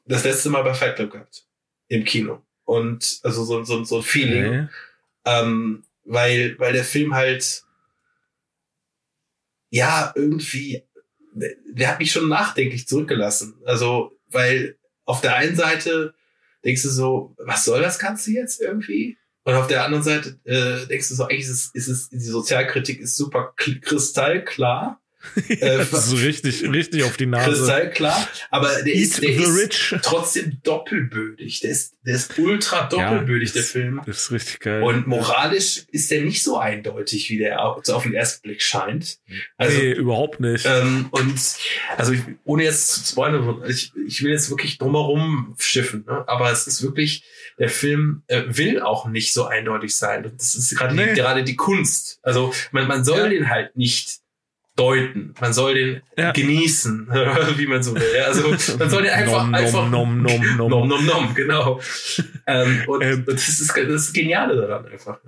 [0.06, 1.48] das letzte Mal bei Fight Club gehabt.
[1.88, 2.46] Im Kino.
[2.66, 4.46] Und also so, so, so ein Feeling.
[4.46, 4.68] Okay.
[5.26, 7.64] Ähm, weil, weil der Film halt
[9.70, 10.84] ja, irgendwie,
[11.34, 13.62] der hat mich schon nachdenklich zurückgelassen.
[13.66, 16.14] Also, weil auf der einen Seite
[16.64, 19.18] denkst du so, was soll das Ganze jetzt irgendwie?
[19.44, 22.20] Und auf der anderen Seite äh, denkst du so, eigentlich ist es, ist es, die
[22.20, 25.02] Sozialkritik ist super kristallklar.
[25.50, 27.50] Äh, so richtig, richtig auf die Nase.
[27.50, 28.28] Kristallklar.
[28.50, 31.60] Aber der ist, der ist trotzdem doppelbödig.
[31.60, 34.02] Der ist, der ist ultra doppelbödig, ja, der Film.
[34.06, 34.84] Das ist richtig geil.
[34.84, 39.18] Und moralisch ist der nicht so eindeutig, wie der auf den ersten Blick scheint.
[39.58, 40.66] Also, nee, überhaupt nicht.
[40.66, 41.40] Ähm, und
[41.98, 46.24] also ich, ohne jetzt zu spoilern, ich, ich will jetzt wirklich drumherum schiffen, ne?
[46.28, 47.24] aber es ist wirklich,
[47.58, 50.32] der Film äh, will auch nicht so eindeutig sein.
[50.38, 51.10] Das ist gerade nee.
[51.10, 52.20] die, gerade die Kunst.
[52.22, 53.30] Also man, man soll ja.
[53.30, 54.19] den halt nicht
[54.80, 55.34] deuten.
[55.40, 56.32] Man soll den ja.
[56.32, 57.08] genießen,
[57.58, 58.22] wie man so will.
[58.26, 61.82] Also man soll den einfach nom, einfach nom, nom, nom, nom, nom, nom genau.
[62.48, 65.20] ähm, und, ähm, das ist das, ist Geniale daran einfach.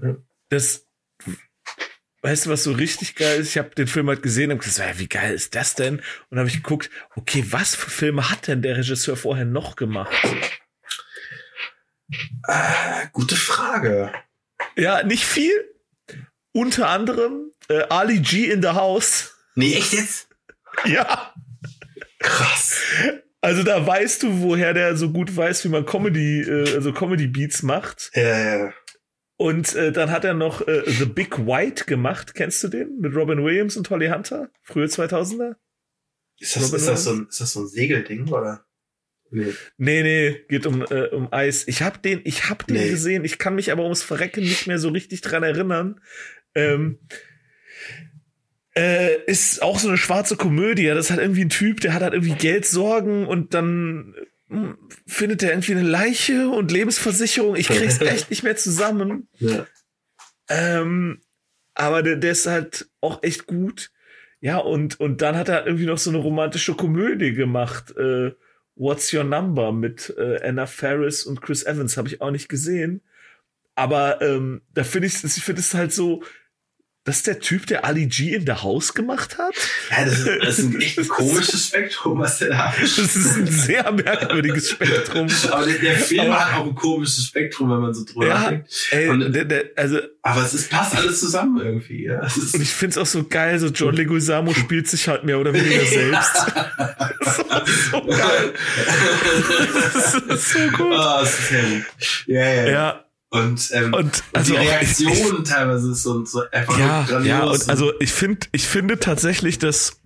[0.50, 0.86] Das
[2.24, 3.50] Weißt du, was so richtig geil ist?
[3.50, 6.04] Ich habe den Film halt gesehen und gesagt, wie geil ist das denn?
[6.30, 10.12] Und habe ich geguckt, okay, was für Filme hat denn der Regisseur vorher noch gemacht?
[12.48, 14.12] Äh, gute Frage.
[14.76, 15.52] Ja, nicht viel.
[16.54, 19.36] Unter anderem äh, Ali G in the House.
[19.56, 20.30] Nee, echt jetzt?
[20.86, 21.34] Ja.
[22.20, 22.80] Krass.
[23.42, 27.28] Also da weißt du, woher der so gut weiß, wie man Comedy, äh, also Comedy
[27.28, 28.12] Beats macht.
[28.14, 28.74] Ja, ja.
[29.38, 32.36] Und äh, dann hat er noch äh, The Big White gemacht.
[32.36, 33.00] Kennst du den?
[33.00, 34.52] Mit Robin Williams und Holly Hunter?
[34.62, 35.56] Frühe 2000er?
[36.38, 38.66] Ist das, ist das, so, ein, ist das so ein Segelding, oder?
[39.32, 39.54] Nee.
[39.78, 41.68] nee, nee, geht um, äh, um Eis.
[41.68, 42.90] Ich hab den, ich hab den nee.
[42.90, 43.24] gesehen.
[43.24, 46.02] Ich kann mich aber ums Verrecken nicht mehr so richtig dran erinnern.
[46.54, 47.00] Ähm,
[48.76, 50.86] äh, ist auch so eine schwarze Komödie.
[50.88, 54.16] Das ist halt irgendwie ein Typ, der hat halt irgendwie Geldsorgen und dann
[54.48, 54.78] hm,
[55.08, 57.56] findet er irgendwie eine Leiche und Lebensversicherung.
[57.56, 59.28] Ich krieg's echt nicht mehr zusammen.
[59.40, 59.66] Ja.
[60.50, 61.22] Ähm,
[61.74, 63.92] aber der, der ist halt auch echt gut.
[64.40, 67.96] Ja, und, und dann hat er irgendwie noch so eine romantische Komödie gemacht.
[67.96, 68.32] Äh,
[68.76, 71.98] What's Your Number mit äh, Anna Faris und Chris Evans.
[71.98, 73.02] Habe ich auch nicht gesehen.
[73.76, 76.24] Aber ähm, da finde ich, ich finde es halt so,
[77.04, 79.56] das ist der Typ, der Ali G in der Haus gemacht hat?
[79.90, 82.82] Ja, das ist, das ist ein echt ein komisches Spektrum, was der da hat.
[82.82, 85.28] Das ist ein sehr merkwürdiges Spektrum.
[85.50, 88.34] Aber der, der Film aber, hat auch ein komisches Spektrum, wenn man so drüber ja,
[88.36, 88.88] nachdenkt.
[88.92, 92.06] Ey, und, der, der, also, aber es ist, passt alles zusammen irgendwie.
[92.06, 92.22] Ja.
[92.22, 95.84] und ich find's auch so geil, so John Leguizamo spielt sich halt mehr oder weniger
[95.86, 96.54] selbst.
[97.50, 98.54] das ist so geil.
[99.88, 100.92] Das ist so gut.
[100.92, 102.28] Oh, das ist.
[102.28, 102.70] Ja, ja.
[102.70, 103.06] ja.
[103.32, 107.26] Und, ähm, und, also die Reaktionen teilweise so, so einfach ja, grandios.
[107.26, 110.02] Ja, und also ich finde, ich finde tatsächlich, dass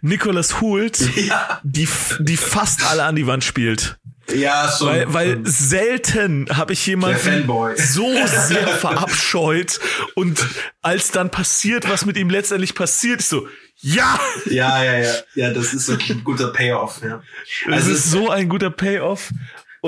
[0.00, 1.60] Nicholas Hult ja.
[1.64, 1.88] die,
[2.20, 3.98] die fast alle an die Wand spielt.
[4.32, 4.86] Ja, schon.
[4.86, 9.80] Weil, weil selten habe ich jemanden so sehr verabscheut
[10.14, 10.46] und
[10.82, 13.48] als dann passiert, was mit ihm letztendlich passiert, ist so,
[13.80, 14.20] ja!
[14.46, 15.14] Ja, ja, ja.
[15.34, 17.22] Ja, das ist so ein guter Payoff, ja.
[17.66, 19.32] Also es ist so ein guter Payoff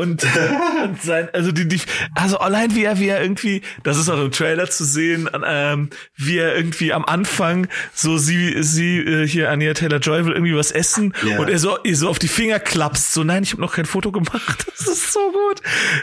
[0.00, 1.80] und, und sein, also die, die,
[2.14, 5.90] also allein wie er, wie er irgendwie, das ist auch im Trailer zu sehen, ähm,
[6.16, 10.56] wie er irgendwie am Anfang so sie, sie äh, hier Anja Taylor Joy will irgendwie
[10.56, 11.38] was essen ja.
[11.38, 13.86] und er so, ihr so auf die Finger klappst, so nein, ich habe noch kein
[13.86, 14.66] Foto gemacht.
[14.80, 15.60] Das ist so gut.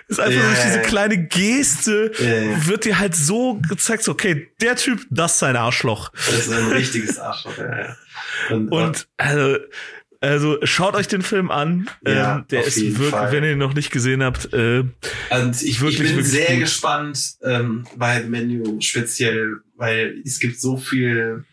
[0.08, 0.52] Das ist einfach yeah.
[0.52, 2.68] durch diese kleine Geste yeah.
[2.68, 6.12] wird dir halt so gezeigt, so, okay, der Typ, das ist sein Arschloch.
[6.14, 7.58] Das ist ein richtiges Arschloch.
[7.58, 7.96] Ja, ja.
[8.52, 9.58] Und, und also
[10.22, 11.90] also schaut euch den Film an.
[12.06, 13.32] Ja, ähm, der ist wirklich, Fall.
[13.32, 14.54] wenn ihr ihn noch nicht gesehen habt.
[14.54, 14.84] Äh,
[15.30, 16.60] Und ich, wirklich, ich bin sehr gut.
[16.62, 21.46] gespannt ähm, bei Menü speziell, weil es gibt so viel,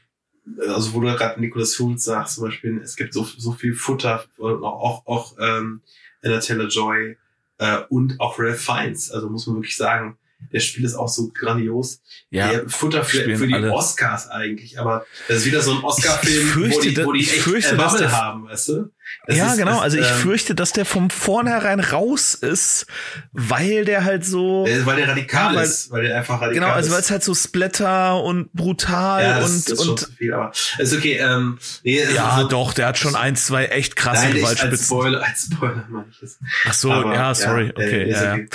[0.66, 4.24] also wo du gerade Nicholas Hoult sagst zum Beispiel, es gibt so so viel Futter,
[4.38, 5.80] auch auch ähm,
[6.22, 7.16] Anna Taylor Joy
[7.58, 9.10] äh, und auch Ralph Fiennes.
[9.10, 10.16] Also muss man wirklich sagen,
[10.54, 12.00] der Spiel ist auch so grandios.
[12.30, 13.72] Ja, der Futter für, für die alle.
[13.72, 17.74] Oscars eigentlich, aber das ist wieder so ein Oscar-Film, wo die, wo die echt fürchte,
[17.74, 18.90] äh, der, haben, weißt du?
[19.26, 19.80] Das ja, ist, genau.
[19.80, 22.86] also ich ähm, fürchte, dass der vom vornherein raus ist,
[23.32, 24.64] weil der halt so.
[24.84, 27.24] Weil der radikal ja, weil, ist, weil der einfach radikal Genau, also weil es halt
[27.24, 29.86] so Splatter und brutal ja, das, und das ist und.
[29.86, 31.18] Schon zu viel, aber ist okay.
[31.18, 34.70] Ähm, nee, ja, so, doch, der hat schon ein, zwei echt krasse Nein, Gewaltspitzen.
[34.70, 36.38] Als Spoiler, als Spoiler meine ich es.
[36.64, 38.32] Ach so, aber, ja, sorry, ja, okay, ja.
[38.34, 38.48] Okay.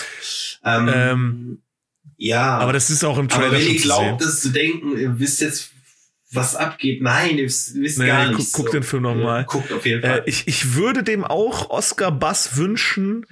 [0.64, 1.62] Ähm, ähm,
[2.20, 2.58] ja.
[2.58, 5.42] Aber das ist auch im Trailer Aber wenn ihr glaubt, das zu denken, ihr wisst
[5.42, 5.72] jetzt,
[6.32, 8.54] was abgeht, nein, ihr wisst, nee, gar nicht.
[8.54, 9.42] Guck, guck den Film nochmal.
[9.42, 10.20] Ja, guckt auf jeden Fall.
[10.20, 13.26] Äh, ich, ich würde dem auch Oscar Bass wünschen.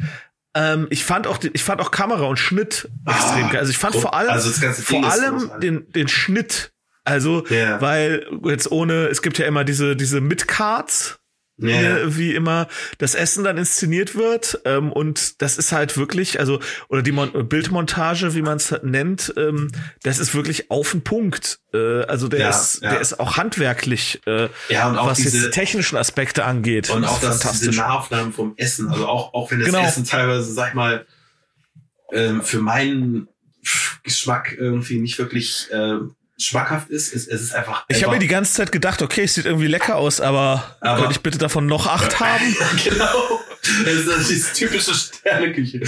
[0.56, 3.60] Ähm, ich fand auch, ich fand auch Kamera und Schnitt ah, extrem geil.
[3.60, 6.72] Also ich fand vor allem, also vor allem den, den Schnitt.
[7.04, 7.80] Also, yeah.
[7.80, 11.20] weil jetzt ohne, es gibt ja immer diese, diese Midcards,
[11.58, 12.16] ja.
[12.16, 12.68] wie immer
[12.98, 14.62] das Essen dann inszeniert wird.
[14.66, 16.60] Ähm, und das ist halt wirklich, also,
[16.90, 19.72] oder die Mon Bildmontage, wie man es nennt, ähm,
[20.04, 21.60] das ist wirklich auf den Punkt.
[21.74, 22.92] Äh, also der ja, ist, ja.
[22.92, 26.90] der ist auch handwerklich, äh, ja, und auch was diese, jetzt die technischen Aspekte angeht.
[26.90, 28.90] Und auch das, diese Nahaufnahmen vom Essen.
[28.90, 29.84] Also auch, auch wenn das genau.
[29.84, 31.06] Essen teilweise, sag ich mal,
[32.12, 33.28] ähm, für meinen
[34.04, 35.98] Geschmack irgendwie nicht wirklich äh,
[36.38, 37.14] schmackhaft ist.
[37.14, 37.86] Es, es ist einfach.
[37.88, 41.00] Ich habe mir die ganze Zeit gedacht, okay, es sieht irgendwie lecker aus, aber, aber
[41.00, 42.56] könnte ich bitte davon noch acht haben?
[42.84, 43.42] genau.
[43.84, 45.82] Das ist das ist typische Sterneküche.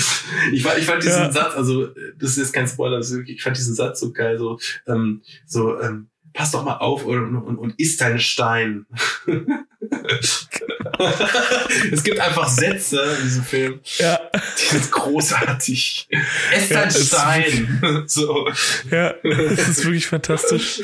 [0.51, 1.31] Ich fand, ich fand diesen ja.
[1.31, 5.21] Satz, also das ist jetzt kein Spoiler, ich fand diesen Satz so geil, so, ähm,
[5.45, 8.85] so, ähm, pass doch mal auf und, und, und isst deinen Stein.
[11.91, 13.79] es gibt einfach Sätze in diesem Film.
[13.97, 14.19] Ja.
[14.57, 16.09] Die sind großartig.
[16.51, 18.03] Ess deinen ja, Stein.
[18.07, 18.49] so.
[18.91, 20.81] Ja, das ist wirklich fantastisch.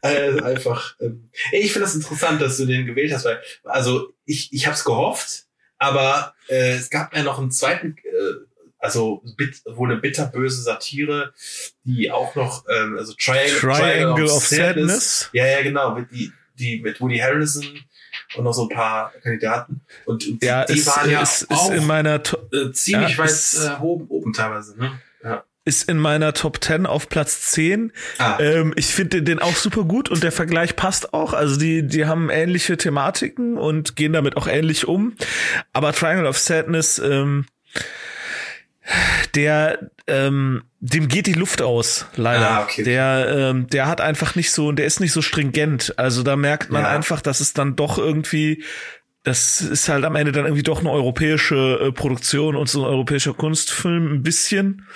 [0.00, 0.96] also einfach.
[1.00, 4.74] Ähm, ich finde das interessant, dass du den gewählt hast, weil, also ich, ich habe
[4.74, 5.44] es gehofft,
[5.78, 8.51] aber äh, es gab ja noch einen zweiten äh,
[8.82, 11.32] also bit, wohl eine bitterböse Satire,
[11.84, 14.74] die auch noch, ähm, also Triangle, Triangle, Triangle of, of Sadness.
[14.74, 15.30] Sadness.
[15.32, 17.64] Ja, ja, genau, mit die, die mit Woody Harrelson
[18.34, 19.82] und noch so ein paar Kandidaten.
[20.04, 23.16] Und, und ja, die, die ist, waren ja ist, auch ist in meiner äh, ziemlich
[23.16, 24.76] ja, weit äh, oben, oben teilweise.
[24.76, 25.00] Ne?
[25.22, 25.44] Ja.
[25.64, 27.92] Ist in meiner Top 10 auf Platz 10.
[28.18, 28.38] Ah.
[28.40, 31.34] Ähm, ich finde den auch super gut und der Vergleich passt auch.
[31.34, 35.14] Also die, die haben ähnliche Thematiken und gehen damit auch ähnlich um.
[35.72, 37.46] Aber Triangle of Sadness, ähm,
[39.34, 42.50] der ähm, dem geht die Luft aus, leider.
[42.50, 42.82] Ah, okay.
[42.82, 45.98] Der ähm, der hat einfach nicht so, der ist nicht so stringent.
[45.98, 46.88] Also da merkt man ja.
[46.88, 48.64] einfach, dass es dann doch irgendwie
[49.24, 52.90] das ist halt am Ende dann irgendwie doch eine europäische äh, Produktion und so ein
[52.90, 54.86] europäischer Kunstfilm ein bisschen,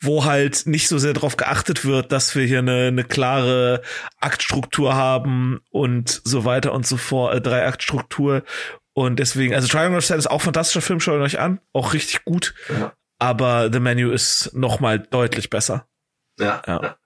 [0.00, 3.82] wo halt nicht so sehr darauf geachtet wird, dass wir hier eine, eine klare
[4.18, 8.42] Aktstruktur haben und so weiter und so fort, äh, drei Aktstruktur
[8.94, 11.92] und deswegen, also Triangle of Sad ist auch ein fantastischer Film, schaut euch an, auch
[11.94, 12.54] richtig gut.
[12.68, 15.86] Ja aber The Menu ist noch mal deutlich besser.
[16.38, 16.62] Ja.
[16.66, 16.96] Ja,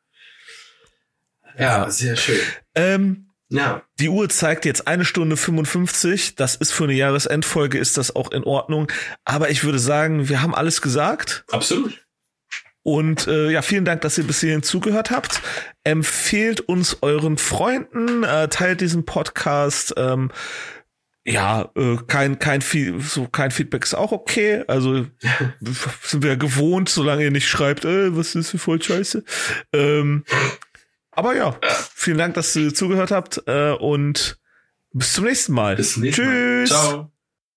[1.58, 2.40] ja sehr schön.
[2.74, 3.82] Ähm, ja.
[4.00, 6.36] Die Uhr zeigt jetzt eine Stunde 55.
[6.36, 8.90] Das ist für eine Jahresendfolge ist das auch in Ordnung.
[9.24, 11.44] Aber ich würde sagen, wir haben alles gesagt.
[11.50, 12.02] Absolut.
[12.82, 15.40] Und äh, ja, vielen Dank, dass ihr bis hierhin zugehört habt.
[15.84, 19.94] Empfehlt uns euren Freunden, äh, teilt diesen Podcast.
[19.96, 20.32] Ähm,
[21.24, 24.64] ja, äh, kein, kein, so kein Feedback ist auch okay.
[24.66, 25.06] Also
[26.02, 29.24] sind wir gewohnt, solange ihr nicht schreibt, äh, was ist für voll scheiße.
[29.72, 30.24] Ähm,
[31.12, 31.56] aber ja,
[31.94, 34.38] vielen Dank, dass ihr zugehört habt äh, und
[34.92, 35.76] bis zum nächsten Mal.
[35.76, 36.70] Bis zum nächsten Tschüss.
[36.70, 36.76] Mal.
[36.76, 37.11] Ciao.